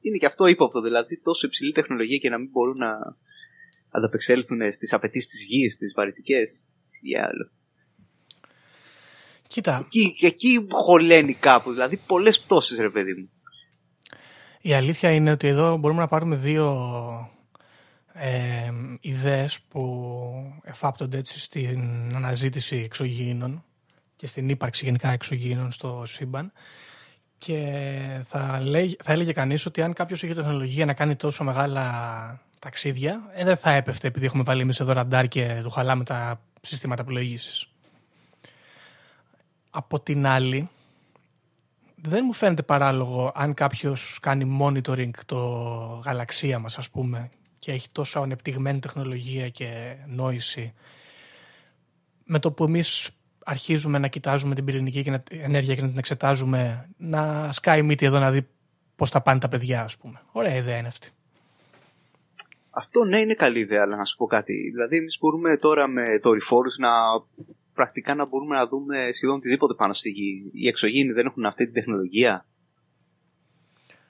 είναι 0.00 0.16
και 0.16 0.26
αυτό 0.26 0.46
ύποπτο. 0.46 0.80
Δηλαδή 0.80 1.20
τόσο 1.20 1.46
υψηλή 1.46 1.72
τεχνολογία 1.72 2.18
και 2.18 2.28
να 2.28 2.38
μην 2.38 2.48
μπορούν 2.50 2.76
να 2.76 3.16
ανταπεξέλθουν 3.90 4.72
στις 4.72 4.92
απαιτήσεις 4.92 5.28
της 5.28 5.46
γης, 5.46 5.74
στις 5.74 5.92
βαρυτικές. 5.96 6.60
Τι 7.00 7.16
άλλο. 7.16 7.50
Κοίτα, 9.46 9.82
Εκεί, 9.84 10.16
εκεί 10.20 10.66
χωλαίνει 10.70 11.34
κάπου. 11.34 11.70
Δηλαδή 11.72 11.96
πολλές 12.06 12.40
πτώσεις 12.40 12.78
ρε 12.78 12.90
παιδί 12.90 13.12
μου. 13.12 13.30
Η 14.60 14.74
αλήθεια 14.74 15.10
είναι 15.10 15.30
ότι 15.30 15.48
εδώ 15.48 15.76
μπορούμε 15.76 16.00
να 16.00 16.08
πάρουμε 16.08 16.36
δύο 16.36 16.74
ε, 18.12 18.72
ιδέες 19.00 19.60
που 19.60 19.82
εφάπτονται 20.62 21.18
έτσι 21.18 21.38
στην 21.40 22.12
αναζήτηση 22.14 22.76
εξωγήινων 22.76 23.64
και 24.16 24.26
στην 24.26 24.48
ύπαρξη 24.48 24.84
γενικά 24.84 25.10
εξωγήινων 25.10 25.72
στο 25.72 26.02
σύμπαν 26.06 26.52
Και 27.38 27.72
θα, 28.28 28.60
λέει, 28.62 28.96
θα 29.02 29.12
έλεγε 29.12 29.32
κανείς 29.32 29.66
ότι 29.66 29.82
αν 29.82 29.92
κάποιος 29.92 30.22
είχε 30.22 30.34
τεχνολογία 30.34 30.84
να 30.84 30.94
κάνει 30.94 31.16
τόσο 31.16 31.44
μεγάλα 31.44 31.84
ταξίδια, 32.58 33.30
ε, 33.34 33.44
δεν 33.44 33.56
θα 33.56 33.70
έπεφτε 33.70 34.06
επειδή 34.06 34.26
έχουμε 34.26 34.42
βάλει 34.42 34.60
εμείς 34.60 34.80
εδώ 34.80 34.92
ραντάρ 34.92 35.28
και 35.28 35.60
του 35.62 35.70
χαλάμε 35.70 36.04
τα 36.04 36.40
συστήματα 36.66 37.04
πλοήγησης. 37.04 37.68
Από 39.70 40.00
την 40.00 40.26
άλλη, 40.26 40.68
δεν 41.94 42.22
μου 42.24 42.32
φαίνεται 42.32 42.62
παράλογο 42.62 43.32
αν 43.34 43.54
κάποιος 43.54 44.18
κάνει 44.22 44.58
monitoring 44.60 45.10
το 45.26 45.38
γαλαξία 46.04 46.58
μας 46.58 46.78
ας 46.78 46.90
πούμε 46.90 47.30
και 47.56 47.72
έχει 47.72 47.88
τόσο 47.92 48.20
ανεπτυγμένη 48.20 48.78
τεχνολογία 48.78 49.48
και 49.48 49.96
νόηση 50.06 50.74
με 52.24 52.38
το 52.38 52.52
που 52.52 52.64
εμείς 52.64 53.10
αρχίζουμε 53.44 53.98
να 53.98 54.08
κοιτάζουμε 54.08 54.54
την 54.54 54.64
πυρηνική 54.64 55.02
και 55.02 55.20
ενέργεια 55.28 55.74
και 55.74 55.82
να 55.82 55.88
την 55.88 55.98
εξετάζουμε 55.98 56.88
να 56.96 57.52
σκάει 57.52 57.82
μύτη 57.82 58.06
εδώ 58.06 58.18
να 58.18 58.30
δει 58.30 58.46
πώς 58.96 59.10
θα 59.10 59.20
πάνε 59.20 59.40
τα 59.40 59.48
παιδιά 59.48 59.82
ας 59.82 59.96
πούμε. 59.96 60.20
Ωραία 60.32 60.54
ιδέα 60.54 60.76
είναι 60.76 60.88
αυτή. 60.88 61.10
Αυτό 62.78 63.04
ναι 63.04 63.20
είναι 63.20 63.34
καλή 63.34 63.58
ιδέα, 63.58 63.82
αλλά 63.82 63.96
να 63.96 64.04
σου 64.04 64.16
πω 64.16 64.26
κάτι. 64.26 64.70
Δηλαδή, 64.72 64.96
εμείς 64.96 65.18
μπορούμε 65.20 65.56
τώρα 65.56 65.86
με 65.86 66.04
το 66.04 66.28
δορυφόρους 66.28 66.76
να 66.78 66.88
πρακτικά 67.74 68.14
να 68.14 68.26
μπορούμε 68.26 68.56
να 68.56 68.66
δούμε 68.66 69.10
σχεδόν 69.12 69.36
οτιδήποτε 69.36 69.74
πάνω 69.74 69.94
στη 69.94 70.10
γη. 70.10 70.50
Οι 70.52 70.68
εξωγήινοι 70.68 71.12
δεν 71.12 71.26
έχουν 71.26 71.46
αυτή 71.46 71.64
την 71.64 71.74
τεχνολογία. 71.74 72.46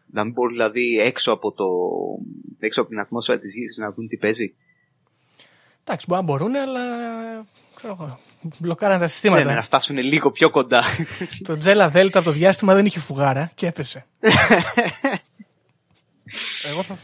Να 0.06 0.24
μην 0.24 0.32
μπορούν 0.32 0.52
δηλαδή 0.52 0.98
έξω 0.98 1.32
από, 1.32 1.52
το, 1.52 1.66
έξω 2.58 2.80
από 2.80 2.90
την 2.90 3.00
ατμόσφαιρα 3.00 3.38
της 3.38 3.54
γης 3.54 3.76
να 3.76 3.92
δουν 3.92 4.08
τι 4.08 4.16
παίζει. 4.16 4.54
Εντάξει, 5.84 6.06
μπορεί 6.08 6.20
να 6.20 6.26
μπορούν, 6.26 6.56
αλλά 6.56 6.82
ξέρω 7.74 7.96
εγώ. 8.00 8.18
Μπλοκάραν 8.58 9.00
τα 9.00 9.06
συστήματα. 9.06 9.42
Ναι, 9.42 9.48
ναι, 9.48 9.54
να 9.54 9.62
φτάσουν 9.62 9.98
λίγο 9.98 10.30
πιο 10.30 10.50
κοντά. 10.50 10.82
το 11.46 11.56
Τζέλα 11.56 11.88
Δέλτα 11.88 12.18
από 12.18 12.28
το 12.28 12.34
διάστημα 12.34 12.74
δεν 12.74 12.86
είχε 12.86 13.00
φουγάρα 13.00 13.50
και 13.54 13.66
έπεσε. 13.66 14.06
Εγώ 16.70 16.82
θα, 16.82 16.96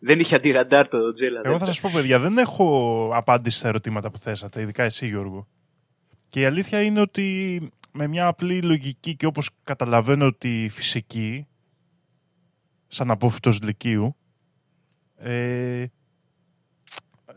δεν 0.00 0.20
είχε 0.20 0.34
αντιραντάρ 0.34 0.88
το 0.88 1.12
Τζέλα. 1.12 1.40
Εγώ 1.44 1.58
θα 1.58 1.66
σας 1.66 1.80
πω, 1.80 1.90
παιδιά, 1.92 2.18
δεν 2.18 2.38
έχω 2.38 3.10
απάντηση 3.14 3.58
στα 3.58 3.68
ερωτήματα 3.68 4.10
που 4.10 4.18
θέσατε, 4.18 4.60
ειδικά 4.60 4.82
εσύ, 4.82 5.06
Γιώργο. 5.06 5.46
Και 6.26 6.40
η 6.40 6.44
αλήθεια 6.44 6.82
είναι 6.82 7.00
ότι 7.00 7.60
με 7.92 8.06
μια 8.06 8.26
απλή 8.26 8.62
λογική 8.62 9.16
και 9.16 9.26
όπως 9.26 9.50
καταλαβαίνω 9.64 10.26
ότι 10.26 10.68
φυσική, 10.72 11.46
σαν 12.86 13.10
απόφυτος 13.10 13.62
λυκείου, 13.62 14.16
ε, 15.16 15.84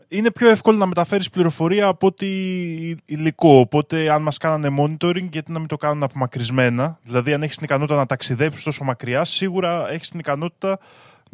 είναι 0.08 0.30
πιο 0.30 0.48
εύκολο 0.48 0.76
να 0.76 0.86
μεταφέρεις 0.86 1.30
πληροφορία 1.30 1.86
από 1.86 2.06
ότι 2.06 2.98
υλικό. 3.04 3.58
Οπότε 3.58 4.10
αν 4.10 4.22
μας 4.22 4.38
κάνανε 4.38 4.76
monitoring, 4.78 5.28
γιατί 5.30 5.52
να 5.52 5.58
μην 5.58 5.68
το 5.68 5.76
κάνουν 5.76 6.02
απομακρυσμένα. 6.02 6.98
Δηλαδή 7.02 7.32
αν 7.32 7.42
έχεις 7.42 7.56
την 7.56 7.64
ικανότητα 7.64 7.96
να 7.96 8.06
ταξιδέψεις 8.06 8.64
τόσο 8.64 8.84
μακριά, 8.84 9.24
σίγουρα 9.24 9.90
έχεις 9.90 10.10
την 10.10 10.18
ικανότητα 10.18 10.78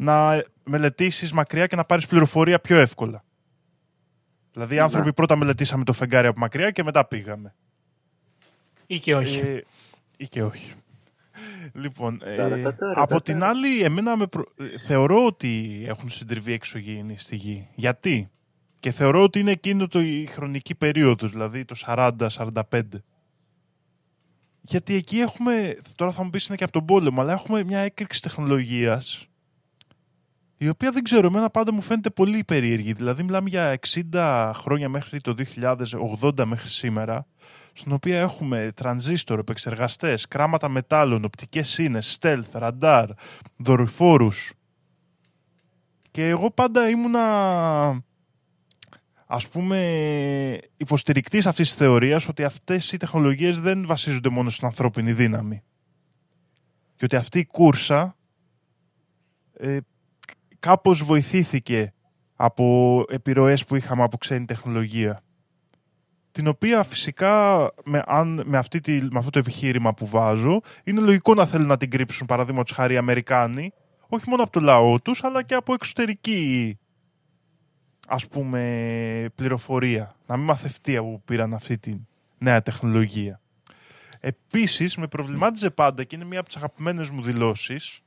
να 0.01 0.43
μελετήσεις 0.63 1.31
μακριά 1.31 1.67
και 1.67 1.75
να 1.75 1.85
πάρεις 1.85 2.05
πληροφορία 2.05 2.59
πιο 2.59 2.77
εύκολα. 2.77 3.23
Δηλαδή, 4.51 4.73
οι 4.73 4.77
ναι. 4.77 4.83
άνθρωποι 4.83 5.13
πρώτα 5.13 5.35
μελετήσαμε 5.35 5.83
το 5.83 5.93
φεγγάρι 5.93 6.27
από 6.27 6.39
μακριά 6.39 6.71
και 6.71 6.83
μετά 6.83 7.05
πήγαμε. 7.05 7.55
Ή 8.85 8.99
και 8.99 9.15
όχι. 9.15 9.39
Ε, 9.39 9.63
ή 10.17 10.27
και 10.27 10.43
όχι. 10.43 10.73
Λοιπόν, 11.73 12.21
ε, 12.23 12.63
από 12.95 13.21
την 13.21 13.43
άλλη, 13.43 13.81
εμένα 13.81 14.17
με 14.17 14.25
θεωρώ 14.85 15.25
ότι 15.25 15.83
έχουν 15.87 16.09
συντριβεί 16.09 16.53
εξωγήινοι 16.53 17.17
στη 17.17 17.35
γη. 17.35 17.67
Γιατί; 17.75 18.29
Και 18.79 18.91
θεωρώ 18.91 19.23
ότι 19.23 19.39
είναι 19.39 19.51
εκείνο 19.51 19.87
το 19.87 19.99
η 19.99 20.25
χρονική 20.25 20.75
περίοδος, 20.75 21.31
δηλαδή 21.31 21.65
το 21.65 21.75
40-45. 21.85 22.81
Γιατί 24.61 24.95
εκεί 24.95 25.19
έχουμε, 25.19 25.77
τώρα 25.95 26.11
θα 26.11 26.23
μου 26.23 26.29
πεις 26.29 26.47
είναι 26.47 26.57
και 26.57 26.63
από 26.63 26.73
τον 26.73 26.85
πόλεμο, 26.85 27.21
αλλά 27.21 27.33
έχουμε 27.33 27.63
μια 27.63 27.79
έκρηξη 27.79 28.21
τεχνολογίας 28.21 29.25
η 30.63 30.69
οποία 30.69 30.91
δεν 30.91 31.03
ξέρω, 31.03 31.27
εμένα 31.27 31.49
πάντα 31.49 31.73
μου 31.73 31.81
φαίνεται 31.81 32.09
πολύ 32.09 32.43
περίεργη. 32.43 32.93
Δηλαδή 32.93 33.23
μιλάμε 33.23 33.49
για 33.49 33.79
60 34.11 34.51
χρόνια 34.55 34.89
μέχρι 34.89 35.21
το 35.21 35.35
2080 36.21 36.45
μέχρι 36.45 36.69
σήμερα, 36.69 37.27
στην 37.73 37.91
οποία 37.91 38.19
έχουμε 38.19 38.71
τρανζίστορ, 38.75 39.39
επεξεργαστές, 39.39 40.27
κράματα 40.27 40.69
μετάλλων, 40.69 41.23
οπτικές 41.23 41.69
σύνες, 41.69 42.17
stealth, 42.21 42.51
ραντάρ, 42.51 43.09
δορυφόρους. 43.57 44.53
Και 46.11 46.27
εγώ 46.27 46.51
πάντα 46.51 46.89
ήμουνα 46.89 48.03
ας 49.25 49.47
πούμε 49.47 49.79
υποστηρικτής 50.77 51.45
αυτής 51.45 51.67
της 51.67 51.77
θεωρίας 51.77 52.27
ότι 52.27 52.43
αυτές 52.43 52.91
οι 52.91 52.97
τεχνολογίες 52.97 53.59
δεν 53.59 53.85
βασίζονται 53.87 54.29
μόνο 54.29 54.49
στην 54.49 54.67
ανθρώπινη 54.67 55.13
δύναμη. 55.13 55.63
Και 56.95 57.05
ότι 57.05 57.15
αυτή 57.15 57.39
η 57.39 57.45
κούρσα 57.45 58.15
ε, 59.53 59.77
κάπως 60.61 61.03
βοηθήθηκε 61.03 61.93
από 62.35 63.05
επιρροές 63.09 63.65
που 63.65 63.75
είχαμε 63.75 64.03
από 64.03 64.17
ξένη 64.17 64.45
τεχνολογία. 64.45 65.21
Την 66.31 66.47
οποία 66.47 66.83
φυσικά 66.83 67.67
με, 67.83 68.03
αν, 68.05 68.43
με, 68.45 68.57
αυτή 68.57 68.79
τη, 68.79 68.91
με 68.91 69.17
αυτό 69.17 69.29
το 69.29 69.39
επιχείρημα 69.39 69.93
που 69.93 70.07
βάζω 70.07 70.61
είναι 70.83 71.01
λογικό 71.01 71.33
να 71.33 71.45
θέλουν 71.45 71.67
να 71.67 71.77
την 71.77 71.89
κρύψουν 71.89 72.27
παραδείγματος 72.27 72.75
χάρη 72.75 72.93
οι 72.93 72.97
Αμερικάνοι 72.97 73.73
όχι 74.07 74.29
μόνο 74.29 74.43
από 74.43 74.51
το 74.51 74.59
λαό 74.59 75.01
τους 75.01 75.23
αλλά 75.23 75.43
και 75.43 75.55
από 75.55 75.73
εξωτερική 75.73 76.77
ας 78.07 78.27
πούμε 78.27 79.29
πληροφορία. 79.35 80.15
Να 80.25 80.37
μην 80.37 80.45
μαθευτεί 80.45 80.97
από 80.97 81.09
που 81.09 81.21
πήραν 81.25 81.53
αυτή 81.53 81.77
τη 81.77 81.93
νέα 82.37 82.61
τεχνολογία. 82.61 83.41
Επίσης 84.19 84.97
με 84.97 85.07
προβλημάτιζε 85.07 85.69
πάντα 85.69 86.03
και 86.03 86.15
είναι 86.15 86.25
μία 86.25 86.39
από 86.39 86.47
τις 86.47 86.57
αγαπημένες 86.57 87.09
μου 87.09 87.21
δηλώσεις 87.21 88.01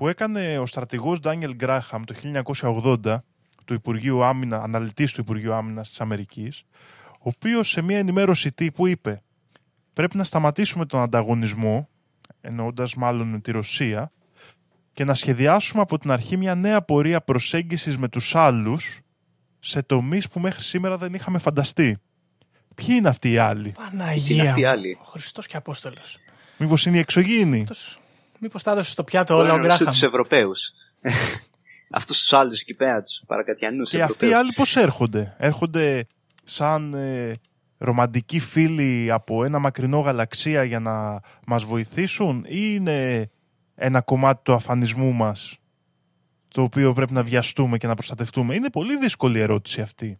που 0.00 0.08
έκανε 0.08 0.58
ο 0.58 0.66
στρατηγός 0.66 1.20
Ντάνιελ 1.20 1.54
Γκράχαμ 1.54 2.02
το 2.04 2.14
1980 2.60 3.16
του 3.64 3.74
Υπουργείου 3.74 4.24
Άμυνα, 4.24 4.62
αναλυτής 4.62 5.12
του 5.12 5.20
Υπουργείου 5.20 5.52
Άμυνας 5.52 5.88
της 5.88 6.00
Αμερικής, 6.00 6.64
ο 7.10 7.16
οποίος 7.36 7.70
σε 7.70 7.82
μια 7.82 7.98
ενημέρωση 7.98 8.50
τύπου 8.50 8.86
είπε 8.86 9.22
πρέπει 9.92 10.16
να 10.16 10.24
σταματήσουμε 10.24 10.86
τον 10.86 11.00
ανταγωνισμό, 11.00 11.88
εννοώντας 12.40 12.94
μάλλον 12.94 13.40
τη 13.40 13.50
Ρωσία, 13.50 14.12
και 14.92 15.04
να 15.04 15.14
σχεδιάσουμε 15.14 15.82
από 15.82 15.98
την 15.98 16.10
αρχή 16.10 16.36
μια 16.36 16.54
νέα 16.54 16.82
πορεία 16.82 17.20
προσέγγισης 17.20 17.98
με 17.98 18.08
τους 18.08 18.34
άλλους 18.34 19.00
σε 19.58 19.82
τομείς 19.82 20.28
που 20.28 20.40
μέχρι 20.40 20.62
σήμερα 20.62 20.96
δεν 20.96 21.14
είχαμε 21.14 21.38
φανταστεί. 21.38 21.98
Ποιοι 22.74 22.88
είναι 22.90 23.08
αυτοί 23.08 23.30
οι 23.30 23.38
άλλοι; 23.38 23.72
Παναγία. 23.72 24.54
Ο 25.00 25.04
Χριστός 25.04 25.46
και 25.46 25.56
Απόστολος. 25.56 26.18
Μήπως 26.58 26.86
είναι 26.86 26.96
οι 26.96 27.00
εξωγήινοι; 27.00 27.64
Μήπως 28.42 28.62
τα 28.62 28.70
έδωσε 28.70 28.90
στο 28.90 29.04
πιάτο 29.04 29.36
όλα 29.36 29.54
ο 29.54 29.58
Γκράχαμ; 29.58 29.86
τους 29.86 30.02
Ευρωπαίους. 30.02 30.72
Αυτούς 31.90 32.18
τους 32.18 32.32
άλλους 32.32 32.60
εκεί 32.60 32.74
πέρα, 32.74 33.02
τους 33.02 33.22
παρακατιανούς. 33.26 33.90
Και 33.90 34.02
αυτοί 34.02 34.26
οι 34.26 34.32
άλλοι 34.32 34.52
πώς 34.52 34.76
έρχονται; 34.76 35.36
Έρχονται 35.38 36.06
σαν 36.44 36.94
ε, 36.94 37.32
ρομαντικοί 37.78 38.38
φίλοι 38.38 39.10
από 39.10 39.44
ένα 39.44 39.58
μακρινό 39.58 39.98
γαλαξία 39.98 40.64
για 40.64 40.80
να 40.80 41.20
μας 41.46 41.64
βοηθήσουν 41.64 42.44
ή 42.48 42.58
είναι 42.74 43.30
ένα 43.74 44.00
κομμάτι 44.00 44.42
του 44.44 44.52
αφανισμού 44.52 45.12
μας 45.12 45.58
το 46.48 46.62
οποίο 46.62 46.92
πρέπει 46.92 47.12
να 47.12 47.22
βιαστούμε 47.22 47.78
και 47.78 47.86
να 47.86 47.94
προστατευτούμε; 47.94 48.54
Είναι 48.54 48.70
πολύ 48.70 48.98
δύσκολη 48.98 49.38
ερώτηση 49.38 49.80
αυτή. 49.80 50.18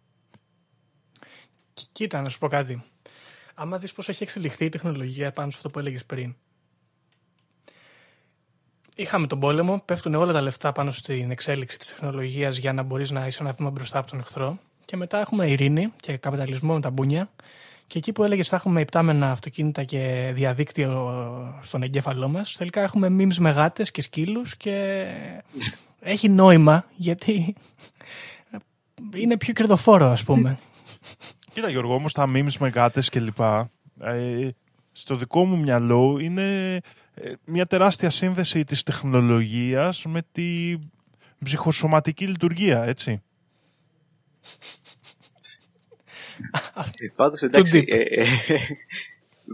Κοίτα, 1.91 2.21
να 2.21 2.29
σου 2.29 2.39
πω 2.39 2.47
κάτι. 2.47 2.83
Άμα 3.55 3.77
δεις 3.77 3.93
πώς 3.93 4.09
έχει 4.09 4.23
εξελιχθεί 4.23 4.65
η 4.65 4.69
τεχνολογία 4.69 5.31
πάνω 5.31 5.49
σε 5.49 5.57
αυτό 5.57 5.69
που 5.69 5.79
έλεγες 5.79 6.05
πριν, 6.05 6.35
Είχαμε 8.95 9.27
τον 9.27 9.39
πόλεμο, 9.39 9.81
πέφτουν 9.85 10.15
όλα 10.15 10.33
τα 10.33 10.41
λεφτά 10.41 10.71
πάνω 10.71 10.91
στην 10.91 11.31
εξέλιξη 11.31 11.77
της 11.77 11.87
τεχνολογίας 11.87 12.57
για 12.57 12.73
να 12.73 12.83
μπορείς 12.83 13.11
να 13.11 13.27
είσαι 13.27 13.43
ένα 13.43 13.51
βήμα 13.51 13.69
μπροστά 13.69 13.99
από 13.99 14.09
τον 14.09 14.19
εχθρό. 14.19 14.57
Και 14.85 14.97
μετά 14.97 15.19
έχουμε 15.19 15.45
ειρήνη 15.45 15.93
και 15.99 16.17
καπιταλισμό 16.17 16.73
με 16.73 16.81
τα 16.81 16.89
μπούνια. 16.89 17.29
Και 17.87 17.97
εκεί 17.97 18.11
που 18.11 18.23
έλεγες 18.23 18.47
θα 18.47 18.55
έχουμε 18.55 18.81
υπτάμενα 18.81 19.31
αυτοκίνητα 19.31 19.83
και 19.83 20.31
διαδίκτυο 20.33 21.11
στον 21.61 21.83
εγκέφαλό 21.83 22.27
μας, 22.27 22.55
τελικά 22.57 22.81
έχουμε 22.81 23.07
memes 23.19 23.35
με 23.35 23.49
γάτες 23.49 23.91
και 23.91 24.01
σκύλους 24.01 24.57
και 24.57 25.05
έχει 25.99 26.29
νόημα 26.29 26.85
γιατί 26.95 27.55
είναι 29.15 29.37
πιο 29.37 29.53
κερδοφόρο, 29.53 30.05
ας 30.05 30.23
πούμε. 30.23 30.57
Κοίτα, 31.53 31.69
Γιώργο, 31.69 31.93
όμως 31.93 32.13
τα 32.13 32.25
memes 32.33 32.53
με 32.59 32.69
γάτες 32.69 33.09
και 33.09 33.19
λοιπά, 33.19 33.69
ε, 34.01 34.49
στο 34.91 35.15
δικό 35.15 35.45
μου 35.45 35.57
μυαλό 35.59 36.17
είναι 36.19 36.75
ε, 36.75 36.79
μια 37.45 37.65
τεράστια 37.65 38.09
σύνδεση 38.09 38.63
της 38.63 38.83
τεχνολογίας 38.83 40.05
με 40.05 40.21
τη 40.31 40.77
ψυχοσωματική 41.43 42.27
λειτουργία, 42.27 42.83
έτσι. 42.83 43.21
Ε, 46.99 47.07
πάντως, 47.15 47.41
εντάξει, 47.41 47.85
ε, 47.87 48.01
ε, 48.21 48.25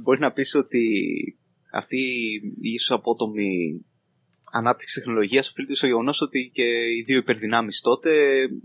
μπορείς 0.02 0.20
να 0.20 0.32
πεις 0.32 0.56
ότι 0.56 0.82
αυτή 1.72 1.98
η 2.62 2.72
ίσως 2.74 2.98
απότομη 2.98 3.86
ανάπτυξη 4.52 5.00
τεχνολογίας 5.00 5.50
οφείλεται 5.50 5.76
στο 5.76 5.88
γεγονός 5.88 6.22
ότι 6.22 6.50
και 6.54 6.64
οι 6.64 7.02
δύο 7.06 7.18
υπερδυνάμεις 7.18 7.82
τότε 7.82 8.12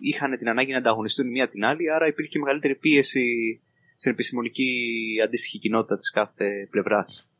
είχαν 0.01 0.39
την 0.39 0.49
ανάγκη 0.49 0.73
να 0.73 0.79
ανταγωνιστούν 0.79 1.27
η 1.27 1.31
μία 1.31 1.49
την 1.49 1.65
άλλη, 1.65 1.93
άρα 1.93 2.07
υπήρχε 2.07 2.39
μεγαλύτερη 2.39 2.75
πίεση 2.75 3.61
στην 3.97 4.13
επιστημονική 4.13 4.71
αντίστοιχη 5.25 5.59
κοινότητα 5.59 5.99
της 5.99 6.11
κάθε 6.11 6.69
πλευράς. 6.71 7.32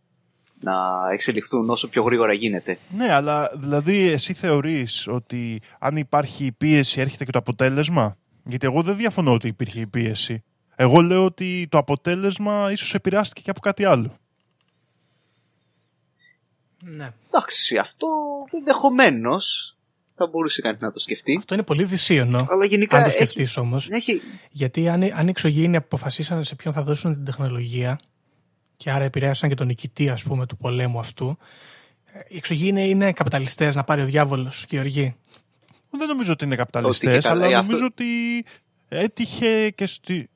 Να 0.63 0.73
εξελιχθούν 1.13 1.71
όσο 1.71 1.89
πιο 1.89 2.03
γρήγορα 2.03 2.33
γίνεται. 2.33 2.79
Ναι, 2.91 3.13
αλλά 3.13 3.51
δηλαδή 3.57 4.09
εσύ 4.09 4.33
θεωρείς 4.35 5.09
ότι 5.09 5.61
αν 5.79 5.97
υπάρχει 5.97 6.45
η 6.45 6.53
πίεση 6.53 7.01
έρχεται 7.01 7.25
και 7.25 7.33
το 7.33 7.39
αποτέλεσμα; 7.39 8.17
Γιατί 8.45 8.67
εγώ 8.67 8.83
δεν 8.83 8.97
διαφωνώ 8.97 9.33
ότι 9.33 9.49
υπήρχε 9.49 9.81
η 9.81 9.87
πίεση. 9.87 10.43
Εγώ 10.77 11.01
λέω 11.01 11.25
ότι 11.25 11.67
το 11.71 11.79
αποτέλεσμα 11.79 12.73
ίσως 12.73 12.95
επηρεάστηκε 12.95 13.41
και 13.41 13.51
από 13.51 13.61
κάτι 13.61 13.85
άλλο. 13.85 14.17
Ναι. 16.85 17.13
Εντάξει, 17.27 17.77
αυτό 17.77 18.07
ενδεχομένως 18.59 19.77
θα 20.15 20.27
μπορούσε 20.27 20.61
κανείς 20.61 20.81
να 20.81 20.93
το 20.93 21.01
σκεφτεί. 21.01 21.37
Αυτό 21.39 21.55
είναι 21.55 21.63
πολύ 21.63 21.85
δυσίωνο. 21.85 22.47
Αλλά 22.51 22.65
γενικά 22.65 22.97
αν 22.97 23.03
το 23.03 23.09
έχει- 23.09 23.17
σκεφτείς 23.17 23.57
όμως. 23.57 23.91
Έχει... 23.91 24.21
Γιατί 24.51 24.89
αν, 24.89 25.03
αν 25.03 25.27
οι 25.27 25.31
εξωγήινοι 25.31 25.77
αποφασίσαν 25.77 26.45
σε 26.45 26.55
ποιον 26.55 26.75
θα 26.75 26.83
δώσουν 26.83 27.13
την 27.13 27.25
τεχνολογία 27.25 27.99
και 28.83 28.91
άρα 28.91 29.05
επηρέασαν 29.05 29.49
και 29.49 29.55
τον 29.55 29.67
νικητή 29.67 30.09
ας 30.09 30.23
πούμε 30.23 30.47
του 30.47 30.57
πολέμου 30.57 30.99
αυτού, 30.99 31.39
ε, 32.05 32.19
οι 32.29 32.37
εξωγήινοι 32.37 32.89
είναι 32.89 33.13
καπιταλιστές 33.13 33.75
να 33.75 33.85
πάρει 33.85 34.03
ο 34.03 34.05
διάβολος 34.05 34.65
και 34.67 34.77
η 34.77 34.79
οργή. 34.79 35.15
Δεν 35.91 36.09
νομίζω 36.09 36.33
ότι 36.33 36.45
είναι 36.45 36.55
Ότι 36.55 36.63
καπιταλιστές, 36.63 37.23
και 37.23 37.29
καλά, 37.29 37.47
αλλά 37.47 37.59
ε, 37.59 37.61
νομίζω 37.61 37.87
αυτό- 37.87 38.05
ότι 38.05 38.45
έτυχε 38.89 39.71
και 39.71 39.87
στη... 39.87 40.29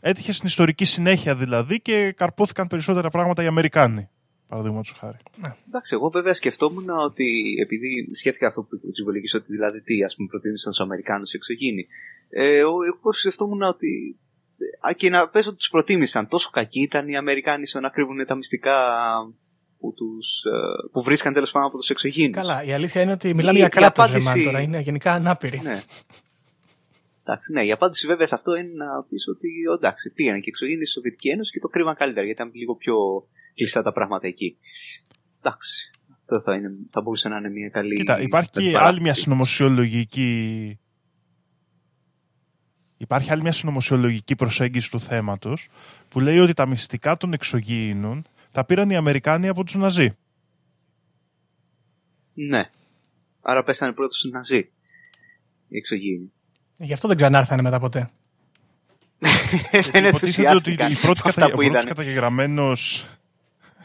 Έτυχε 0.00 0.32
στην 0.32 0.46
ιστορική 0.46 0.84
συνέχεια 0.84 1.34
δηλαδή 1.34 1.80
και 1.80 2.12
καρπόθηκαν 2.16 2.66
περισσότερα 2.66 3.08
πράγματα 3.08 3.42
οι 3.42 3.46
Αμερικάνοι. 3.46 4.08
Παραδείγματος 4.48 4.92
χάρη. 4.92 5.16
Εντάξει, 5.68 5.94
εγώ 5.94 6.08
βέβαια 6.10 6.34
σκεφτόμουν 6.34 6.90
ότι 6.90 7.56
επειδή 7.62 8.14
σκέφτηκα 8.14 8.46
αυτό 8.46 8.62
που 8.62 8.74
είπε 8.74 8.86
ο 8.86 8.90
Τσιβολίκης, 8.90 9.34
ότι 9.34 9.52
δηλαδή 9.52 9.80
τι 9.80 10.04
ας 10.04 10.14
πούμε 10.16 10.28
προτείνησαν 10.28 10.72
στους 10.72 10.84
Αμερικάνους 10.84 11.32
οι 11.32 11.36
εξωγήινοι. 11.36 11.86
Ε, 12.30 12.56
εγώ, 12.58 12.76
εγώ 12.84 13.12
σκεφτόμουν 13.12 13.62
ότι 13.62 13.90
α, 13.90 14.31
και 14.96 15.10
να 15.10 15.28
πες 15.28 15.46
ότι 15.46 15.56
τους 15.56 15.68
προτίμησαν 15.68 16.28
τόσο 16.28 16.50
κακοί 16.50 16.80
ήταν 16.82 17.08
οι 17.08 17.16
Αμερικάνοι 17.16 17.66
στο 17.66 17.80
να 17.80 17.88
κρύβουν 17.88 18.26
τα 18.26 18.34
μυστικά 18.34 18.74
που, 19.78 19.94
τους, 19.96 20.26
ε, 20.52 20.88
που 20.92 21.02
βρίσκαν 21.02 21.32
τέλος 21.32 21.50
πάντων 21.50 21.68
από 21.68 21.78
τους 21.78 21.88
εξωγήινους. 21.90 22.36
Καλά, 22.36 22.62
η 22.64 22.72
αλήθεια 22.72 23.02
είναι 23.02 23.12
ότι 23.12 23.34
μιλάμε 23.34 23.54
Η- 23.54 23.60
για 23.60 23.66
η 23.66 23.70
κράτος 23.70 24.04
απάντηση- 24.04 24.28
Ρεμάν 24.28 24.44
τώρα, 24.44 24.60
είναι 24.60 24.80
γενικά 24.80 25.12
ανάπηροι. 25.12 25.60
Ναι. 25.62 25.80
Εντάξει, 27.24 27.52
ναι, 27.52 27.64
η 27.64 27.72
απάντηση 27.72 28.06
βέβαια 28.06 28.26
σε 28.26 28.34
αυτό 28.34 28.54
είναι 28.54 28.72
να 28.84 29.02
πεις 29.08 29.24
ότι 29.34 29.48
εντάξει, 29.76 30.10
πήγαν 30.14 30.40
και 30.40 30.48
εξωγήινοι 30.48 30.84
στη 30.84 30.92
Σοβιετική 30.92 31.28
Ένωση 31.28 31.50
και 31.52 31.58
το 31.58 31.68
κρύβαν 31.68 31.94
καλύτερα 31.94 32.24
γιατί 32.26 32.42
ήταν 32.42 32.52
λίγο 32.54 32.74
πιο 32.76 32.94
κλειστά 33.54 33.82
τα 33.82 33.92
πράγματα 33.92 34.26
εκεί. 34.26 34.56
Εντάξει. 35.40 35.90
Αυτό 36.20 36.40
θα, 36.40 36.54
είναι, 36.56 36.70
θα 36.90 37.00
μπορούσε 37.00 37.28
να 37.28 37.36
είναι 37.36 37.50
μια 37.50 37.68
καλή. 37.68 37.94
Κοίτα, 37.94 38.20
υπάρχει 38.20 38.50
και 38.50 38.58
αντιπαράθεση. 38.58 38.92
άλλη 38.92 39.00
μια 39.02 39.14
συνωμοσιολογική. 39.14 40.30
Υπάρχει 43.02 43.30
άλλη 43.30 43.42
μια 43.42 43.52
συνωμοσιολογική 43.52 44.34
προσέγγιση 44.34 44.90
του 44.90 45.00
θέματος 45.00 45.68
που 46.08 46.20
λέει 46.20 46.38
ότι 46.38 46.52
τα 46.52 46.66
μυστικά 46.66 47.16
των 47.16 47.32
εξωγήινων 47.32 48.24
τα 48.52 48.64
πήραν 48.64 48.90
οι 48.90 48.96
Αμερικάνοι 48.96 49.48
από 49.48 49.64
τους 49.64 49.74
Ναζί. 49.74 50.16
Ναι. 52.34 52.70
Άρα 53.42 53.62
πέσανε 53.62 53.92
πρώτο 53.92 54.14
στους 54.14 54.30
Ναζί. 54.30 54.70
Οι 55.68 55.76
εξωγήινοι. 55.76 56.32
Γι' 56.76 56.92
αυτό 56.92 57.08
δεν 57.08 57.16
ξανάρθανε 57.16 57.62
μετά 57.62 57.78
ποτέ. 57.78 58.10
Δεν 59.92 60.04
Υποτίθεται 60.04 60.54
ότι 60.54 60.70
ενθουσιάστηκαν 60.70 60.92
η 60.92 60.96
πρώτη, 60.96 61.20
αυτά 61.24 61.40
κατα... 61.40 61.46
που 61.46 61.52
ο 61.52 61.56
πρώτος 61.56 61.64
είδανε. 61.64 61.88
καταγεγραμμένος... 61.88 63.06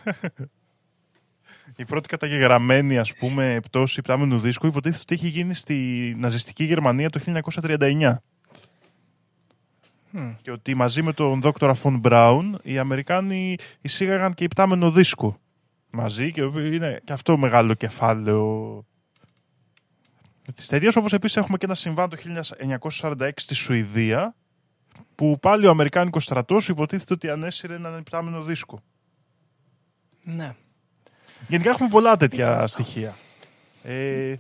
η 1.76 1.86
πρώτη 1.86 2.08
καταγεγραμμένη, 2.08 2.98
ας 2.98 3.14
πούμε, 3.14 3.60
πτώση 3.62 4.00
υπτάμενου 4.00 4.40
δίσκου 4.40 4.68
υποτίθεται 4.68 5.02
ότι 5.02 5.14
έχει 5.14 5.28
γίνει 5.28 5.54
στη 5.54 6.16
ναζιστική 6.20 6.64
Γερμανία 6.64 7.10
το 7.10 7.20
1939. 7.64 8.16
Μμ. 10.18 10.36
Και 10.42 10.52
ότι 10.52 10.74
μαζί 10.74 11.02
με 11.02 11.14
τον 11.14 11.42
δόκτωρα 11.42 11.74
Φον 11.74 12.00
Μπράουν 12.00 12.60
οι 12.64 12.78
Αμερικάνοι 12.78 13.56
εισήγαγαν 13.82 14.34
και 14.34 14.44
υπτάμενο 14.44 14.92
δίσκο 14.92 15.40
μαζί 15.90 16.32
και 16.32 16.42
είναι 16.42 17.02
και 17.04 17.14
αυτό 17.14 17.38
μεγάλο 17.38 17.74
κεφάλαιο 17.74 18.86
τη 20.56 20.68
ταινία. 20.68 20.92
Όπως 20.96 21.14
επίσης 21.14 21.38
έχουμε 21.38 21.58
και 21.58 21.66
ένα 21.66 21.76
συμβάν 21.76 22.10
το 22.10 22.18
1946 23.00 23.30
στη 23.36 23.56
Σουηδία 23.56 24.36
που 25.16 25.38
πάλι 25.42 25.66
ο 25.66 25.70
Αμερικάνικος 25.70 26.24
στρατός 26.24 26.70
υποτίθεται 26.70 27.14
ότι 27.14 27.30
ανέσυρε 27.30 27.76
έναν 27.76 28.00
υπτάμενο 28.00 28.44
δίσκο. 28.44 28.82
Ναι. 30.24 30.56
Γενικά 31.48 31.70
έχουμε 31.70 31.90
πολλά 31.90 32.18
τέτοια 32.18 32.68
στοιχεία. 32.68 33.16
Ε, 33.84 34.36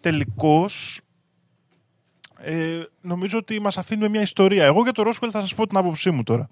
τελικώς, 0.00 1.00
ε, 2.44 2.82
νομίζω 3.00 3.38
ότι 3.38 3.60
μας 3.60 3.78
αφήνουμε 3.78 4.08
μια 4.08 4.20
ιστορία. 4.20 4.64
Εγώ 4.64 4.82
για 4.82 4.92
το 4.92 5.02
Ρόσουελ 5.02 5.30
θα 5.34 5.40
σας 5.40 5.54
πω 5.54 5.66
την 5.66 5.76
άποψή 5.76 6.10
μου 6.10 6.22
τώρα. 6.22 6.48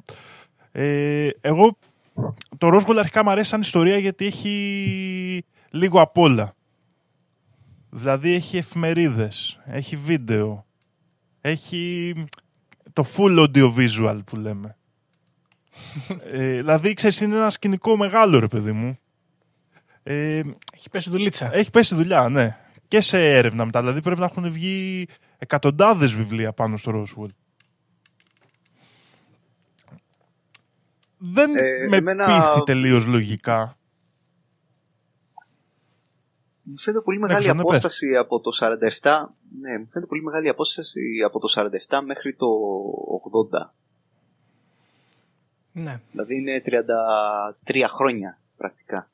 Ε, 0.72 1.28
εγώ 1.40 1.78
το 2.58 2.68
Ρόσουελ 2.68 2.98
αρχικά 2.98 3.24
μου 3.24 3.30
αρέσει 3.30 3.48
σαν 3.48 3.60
ιστορία 3.60 3.98
γιατί 3.98 4.26
έχει 4.26 5.44
λίγο 5.70 6.00
απ' 6.00 6.18
όλα. 6.18 6.54
Δηλαδή 7.90 8.32
έχει 8.32 8.56
εφημερίδες, 8.56 9.60
έχει 9.64 9.96
βίντεο, 9.96 10.66
έχει 11.40 12.14
το 12.92 13.06
full 13.16 13.38
audio 13.46 13.74
visual 13.74 14.18
που 14.26 14.36
λέμε. 14.36 14.76
ε, 16.32 16.56
δηλαδή, 16.56 16.94
ξέρεις, 16.94 17.20
είναι 17.20 17.36
ένα 17.36 17.50
σκηνικό 17.50 17.96
μεγάλο, 17.96 18.38
ρε 18.38 18.46
παιδί 18.46 18.72
μου. 18.72 18.98
Ε, 20.02 20.42
Έχει 20.74 20.90
πέσει 20.90 21.10
δουλίτσα. 21.10 21.54
έχει 21.54 21.70
πέσει 21.70 21.94
δουλειά, 21.94 22.28
ναι. 22.28 22.56
Και 22.88 23.00
σε 23.00 23.30
έρευνα 23.30 23.64
μετά. 23.64 23.80
Δηλαδή 23.80 24.00
πρέπει 24.00 24.20
να 24.20 24.26
έχουν 24.26 24.50
βγει 24.50 25.06
εκατοντάδες 25.42 26.14
βιβλία 26.14 26.52
πάνω 26.52 26.76
στο 26.76 26.92
Roswell. 26.94 27.28
Δεν 31.18 31.56
Ε, 31.56 31.86
με 31.88 31.96
εμένα- 31.96 32.24
πείθει 32.24 32.62
τελείως 32.64 33.06
λογικά. 33.06 33.74
Μου 36.62 36.78
φαίνεται 36.78 37.02
πολύ 37.02 37.18
μεγάλη 37.18 37.38
ξέρω, 37.40 37.54
ναι, 37.54 37.62
πες. 37.62 37.70
απόσταση 37.70 38.16
από 38.16 38.40
το 38.40 38.50
47. 38.52 39.34
Ναι, 39.60 39.78
μου 39.78 39.86
φαίνεται 39.90 40.06
πολύ 40.08 40.22
μεγάλη 40.22 40.48
απόσταση 40.48 41.00
από 41.26 41.38
το 41.38 41.48
47 41.48 42.00
μέχρι 42.04 42.34
το 42.34 42.46
80. 43.22 43.74
Ναι. 45.72 46.00
Δηλαδή 46.10 46.36
είναι 46.36 46.62
33 46.66 47.88
χρόνια 47.88 48.38
πρακτικά. 48.56 49.10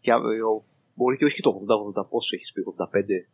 Και 0.00 0.12
α, 0.12 0.16
ο- 0.16 0.64
μπορεί 0.94 1.16
και 1.16 1.24
όχι 1.24 1.40
το 1.42 1.50
80-80 1.50 2.08
πόσο 2.10 2.34
έχεις 2.34 2.52
πει, 2.52 2.60
85. 2.60 3.28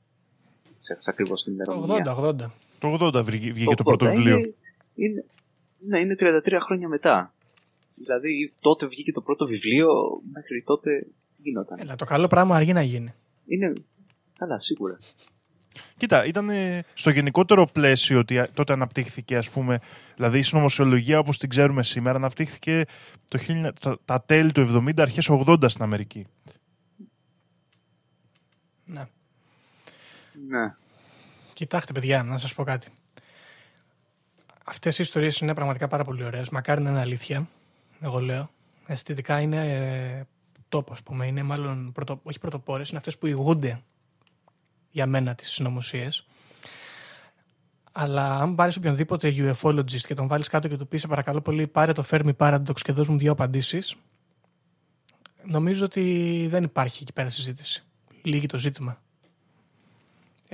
Ξέχασα 0.85 1.11
ακριβώς 1.11 1.43
την 1.43 1.57
Το 1.57 1.73
ημερομηνία. 1.73 2.17
80-80. 2.17 2.51
Το 2.79 3.07
80 3.19 3.25
βγήκε, 3.25 3.53
βγήκε 3.53 3.75
το 3.75 3.83
80. 3.83 3.85
πρώτο 3.85 4.07
βιβλίο. 4.07 4.37
Είναι, 4.37 4.55
είναι, 4.95 5.25
ναι, 5.79 5.99
είναι 5.99 6.17
33 6.19 6.59
χρόνια 6.65 6.89
μετά. 6.89 7.35
Δηλαδή 7.95 8.53
τότε 8.61 8.87
βγήκε 8.87 9.13
το 9.13 9.21
πρώτο 9.21 9.47
βιβλίο, 9.47 9.89
μέχρι 10.33 10.63
τότε 10.63 11.07
τι 11.37 11.43
γινόταν. 11.43 11.79
Έλα, 11.81 11.97
το 11.97 12.05
καλό 12.05 12.27
πράγμα 12.27 12.57
αργεί 12.57 12.73
να 12.73 12.83
γίνει. 12.83 13.15
Είναι, 13.47 13.73
καλά 14.39 14.61
σίγουρα. 14.61 14.99
Κοίτα, 15.97 16.25
ήταν 16.25 16.49
ε, 16.49 16.85
στο 16.95 17.11
γενικότερο 17.11 17.67
πλαίσιο 17.73 18.19
ότι 18.19 18.39
α, 18.39 18.49
τότε 18.55 18.73
αναπτύχθηκε, 18.73 19.37
ας 19.37 19.51
πούμε, 19.51 19.81
δηλαδή 20.15 20.39
η 20.39 20.43
συνωμοσιολογία 20.43 21.19
όπως 21.19 21.39
την 21.39 21.49
ξέρουμε 21.49 21.83
σήμερα 21.83 22.17
αναπτύχθηκε 22.17 22.85
το 23.29 23.39
1000 23.49 23.71
τα, 23.81 23.99
τα 24.05 24.23
τέλη 24.23 24.53
του 24.53 24.85
70, 24.87 24.93
αρχές 24.97 25.31
80 25.31 25.65
στην 25.67 25.83
Αμερική. 25.83 26.27
Ναι. 28.85 29.05
Ναι. 30.49 30.75
Κοιτάξτε, 31.53 31.93
παιδιά, 31.93 32.23
να 32.23 32.39
σας 32.39 32.55
πω 32.55 32.65
κάτι. 32.65 32.89
Αυτές 34.65 34.99
οι 34.99 35.03
ιστορίες 35.03 35.39
είναι 35.39 35.55
πραγματικά 35.55 35.89
πάρα 35.89 36.05
πολύ 36.05 36.25
ωραίες. 36.25 36.49
Μακάρι 36.49 36.83
να 36.83 36.91
είναι 36.91 37.01
αλήθεια. 37.01 37.49
Εγώ 38.01 38.21
λέω. 38.21 38.51
Αισθητικά 38.87 39.41
είναι 39.41 39.73
ε, 39.73 40.25
τόπο, 40.69 40.93
ας 40.93 41.03
πούμε. 41.03 41.27
Είναι 41.27 41.43
μάλλον 41.43 41.93
πρωτο, 41.93 42.21
όχι 42.23 42.39
πρωτοπόρες, 42.39 42.89
είναι 42.89 42.99
αυτές 42.99 43.19
που 43.19 43.27
ηγούνται 43.27 43.83
για 44.91 45.07
μένα 45.07 45.35
τις 45.35 45.51
συνωμοσίες. 45.51 46.27
Αλλά 47.93 48.39
αν 48.39 48.55
πάρεις 48.55 48.77
οποιονδήποτε 48.77 49.35
UFOlogist 49.37 50.01
και 50.01 50.15
τον 50.15 50.27
βάλεις 50.27 50.49
κάτω 50.49 50.69
και 50.69 50.77
του 50.77 50.89
πεις: 50.89 51.01
Σε 51.01 51.07
παρακαλώ 51.07 51.41
πολύ, 51.41 51.67
πάρε 51.67 51.93
το 51.93 52.05
Fermi 52.11 52.37
Paradox 52.37 52.81
και 52.83 52.93
δώσ' 52.93 53.09
μου 53.09 53.19
δύο 53.19 53.33
απαντήσεις. 53.33 53.97
Νομίζω 55.45 55.85
ότι 55.85 56.47
δεν 56.51 56.63
υπάρχει 56.63 57.03
εκεί 57.03 57.13
πέρα 57.13 57.29
συζήτηση. 57.29 57.85
Λύγει 58.23 58.47
το 58.47 58.59
ζήτημα. 58.59 59.03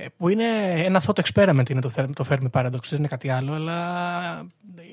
Ε, 0.03 0.05
Που 0.17 0.29
είναι 0.29 0.45
ένα 0.83 1.03
thought 1.07 1.21
experiment 1.23 1.69
είναι 1.69 1.81
το, 1.81 1.91
Fer- 1.95 2.09
το 2.15 2.25
Fermi 2.29 2.49
Paradox, 2.51 2.83
δεν 2.89 2.99
είναι 2.99 3.07
κάτι 3.07 3.29
άλλο, 3.29 3.53
αλλά 3.53 4.47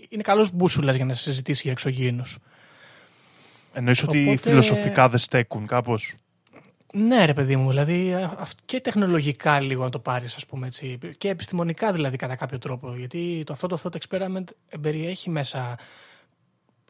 είναι 0.09 0.23
καλός 0.23 0.53
μπούσουλας 0.53 0.97
για 0.97 1.05
να 1.05 1.15
συζητήσει 1.15 1.61
για 1.63 1.73
εξωγήινους. 1.73 2.39
Εννοείς 3.73 4.03
ότι 4.03 4.23
Οπότε- 4.23 4.39
φιλοσοφικά 4.39 5.09
δεν 5.09 5.19
στέκουν 5.19 5.67
κάπως; 5.67 6.15
Ναι, 6.93 7.25
ρε 7.25 7.35
παιδί 7.35 7.57
μου, 7.57 7.69
δηλαδή 7.69 8.15
α- 8.15 8.35
αυ- 8.39 8.59
και 8.65 8.81
τεχνολογικά 8.81 9.61
λίγο 9.61 9.83
να 9.85 9.91
το 9.91 9.99
πάρεις, 9.99 10.35
ας 10.37 10.47
πούμε 10.47 10.67
έτσι, 10.67 10.99
και 11.19 11.29
επιστημονικά 11.29 11.93
δηλαδή 11.93 12.17
κατά 12.17 12.37
κάποιο 12.37 12.59
τρόπο, 12.59 12.95
γιατί 12.97 13.43
το, 13.47 13.53
αυτό 13.53 13.67
το 13.67 13.81
thought 13.83 13.97
experiment 13.99 14.45
περιέχει 14.81 15.31
μέσα 15.31 15.79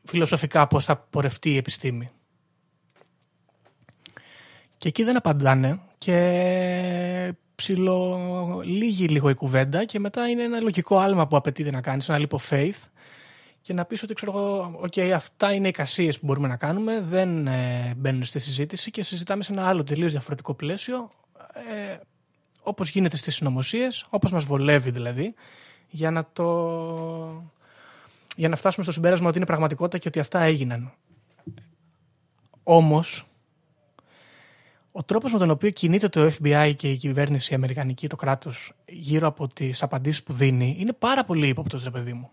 φιλοσοφικά 0.05 0.67
πώς 0.67 0.85
θα 0.85 0.97
πορευτεί 0.97 1.51
η 1.51 1.57
επιστήμη. 1.57 2.09
Και 4.79 4.89
εκεί 4.89 5.05
δεν 5.05 5.17
απαντάνε 5.17 5.81
και 5.99 7.35
ψιλο 7.59 8.61
λίγη 8.65 9.07
λίγο 9.09 9.29
η 9.29 9.35
κουβέντα 9.35 9.85
και 9.85 9.99
μετά 9.99 10.29
είναι 10.29 10.43
ένα 10.43 10.61
λογικό 10.61 10.99
άλμα 10.99 11.27
που 11.27 11.37
απαιτείται 11.37 11.71
να 11.71 11.81
κάνεις, 11.81 12.09
ένα 12.09 12.19
leap 12.21 12.37
of 12.39 12.49
faith 12.51 12.89
και 13.61 13.73
να 13.73 13.85
πεις 13.85 14.03
ότι 14.03 14.15
ξέρω 14.15 14.33
εγώ, 14.33 14.81
okay, 14.83 15.11
αυτά 15.11 15.53
είναι 15.53 15.67
οι 15.67 15.69
εικασίε 15.69 16.13
που 16.13 16.19
μπορούμε 16.23 16.49
να 16.49 16.57
κάνουμε, 16.57 17.01
δεν 17.01 17.47
ε, 17.47 17.95
μπαίνουν 17.97 18.25
στη 18.25 18.39
συζήτηση 18.39 18.91
και 18.91 19.03
συζητάμε 19.03 19.43
σε 19.43 19.53
ένα 19.53 19.69
άλλο 19.69 19.85
τελείως 19.85 20.11
διαφορετικό 20.13 20.55
πλαίσιο, 20.55 21.11
ε, 21.71 21.97
όπως 22.63 22.91
γίνεται 22.91 23.17
στις 23.17 23.35
συνωμοσίες, 23.35 24.07
όπως 24.09 24.33
μας 24.33 24.45
βολεύει 24.45 24.91
δηλαδή, 24.91 25.35
για 25.89 26.11
να, 26.11 26.29
το... 26.33 27.49
για 28.37 28.49
να 28.49 28.57
φτάσουμε 28.57 28.85
στο 28.85 28.93
συμπέρασμα 28.93 29.29
ότι 29.29 29.37
είναι 29.37 29.47
πραγματικότητα 29.47 29.99
και 29.99 30.09
ότι 30.09 30.19
αυτά 30.19 30.41
έγιναν. 30.41 30.93
Όμως, 32.63 33.28
ο 34.99 35.03
τρόπος 35.03 35.33
με 35.33 35.39
τον 35.39 35.51
οποίο 35.51 35.71
κινείται 35.71 36.09
το 36.09 36.31
FBI 36.39 36.73
και 36.77 36.91
η 36.91 36.97
κυβέρνηση 36.97 37.53
η 37.53 37.57
Αμερικανική, 37.57 38.07
το 38.07 38.17
κράτος, 38.17 38.73
γύρω 38.89 39.27
από 39.27 39.49
τις 39.49 39.83
απαντήσεις 39.83 40.23
που 40.23 40.33
δίνει, 40.33 40.77
είναι 40.79 40.93
πάρα 40.93 41.25
πολύ 41.25 41.49
ύποπτος, 41.49 41.85
ρε 41.85 41.91
παιδί 41.91 42.13
μου. 42.13 42.31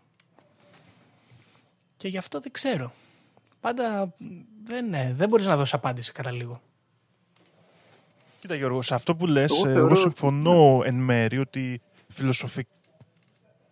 Και 1.98 2.08
γι' 2.08 2.18
αυτό 2.18 2.40
δεν 2.40 2.52
ξέρω. 2.52 2.94
Πάντα 3.60 4.14
δεν, 4.64 4.90
ναι, 4.90 5.14
δεν 5.16 5.30
μπορείς 5.30 5.46
να 5.46 5.56
δώσεις 5.56 5.74
απάντηση 5.74 6.12
κατά 6.12 6.32
λίγο. 6.32 6.62
Κοίτα 8.40 8.56
Γιώργος, 8.56 8.86
σε 8.86 8.94
αυτό 8.94 9.16
που 9.16 9.26
λες, 9.26 9.64
εγώ, 9.66 9.70
εγώ 9.70 9.96
συμφωνώ 9.96 10.82
εν 10.86 10.96
μέρη 10.96 11.38
ότι, 11.38 11.82
φιλοσοφι... 12.08 12.68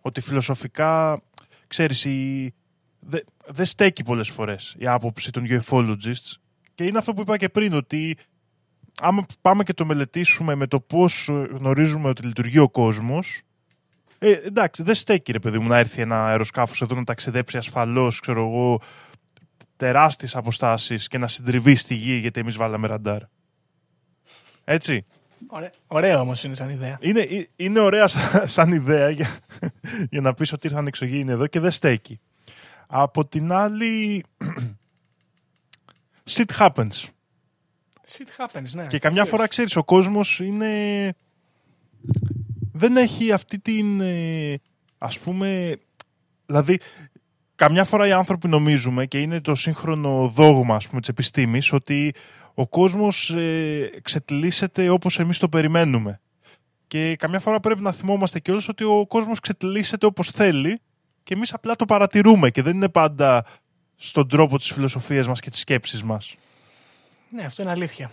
ότι 0.00 0.20
φιλοσοφικά, 0.20 1.22
ξέρεις, 1.66 2.04
η... 2.04 2.52
δεν 3.00 3.24
δε 3.46 3.64
στέκει 3.64 4.02
πολλές 4.02 4.28
φορές 4.28 4.74
η 4.78 4.86
άποψη 4.86 5.30
των 5.30 5.46
ufologists 5.48 6.32
και 6.74 6.84
είναι 6.84 6.98
αυτό 6.98 7.14
που 7.14 7.20
είπα 7.20 7.36
και 7.36 7.48
πριν, 7.48 7.72
ότι 7.72 8.16
άμα 9.00 9.26
πάμε 9.40 9.62
και 9.62 9.72
το 9.72 9.84
μελετήσουμε 9.84 10.54
με 10.54 10.66
το 10.66 10.80
πώς 10.80 11.30
γνωρίζουμε 11.50 12.08
ότι 12.08 12.26
λειτουργεί 12.26 12.58
ο 12.58 12.68
κόσμος, 12.68 13.42
ε, 14.18 14.32
εντάξει, 14.32 14.82
δεν 14.82 14.94
στέκει 14.94 15.32
ρε 15.32 15.38
παιδί 15.38 15.58
μου 15.58 15.68
να 15.68 15.78
έρθει 15.78 16.00
ένα 16.00 16.26
αεροσκάφος 16.26 16.82
εδώ 16.82 16.94
να 16.94 17.04
ταξιδέψει 17.04 17.56
ασφαλώς, 17.56 18.20
ξέρω 18.20 18.46
εγώ, 18.46 18.80
τεράστιες 19.76 20.36
αποστάσεις 20.36 21.08
και 21.08 21.18
να 21.18 21.26
συντριβεί 21.26 21.74
στη 21.74 21.94
γη 21.94 22.14
γιατί 22.14 22.40
εμείς 22.40 22.56
βάλαμε 22.56 22.86
ραντάρ. 22.86 23.22
Έτσι. 24.64 25.04
Ωραίο, 25.46 25.70
ωραίο 25.86 26.20
όμως 26.20 26.44
είναι 26.44 26.54
σαν 26.54 26.70
ιδέα. 26.70 26.98
Είναι, 27.00 27.20
ε, 27.20 27.48
είναι 27.56 27.80
ωραία 27.80 28.08
σαν, 28.44 28.72
ιδέα 28.72 29.10
για, 29.10 29.28
για 30.10 30.20
να 30.20 30.34
πεις 30.34 30.52
ότι 30.52 30.66
ήρθαν 30.66 30.86
εξωγήινοι 30.86 31.30
εδώ 31.30 31.46
και 31.46 31.60
δεν 31.60 31.70
στέκει. 31.70 32.20
Από 32.86 33.26
την 33.26 33.52
άλλη, 33.52 34.24
shit 36.34 36.58
happens. 36.58 37.08
Shit 38.08 38.44
happens, 38.44 38.70
ναι. 38.72 38.86
Και 38.86 38.98
καμιά 38.98 39.24
φορά, 39.24 39.48
ξέρεις, 39.48 39.76
ο 39.76 39.84
κόσμος 39.84 40.40
είναι... 40.40 41.14
Δεν 42.72 42.96
έχει 42.96 43.32
αυτή 43.32 43.58
την, 43.58 44.00
ε, 44.00 44.54
ας 44.98 45.18
πούμε... 45.18 45.76
Δηλαδή, 46.46 46.78
καμιά 47.54 47.84
φορά 47.84 48.06
οι 48.06 48.12
άνθρωποι 48.12 48.48
νομίζουμε 48.48 49.06
και 49.06 49.20
είναι 49.20 49.40
το 49.40 49.54
σύγχρονο 49.54 50.28
δόγμα, 50.28 50.74
ας 50.74 50.88
πούμε, 50.88 51.00
της 51.00 51.08
επιστήμης, 51.08 51.72
ότι 51.72 52.14
ο 52.54 52.68
κόσμος 52.68 53.30
ε, 53.30 53.90
ξετλίσσεται 54.02 54.88
όπως 54.88 55.18
εμείς 55.18 55.38
το 55.38 55.48
περιμένουμε. 55.48 56.20
Και 56.86 57.16
καμιά 57.16 57.40
φορά 57.40 57.60
πρέπει 57.60 57.82
να 57.82 57.92
θυμόμαστε 57.92 58.40
και 58.40 58.50
όλους 58.50 58.68
ότι 58.68 58.84
ο 58.84 59.06
κόσμος 59.06 59.40
ξετλίσσεται 59.40 60.06
όπως 60.06 60.30
θέλει 60.30 60.80
και 61.22 61.34
εμείς 61.34 61.52
απλά 61.52 61.76
το 61.76 61.84
παρατηρούμε 61.84 62.50
και 62.50 62.62
δεν 62.62 62.74
είναι 62.74 62.88
πάντα 62.88 63.44
στον 63.96 64.28
τρόπο 64.28 64.56
της 64.56 64.72
φιλοσοφίας 64.72 65.26
μας 65.26 65.40
και 65.40 65.50
της 65.50 65.60
σκέψης 65.60 66.02
μας. 66.02 66.34
Ναι, 67.34 67.44
αυτό 67.44 67.62
είναι 67.62 67.70
αλήθεια. 67.70 68.10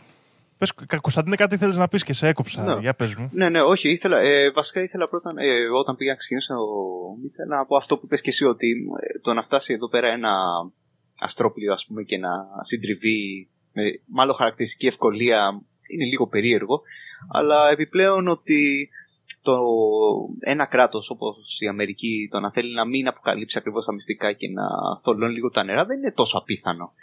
Πες, 0.57 0.73
Κωνσταντίνε, 1.01 1.35
κάτι 1.35 1.57
θέλεις 1.57 1.77
να 1.77 1.87
πεις 1.87 2.03
και 2.03 2.13
σε 2.13 2.27
έκοψα. 2.27 2.63
Ναι. 2.63 2.79
Για 2.79 2.93
πες 2.93 3.15
μου. 3.15 3.29
Ναι, 3.31 3.49
ναι, 3.49 3.61
όχι. 3.61 3.89
Ήθελα, 3.89 4.17
ε, 4.19 4.51
βασικά 4.51 4.81
ήθελα 4.81 5.09
πρώτα, 5.09 5.33
ε, 5.35 5.69
όταν 5.79 5.95
πήγα 5.95 6.11
να 6.11 6.17
ξεκινήσω, 6.17 6.53
ήθελα 7.25 7.57
να 7.57 7.65
πω 7.65 7.75
αυτό 7.75 7.97
που 7.97 8.07
πες 8.07 8.21
και 8.21 8.29
εσύ, 8.29 8.45
ότι 8.45 8.67
ε, 8.99 9.19
το 9.19 9.33
να 9.33 9.43
φτάσει 9.43 9.73
εδώ 9.73 9.89
πέρα 9.89 10.07
ένα 10.07 10.31
αστρόπλιο, 11.19 11.73
ας 11.73 11.85
πούμε, 11.87 12.03
και 12.03 12.17
να 12.17 12.29
συντριβεί 12.61 13.49
με 13.73 13.83
μάλλον 14.05 14.35
χαρακτηριστική 14.35 14.87
ευκολία 14.87 15.61
είναι 15.87 16.05
λίγο 16.05 16.27
περίεργο, 16.27 16.81
αλλά 17.31 17.69
επιπλέον 17.69 18.27
ότι 18.27 18.89
το 19.41 19.57
ένα 20.39 20.65
κράτος 20.65 21.09
όπως 21.09 21.35
η 21.59 21.67
Αμερική 21.67 22.27
το 22.31 22.39
να 22.39 22.51
θέλει 22.51 22.73
να 22.73 22.85
μην 22.85 23.07
αποκαλύψει 23.07 23.57
ακριβώς 23.57 23.85
τα 23.85 23.93
μυστικά 23.93 24.33
και 24.33 24.47
να 24.49 24.63
θολώνει 25.01 25.33
λίγο 25.33 25.49
τα 25.49 25.63
νερά 25.63 25.85
δεν 25.85 25.97
είναι 25.97 26.11
τόσο 26.11 26.37
απίθανο. 26.37 26.93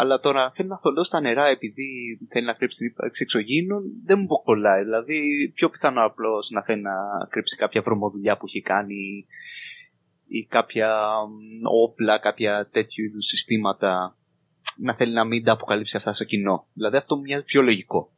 Αλλά 0.00 0.20
τώρα 0.20 0.50
θέλει 0.54 0.68
να 0.68 0.78
θολώσει 0.78 1.10
τα 1.10 1.20
νερά 1.20 1.46
επειδή 1.46 2.18
θέλει 2.30 2.46
να 2.46 2.52
κρύψει 2.52 2.76
την 2.76 2.86
ύπαρξη 2.86 3.22
εξωγήινων 3.22 3.82
δεν 4.04 4.18
μου 4.18 4.26
κολλάει. 4.44 4.82
Δηλαδή, 4.82 5.48
πιο 5.54 5.68
πιθανό 5.68 6.04
απλώς 6.04 6.48
να 6.50 6.62
θέλει 6.62 6.82
να 6.82 6.92
κρύψει 7.28 7.56
κάποια 7.56 7.80
βρωμοδουλειά 7.80 8.36
που 8.36 8.46
έχει 8.46 8.60
κάνει 8.60 9.26
ή 10.28 10.44
κάποια 10.44 10.96
όπλα, 11.62 12.18
κάποια 12.18 12.68
τέτοιου 12.72 13.04
είδους 13.04 13.26
συστήματα 13.26 14.16
να 14.76 14.94
θέλει 14.94 15.12
να 15.12 15.24
μην 15.24 15.44
τα 15.44 15.52
αποκαλύψει 15.52 15.96
αυτά 15.96 16.12
στο 16.12 16.24
κοινό. 16.24 16.66
Δηλαδή 16.72 16.96
αυτό 16.96 17.16
μου 17.16 17.22
μοιάζει 17.22 17.44
πιο 17.44 17.62
λογικό. 17.62 18.10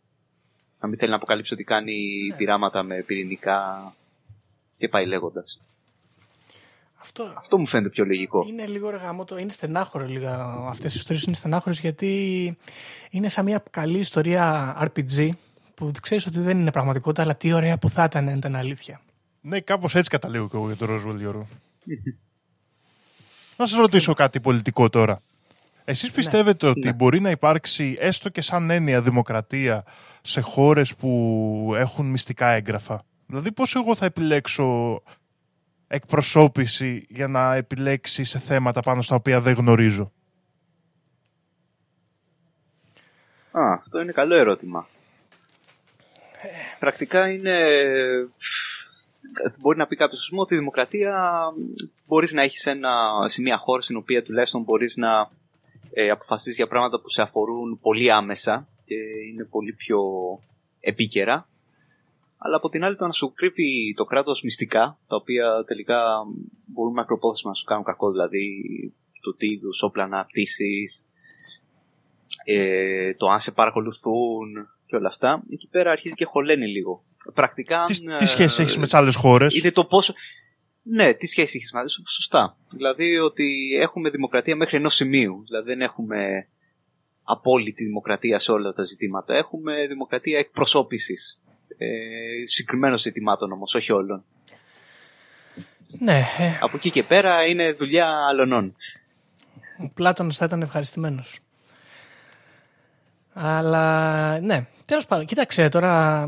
Να 0.81 0.89
μην 0.89 0.99
θέλει 0.99 1.11
να 1.11 1.17
αποκαλύψει 1.17 1.55
ότι 1.55 1.65
κάνει 1.65 2.27
ναι. 2.31 2.37
πειράματα 2.37 2.83
με 2.83 3.03
πυρηνικά 3.07 3.93
και 4.79 4.89
πάει 4.89 5.07
λέγοντας. 5.07 5.61
Αυτό, 7.01 7.33
Αυτό 7.37 7.59
μου 7.59 7.67
φαίνεται 7.67 7.89
πιο 7.89 8.05
λογικό. 8.05 8.45
Είναι 8.49 8.67
λίγο 8.67 8.91
το 9.27 9.37
είναι 9.37 9.53
στενάχωρο 9.53 10.07
λίγα. 10.07 10.35
Αυτές 10.69 10.95
οι 10.95 10.99
ιστορίες 10.99 11.25
είναι 11.25 11.35
στενάχωρες 11.35 11.81
γιατί 11.81 12.57
είναι 13.11 13.29
σαν 13.29 13.45
μια 13.45 13.63
καλή 13.71 13.99
ιστορία 13.99 14.77
RPG 14.83 15.31
που 15.75 15.93
ξέρεις 16.03 16.27
ότι 16.27 16.41
δεν 16.41 16.61
είναι 16.61 16.73
πραγματικότητα, 16.73 17.23
αλλά 17.23 17.37
τι 17.37 17.53
ωραία 17.53 17.79
που 17.79 17.89
θα 17.89 18.05
ήταν 18.05 18.29
αν 18.29 18.37
ήταν 18.37 18.57
αλήθεια. 18.57 19.01
Ναι, 19.41 19.61
κάπως 19.61 19.95
έτσι 19.95 20.11
καταλήγω 20.11 20.49
και 20.49 20.57
εγώ 20.57 20.67
για 20.67 20.77
το 20.77 20.87
Roswell 20.95 21.19
Γιώργο. 21.19 21.47
να 23.57 23.67
σας 23.67 23.79
ρωτήσω 23.79 24.15
κάτι 24.15 24.41
πολιτικό 24.41 24.89
τώρα. 24.89 25.23
Εσείς 25.85 26.09
ναι. 26.09 26.15
πιστεύετε 26.15 26.67
ότι 26.67 26.87
ναι. 26.87 26.93
μπορεί 26.93 27.21
να 27.21 27.31
υπάρξει 27.31 27.97
έστω 28.01 28.29
και 28.29 28.41
σαν 28.41 28.71
έννοια 28.71 29.01
δημοκρατία 29.01 29.85
σε 30.23 30.41
χώρες 30.41 30.97
που 30.97 31.73
έχουν 31.77 32.07
μυστικά 32.07 32.49
έγγραφα; 32.49 33.05
Δηλαδή 33.27 33.53
πώς 33.53 33.75
εγώ 33.75 33.95
θα 33.95 34.05
επιλέξω 34.05 35.03
εκπροσώπηση 35.93 37.07
για 37.09 37.29
να 37.29 37.55
επιλέξει 37.55 38.25
σε 38.25 38.39
θέματα 38.39 38.81
πάνω 38.81 39.03
στα 39.03 39.15
οποία 39.15 39.41
δεν 39.41 39.55
γνωρίζω. 39.55 40.13
Α, 43.51 43.73
αυτό 43.73 44.01
είναι 44.01 44.13
καλό 44.13 44.35
ερώτημα. 44.37 44.87
Πρακτικά 46.79 47.31
είναι... 47.31 47.57
Μπορεί 49.59 49.79
να 49.79 49.87
πει 49.87 49.97
κάποιος 49.97 50.33
ότι 50.37 50.55
η 50.55 50.59
δημοκρατία 50.59 51.43
μπορείς 52.07 52.33
να 52.33 52.43
έχεις 52.43 52.67
ένα, 52.67 52.91
σε 53.27 53.41
μια 53.41 53.59
χώρα 53.59 53.83
στην 53.83 53.97
οποία 53.97 54.23
τουλάχιστον 54.23 54.63
μπορείς 54.63 54.97
να 54.97 55.31
ε, 55.93 56.11
αποφασίσεις 56.11 56.57
για 56.57 56.67
πράγματα 56.67 57.01
που 57.01 57.11
σε 57.11 57.23
αφορούν 57.23 57.79
πολύ 57.83 58.13
άμεσα 58.13 58.69
και 58.85 58.95
είναι 59.33 59.45
πολύ 59.45 59.73
πιο 59.73 60.01
επίκαιρα. 60.81 61.49
Αλλά 62.43 62.57
από 62.57 62.69
την 62.69 62.85
άλλη 62.85 62.97
το 62.97 63.07
να 63.07 63.13
σου 63.13 63.33
κρύβει 63.35 63.95
το 63.97 64.05
κράτος 64.05 64.43
μυστικά, 64.43 64.99
τα 65.09 65.17
οποία 65.17 65.65
τελικά 65.67 66.03
μπορούν 66.67 66.93
μακροπρόθεσμα 66.93 67.51
να 67.51 67.57
σου 67.57 67.65
κάνουν 67.65 67.85
κακό, 67.85 68.11
δηλαδή 68.11 68.63
το 69.21 69.35
τι 69.35 69.47
είδους 69.47 69.83
όπλα 69.83 70.07
να 70.07 70.27
ε, 72.45 73.15
το 73.15 73.27
αν 73.27 73.41
σε 73.41 73.51
παρακολουθούν 73.51 74.69
και 74.87 74.97
όλα 74.97 75.09
αυτά, 75.09 75.43
εκεί 75.51 75.69
πέρα 75.71 75.91
αρχίζει 75.91 76.15
και 76.15 76.25
χωλαίνει 76.25 76.67
λίγο. 76.67 77.05
Πρακτικά, 77.35 77.85
τι, 77.87 78.15
τι 78.17 78.27
σχέση 78.27 78.63
έχεις 78.63 78.77
με 78.77 78.83
τις 78.83 78.95
άλλες 78.95 79.17
χώρες, 79.17 79.55
Είναι 79.55 79.73
το 79.73 79.85
πόσο, 79.85 80.15
ναι, 80.83 81.15
τι 81.15 81.27
σχέση 81.27 81.57
έχεις 81.57 81.73
μαζί 81.73 81.89
σου, 81.89 82.03
σωστά. 82.07 82.57
Δηλαδή 82.71 83.19
ότι 83.19 83.79
έχουμε 83.81 84.11
δημοκρατία 84.11 84.57
μέχρι 84.57 84.77
ενός 84.77 84.95
σημείου. 84.95 85.43
Δηλαδή 85.47 85.69
δεν 85.69 85.81
έχουμε 85.81 86.49
απόλυτη 87.23 87.85
δημοκρατία 87.85 88.39
σε 88.39 88.53
όλα 88.53 88.73
τα 88.73 88.85
ζητήματα. 88.85 89.35
Έχουμε 89.35 89.87
δημοκρατία 89.87 90.39
εκπροσώπησης. 90.39 91.41
Ε, 91.79 91.87
συγκεκριμένων 92.47 92.99
ζητημάτων 92.99 93.53
όμως, 93.53 93.75
όχι 93.75 93.93
όλων. 93.93 94.25
Ναι. 95.99 96.23
Ε. 96.39 96.59
Από 96.61 96.77
εκεί 96.77 96.91
και 96.91 97.03
πέρα 97.03 97.47
είναι 97.47 97.73
δουλειά 97.73 98.09
αλωνών. 98.29 98.77
Ο 99.79 99.91
Πλάτωνας 99.95 100.37
θα 100.37 100.45
ήταν 100.45 100.63
ευχαριστημένος. 100.63 101.39
Αλλά 103.33 104.41
ναι, 104.41 104.67
τέλος 104.85 105.07
πάντων, 105.07 105.27
κοίταξε 105.27 105.69
τώρα 105.69 106.25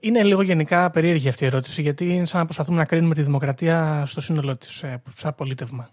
είναι 0.00 0.22
λίγο 0.22 0.42
γενικά 0.42 0.90
περίεργη 0.90 1.28
αυτή 1.28 1.44
η 1.44 1.46
ερώτηση, 1.46 1.82
γιατί 1.82 2.14
είναι 2.14 2.26
σαν 2.26 2.38
να 2.38 2.44
προσπαθούμε 2.44 2.76
να 2.78 2.84
κρίνουμε 2.84 3.14
τη 3.14 3.22
δημοκρατία 3.22 4.02
στο 4.06 4.20
σύνολό 4.20 4.56
της, 4.56 4.82
ε, 4.82 5.02
σαν 5.16 5.34
πολίτευμα. 5.34 5.90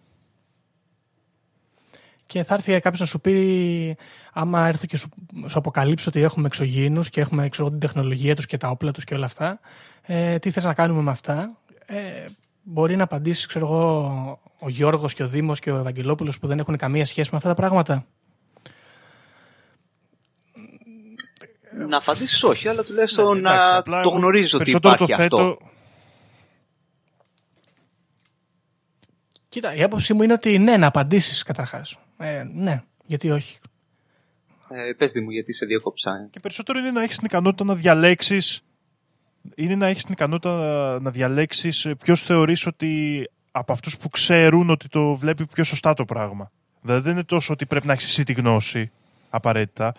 Και 2.27 2.43
θα 2.43 2.53
έρθει 2.53 2.79
κάποιος 2.79 2.99
να 2.99 3.05
σου 3.05 3.21
πει, 3.21 3.97
άμα 4.33 4.67
έρθω 4.67 4.85
και 4.85 4.97
σου, 4.97 5.09
σου 5.47 5.57
αποκαλύψω 5.57 6.09
ότι 6.09 6.21
έχουμε 6.21 6.47
εξωγήινους 6.47 7.09
και 7.09 7.21
έχουμε 7.21 7.49
ξέρω, 7.49 7.69
την 7.69 7.79
τεχνολογία 7.79 8.35
τους 8.35 8.45
και 8.45 8.57
τα 8.57 8.69
όπλα 8.69 8.91
τους 8.91 9.03
και 9.03 9.13
όλα 9.13 9.25
αυτά, 9.25 9.59
ε, 10.01 10.39
τι 10.39 10.51
θες 10.51 10.63
να 10.63 10.73
κάνουμε 10.73 11.01
με 11.01 11.11
αυτά; 11.11 11.57
Ε, 11.85 12.25
μπορεί 12.63 12.95
να 12.95 13.03
απαντήσει, 13.03 13.47
ξέρω 13.47 13.65
εγώ, 13.65 14.39
ο 14.59 14.69
Γιώργος 14.69 15.13
και 15.13 15.23
ο 15.23 15.27
Δήμος 15.27 15.59
και 15.59 15.71
ο 15.71 15.77
Ευαγγελόπουλος 15.77 16.39
που 16.39 16.47
δεν 16.47 16.59
έχουν 16.59 16.77
καμία 16.77 17.05
σχέση 17.05 17.29
με 17.31 17.37
αυτά 17.37 17.49
τα 17.49 17.55
πράγματα. 17.55 18.05
να 21.87 21.97
απαντήσεις 21.97 22.43
όχι, 22.43 22.67
αλλά 22.67 22.83
τουλάχιστον 22.83 23.41
ναι, 23.41 23.49
να 23.85 24.01
το 24.01 24.09
γνωρίζεις 24.09 24.53
ότι 24.53 24.71
υπάρχει 24.71 25.05
το 25.05 25.23
αυτό. 25.23 25.57
Κοίτα, 29.47 29.75
η 29.75 29.83
άποψή 29.83 30.13
μου 30.13 30.21
είναι 30.21 30.33
ότι 30.33 30.57
ναι, 30.57 30.77
να 30.77 30.87
απαντήσεις 30.87 31.43
καταρχάς. 31.43 31.97
Ε, 32.17 32.43
ναι, 32.53 32.83
γιατί 33.05 33.29
όχι. 33.29 33.59
Ε, 34.69 34.93
πες 34.97 35.11
μου, 35.23 35.29
γιατί 35.29 35.53
σε 35.53 35.65
διέκοψα. 35.65 36.27
Και 36.31 36.39
περισσότερο 36.39 36.79
είναι 36.79 36.91
να 36.91 37.03
έχεις 37.03 37.17
την 37.17 37.25
ικανότητα 37.25 37.63
να 37.63 37.75
διαλέξεις. 37.75 38.61
Είναι 39.55 39.75
να 39.75 39.85
έχεις 39.85 40.03
την 40.03 40.13
ικανότητα 40.13 40.99
να 41.01 41.11
διαλέξεις 41.11 41.87
ποιος 42.03 42.23
θεωρείς 42.23 42.65
ότι 42.65 43.23
από 43.51 43.73
αυτούς 43.73 43.97
που 43.97 44.09
ξέρουν 44.09 44.69
ότι 44.69 44.87
το 44.87 45.15
βλέπει 45.15 45.45
πιο 45.47 45.63
σωστά 45.63 45.93
το 45.93 46.05
πράγμα. 46.05 46.51
Δηλαδή 46.81 47.01
δεν 47.01 47.11
είναι 47.11 47.23
τόσο 47.23 47.53
ότι 47.53 47.65
πρέπει 47.65 47.87
να 47.87 47.93
έχεις 47.93 48.05
εσύ 48.05 48.23
τη 48.23 48.33
γνώση 48.33 48.91
απαραίτητα, 49.29 49.93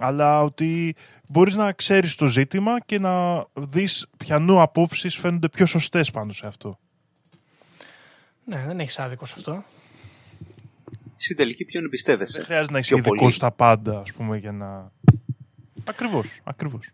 αλλά 0.00 0.42
ότι 0.42 0.94
μπορείς 1.28 1.54
να 1.54 1.72
ξέρεις 1.72 2.14
το 2.14 2.26
ζήτημα 2.26 2.80
και 2.80 2.98
να 2.98 3.44
δεις 3.54 4.06
ποιανού 4.16 4.60
απόψεις 4.60 5.16
φαίνονται 5.16 5.48
πιο 5.48 5.66
σωστές 5.66 6.10
πάνω 6.10 6.32
σε 6.32 6.46
αυτό. 6.46 6.78
Ναι, 8.44 8.64
δεν 8.66 8.80
έχεις 8.80 8.98
άδικο 8.98 9.26
σε 9.26 9.34
αυτό. 9.36 9.64
Στην 11.22 11.36
τελική 11.36 11.64
ποιον 11.64 11.84
εμπιστεύεσαι; 11.84 12.32
Δεν 12.38 12.46
χρειάζεται 12.46 12.72
να 12.72 12.78
είσαι 12.78 12.94
ειδικό 12.96 13.30
στα 13.30 13.50
πάντα, 13.50 13.98
ας 13.98 14.12
πούμε, 14.12 14.36
για 14.38 14.52
να. 14.52 14.92
Ακριβώς, 15.84 16.40
ακριβώς. 16.44 16.90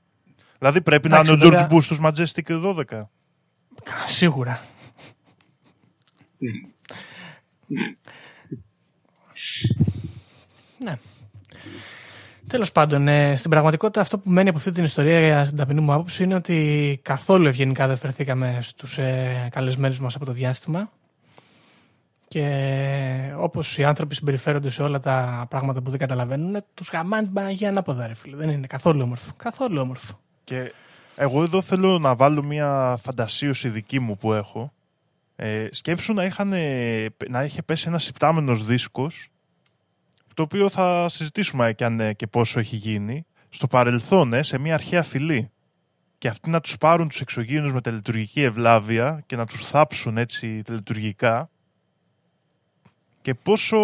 Δηλαδή 0.59 0.81
πρέπει 0.81 1.09
να 1.09 1.19
είναι 1.19 1.31
ο 1.31 1.37
George 1.41 1.69
Bush 1.69 1.83
στους 1.83 2.01
Majestic 2.03 2.63
12. 2.63 3.03
Σίγουρα. 4.07 4.61
ναι. 10.79 10.99
Τέλος 12.47 12.73
πάντων, 12.73 13.09
ε, 13.09 13.37
στην 13.37 13.51
πραγματικότητα 13.51 14.01
αυτό 14.01 14.19
που 14.19 14.31
μένει 14.31 14.49
από 14.49 14.59
αυτή 14.59 14.71
την 14.71 14.85
ιστορία 14.85 15.21
για 15.21 15.47
την 15.47 15.57
ταπεινή 15.57 15.81
μου 15.81 15.93
άποψη 15.93 16.25
είναι 16.25 16.35
ότι 16.35 17.01
καθόλου 17.03 17.47
ευγενικά 17.47 17.87
δεν 17.87 17.97
φερθήκαμε 17.97 18.59
στους 18.63 18.99
ε, 18.99 19.49
καλεσμένους 19.51 20.01
μας 20.01 20.15
από 20.15 20.25
το 20.25 20.33
διάστημα. 20.33 20.91
Και 22.29 23.35
όπως 23.37 23.79
οι 23.79 23.85
άνθρωποι 23.85 24.15
συμπεριφέρονται 24.15 24.71
σε 24.71 24.83
όλα 24.83 25.01
τα 25.01 25.47
πράγματα 25.49 25.83
που 25.83 25.91
δεν 25.91 25.99
καταλαβαίνουν, 25.99 26.65
τους 26.75 26.91
γαμάνε 26.93 27.23
την 27.23 27.33
Παναγία 27.33 27.69
ανάποδα, 27.69 28.07
ρε 28.07 28.15
φίλε. 28.15 28.37
Δεν 28.37 28.49
είναι 28.49 28.67
καθόλου 28.67 29.01
όμορφο. 29.03 29.33
Καθόλου 29.37 29.81
όμορφο. 29.81 30.21
Και 30.45 30.73
εγώ 31.17 31.43
εδώ 31.43 31.61
θέλω 31.61 31.99
να 31.99 32.15
βάλω 32.15 32.45
μια 32.45 32.99
φαντασίωση 33.03 33.69
δική 33.69 33.99
μου 33.99 34.17
που 34.17 34.33
έχω. 34.33 34.73
Ε, 35.37 35.67
σκέψου 35.71 36.13
να, 36.13 36.25
είχαν, 36.25 36.53
να 37.29 37.45
είχε 37.45 37.63
πέσει 37.63 37.89
ένας 37.89 38.09
υπτάμενος 38.09 38.65
δίσκος 38.65 39.31
το 40.35 40.43
οποίο 40.43 40.69
θα 40.69 41.09
συζητήσουμε 41.09 41.73
και, 41.73 41.85
αν, 41.85 42.17
και 42.17 42.27
πόσο 42.27 42.61
έχει 42.61 42.77
γίνει 42.77 43.27
στο 43.49 43.67
παρελθόν 43.67 44.33
ε, 44.33 44.43
σε 44.43 44.59
μια 44.59 44.75
αρχαία 44.75 45.03
φυλή 45.03 45.51
και 46.19 46.29
αυτοί 46.29 46.51
να 46.51 46.61
τους 46.61 46.77
πάρουν 46.79 47.09
τους 47.09 47.21
εξωγήινους 47.21 47.73
με 47.73 47.81
τελετουργική 47.81 48.43
ευλάβεια 48.43 49.23
και 49.27 49.37
να 49.37 49.47
τους 49.47 49.67
θάψουν 49.67 50.19
έτσι 50.19 50.63
τελετουργικά 50.63 51.51
και 53.29 53.35
πόσο 53.35 53.79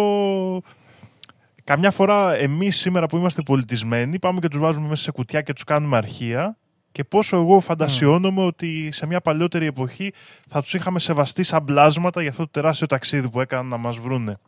καμιά 1.63 1.91
φορά 1.91 2.35
εμείς 2.35 2.75
σήμερα 2.75 3.05
που 3.05 3.17
είμαστε 3.17 3.41
πολιτισμένοι 3.41 4.19
πάμε 4.19 4.39
και 4.39 4.47
τους 4.47 4.59
βάζουμε 4.59 4.87
μέσα 4.87 5.03
σε 5.03 5.11
κουτιά 5.11 5.41
και 5.41 5.53
τους 5.53 5.63
κάνουμε 5.63 5.97
αρχεία 5.97 6.57
και 6.91 7.03
πόσο 7.03 7.37
εγώ 7.37 7.59
φαντασιώνομαι 7.59 8.43
mm. 8.43 8.47
ότι 8.47 8.89
σε 8.91 9.05
μια 9.05 9.21
παλιότερη 9.21 9.65
εποχή 9.65 10.13
θα 10.47 10.61
τους 10.61 10.73
είχαμε 10.73 10.99
σεβαστεί 10.99 11.43
σαν 11.43 11.63
μπλάσματα 11.63 12.21
για 12.21 12.29
αυτό 12.29 12.43
το 12.43 12.49
τεράστιο 12.49 12.87
ταξίδι 12.87 13.29
που 13.29 13.41
έκαναν 13.41 13.67
να 13.67 13.77
μας 13.77 13.97
βρούνε. 13.97 14.39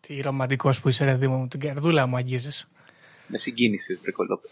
Τι 0.00 0.20
ρομαντικός 0.20 0.80
που 0.80 0.88
είσαι 0.88 1.04
ρε 1.04 1.14
Δήμο 1.14 1.36
μου, 1.36 1.48
την 1.48 1.60
καρδούλα 1.60 2.06
μου 2.06 2.16
αγγίζεις. 2.16 2.68
Με 3.26 3.38
συγκίνησες 3.38 3.98
βρε 4.02 4.10
κολόπε. 4.10 4.48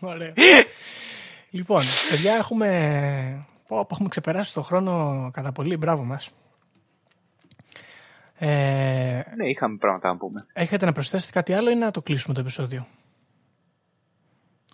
Ωραία. 0.00 0.32
Λοιπόν, 1.50 1.82
παιδιά, 2.10 2.34
έχουμε, 2.34 3.46
πω, 3.68 3.86
έχουμε 3.90 4.08
ξεπεράσει 4.08 4.54
το 4.54 4.62
χρόνο 4.62 5.30
κατά 5.32 5.52
πολύ. 5.52 5.76
Μπράβο 5.76 6.04
μας. 6.04 6.30
Ε, 8.38 9.22
ναι, 9.36 9.48
είχαμε 9.48 9.76
πράγματα 9.76 10.08
να 10.08 10.16
πούμε. 10.16 10.46
Έχετε 10.52 10.84
να 10.84 10.92
προσθέσετε 10.92 11.32
κάτι 11.32 11.52
άλλο 11.52 11.70
ή 11.70 11.74
να 11.74 11.90
το 11.90 12.02
κλείσουμε 12.02 12.34
το 12.34 12.40
επεισόδιο; 12.40 12.86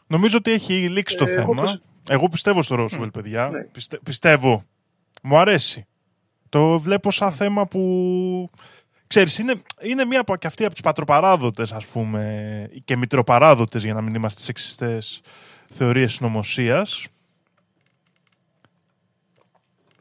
Νομίζω 0.06 0.36
ότι 0.36 0.50
έχει 0.50 0.88
λήξει 0.88 1.16
το 1.16 1.24
ε, 1.24 1.34
θέμα. 1.34 1.80
Εγώ, 2.08 2.28
πιστεύω 2.28 2.62
στο 2.62 2.74
Ρόσουελ, 2.74 3.10
παιδιά. 3.10 3.48
Ναι. 3.48 3.64
πιστεύω. 4.02 4.62
Μου 5.22 5.38
αρέσει. 5.38 5.86
Το 6.48 6.78
βλέπω 6.78 7.10
σαν 7.10 7.32
θέμα 7.32 7.66
που... 7.66 8.50
Ξέρεις, 9.06 9.38
είναι, 9.38 9.62
είναι 9.80 10.04
μία 10.04 10.20
από, 10.20 10.36
και 10.36 10.46
αυτή 10.46 10.64
από 10.64 10.72
τις 10.72 10.82
πατροπαράδοτες, 10.82 11.72
ας 11.72 11.86
πούμε, 11.86 12.68
και 12.84 12.96
μητροπαράδοτες, 12.96 13.84
για 13.84 13.94
να 13.94 14.02
μην 14.02 14.14
είμαστε 14.14 14.38
στις 14.38 14.48
εξιστές 14.48 15.22
θεωρίες 15.74 16.12
συνωμοσίας. 16.12 17.06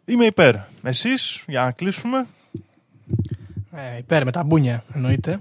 Είμαι 0.06 0.26
υπέρ. 0.26 0.56
Εσείς, 0.84 1.44
για 1.48 1.64
να 1.64 1.72
κλείσουμε. 1.72 2.26
Ε, 3.72 3.98
υπέρ 3.98 4.24
με 4.26 4.32
τα 4.32 4.44
μπούνια, 4.44 4.84
εννοείται. 4.94 5.40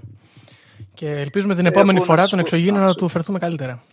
Και 0.93 1.09
ελπίζουμε 1.09 1.55
την 1.55 1.65
ε, 1.65 1.67
επόμενη 1.67 1.99
φορά 1.99 2.27
τον 2.27 2.39
εξωγήινο 2.39 2.79
να 2.79 2.93
του 2.93 3.07
φερθούμε 3.07 3.39
καλύτερα. 3.39 3.83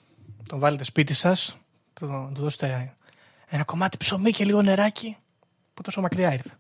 Τον 0.49 0.59
βάλετε 0.59 0.85
σπίτι 0.85 1.15
σας, 1.15 1.57
του, 1.93 2.31
του 2.35 2.41
δώσετε 2.41 2.95
ένα 3.49 3.65
κομμάτι 3.65 3.97
ψωμί 3.97 4.31
και 4.31 4.45
λίγο 4.45 4.63
νεράκι, 4.63 5.17
που 5.75 5.83
τόσο 5.83 6.01
μακριά 6.01 6.33
ήρθε. 6.33 6.51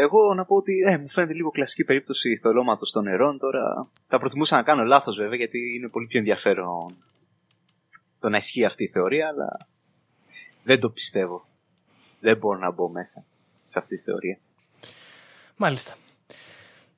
Εγώ 0.00 0.34
να 0.34 0.44
πω 0.44 0.56
ότι 0.56 0.72
ε, 0.86 0.96
μου 0.96 1.08
φαίνεται 1.08 1.32
λίγο 1.32 1.50
κλασική 1.50 1.84
περίπτωση 1.84 2.36
θολώματο 2.42 2.92
των 2.92 3.04
νερών. 3.04 3.38
Τώρα 3.38 3.88
θα 4.06 4.18
προτιμούσα 4.18 4.56
να 4.56 4.62
κάνω 4.62 4.82
λάθος 4.84 5.16
βέβαια, 5.16 5.36
γιατί 5.36 5.58
είναι 5.76 5.88
πολύ 5.88 6.06
πιο 6.06 6.18
ενδιαφέρον 6.18 6.96
το 8.20 8.28
να 8.28 8.36
ισχύει 8.36 8.64
αυτή 8.64 8.84
η 8.84 8.88
θεωρία, 8.88 9.28
αλλά 9.28 9.56
δεν 10.62 10.80
το 10.80 10.90
πιστεύω. 10.90 11.46
Δεν 12.20 12.36
μπορώ 12.36 12.58
να 12.58 12.70
μπω 12.70 12.88
μέσα 12.88 13.24
σε 13.66 13.78
αυτή 13.78 13.96
τη 13.96 14.02
θεωρία. 14.02 14.38
Μάλιστα. 15.56 15.94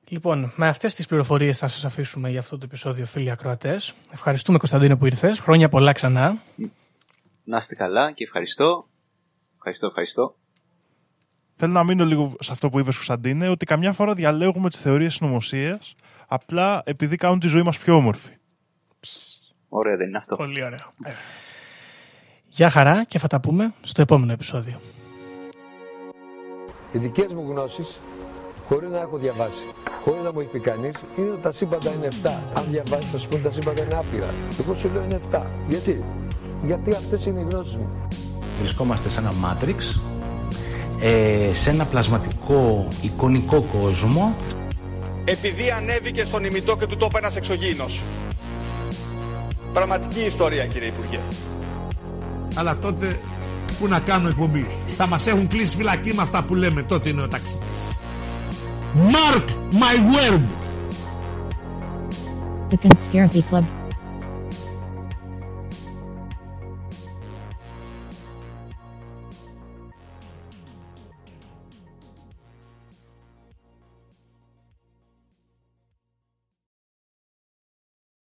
Λοιπόν, 0.07 0.53
με 0.55 0.67
αυτές 0.67 0.93
τις 0.95 1.07
πληροφορίες 1.07 1.57
θα 1.57 1.67
σας 1.67 1.85
αφήσουμε 1.85 2.29
για 2.29 2.39
αυτό 2.39 2.57
το 2.57 2.65
επεισόδιο, 2.65 3.05
φίλοι 3.05 3.31
ακροατές. 3.31 3.93
Ευχαριστούμε, 4.11 4.57
Κωνσταντίνο, 4.57 4.97
που 4.97 5.05
ήρθες. 5.05 5.39
Χρόνια 5.39 5.69
πολλά 5.69 5.91
ξανά. 5.91 6.41
Να 7.43 7.57
είστε 7.57 7.75
καλά 7.75 8.11
και 8.11 8.23
ευχαριστώ. 8.23 8.87
Ευχαριστώ, 9.55 9.87
ευχαριστώ. 9.87 10.35
Θέλω 11.63 11.73
να 11.73 11.83
μείνω 11.83 12.05
λίγο 12.05 12.35
σε 12.39 12.51
αυτό 12.51 12.69
που 12.69 12.79
είπες, 12.79 12.95
Κωνσταντίνε, 12.95 13.49
ότι 13.49 13.65
καμιά 13.65 13.91
φορά 13.91 14.13
διαλέγουμε 14.13 14.69
τις 14.69 14.79
θεωρίες 14.79 15.13
συνωμοσίας 15.13 15.95
απλά 16.27 16.81
επειδή 16.85 17.15
κάνουν 17.15 17.39
τη 17.39 17.47
ζωή 17.47 17.61
μας 17.61 17.77
πιο 17.77 17.95
όμορφη. 17.95 18.31
Ωραία, 19.69 19.97
δεν 19.97 20.07
είναι 20.07 20.17
αυτό. 20.17 20.35
Πολύ 20.35 20.63
ωραίο. 20.63 20.93
Γεια 22.47 22.69
χαρά 22.69 23.03
και 23.03 23.19
θα 23.19 23.27
τα 23.27 23.39
πούμε 23.39 23.73
στο 23.81 24.01
επόμενο 24.01 24.31
επεισόδιο. 24.31 24.79
Οι 26.91 26.97
δικές 26.97 27.33
μου 27.33 27.45
γνώσεις, 27.49 27.99
χωρίς 28.67 28.89
να 28.89 28.99
έχω 28.99 29.17
διαβάσει, 29.17 29.63
χωρίς 30.03 30.23
να 30.23 30.33
μου 30.33 30.39
έχει 30.39 30.49
πει 30.49 30.59
κανείς, 30.59 31.03
είναι 31.17 31.29
ότι 31.29 31.41
τα 31.41 31.51
σύμπαντα 31.51 31.91
είναι 31.93 32.07
7. 32.23 32.29
Αν 32.53 32.65
διαβάσεις, 32.69 33.11
θα 33.11 33.17
σου 33.17 33.27
πούνε 33.27 33.41
τα 33.41 33.51
σύμπαντα 33.51 33.83
είναι 33.83 33.95
άπειρα. 33.95 34.29
Εγώ 34.59 34.75
σου 34.75 34.89
λέω 34.89 35.03
είναι 35.03 35.19
7. 35.31 35.45
Γιατί; 35.67 36.05
Γιατί 36.63 36.91
αυτές 36.91 37.25
είναι 37.25 37.39
οι 37.39 37.43
γνώσεις 37.43 37.75
μου. 37.75 38.07
Βρισκόμαστε 38.57 39.09
σε 39.09 39.19
ένα 39.19 39.33
μάτριξ 39.33 40.01
ε, 41.01 41.53
σε 41.53 41.69
ένα 41.69 41.85
πλασματικό 41.85 42.87
εικονικό 43.01 43.61
κόσμο. 43.61 44.35
Επειδή 45.25 45.71
ανέβηκε 45.71 46.23
στον 46.23 46.43
ημιτό 46.43 46.77
και 46.77 46.85
του 46.85 46.97
τόπου 46.97 47.17
ένας 47.17 47.35
εξωγήινος. 47.35 48.01
Πραγματική 49.73 50.19
ιστορία 50.19 50.65
κύριε 50.65 50.87
Υπουργέ. 50.87 51.19
Αλλά 52.55 52.77
τότε 52.77 53.19
που 53.79 53.87
να 53.87 53.99
κάνω 53.99 54.27
εκπομπή; 54.27 54.67
Θα 54.97 55.07
μας 55.07 55.27
έχουν 55.27 55.47
κλείσει 55.47 55.75
φυλακή 55.77 56.13
με 56.13 56.21
αυτά 56.21 56.43
που 56.43 56.55
λέμε 56.55 56.81
τότε 56.83 57.09
είναι 57.09 57.21
ο 57.21 57.27
ταξίτης. 57.27 57.97
Mark 58.95 59.45
my 59.71 59.95
word! 60.13 60.43
The 62.69 62.77
Conspiracy 62.87 63.41
Club 63.51 63.80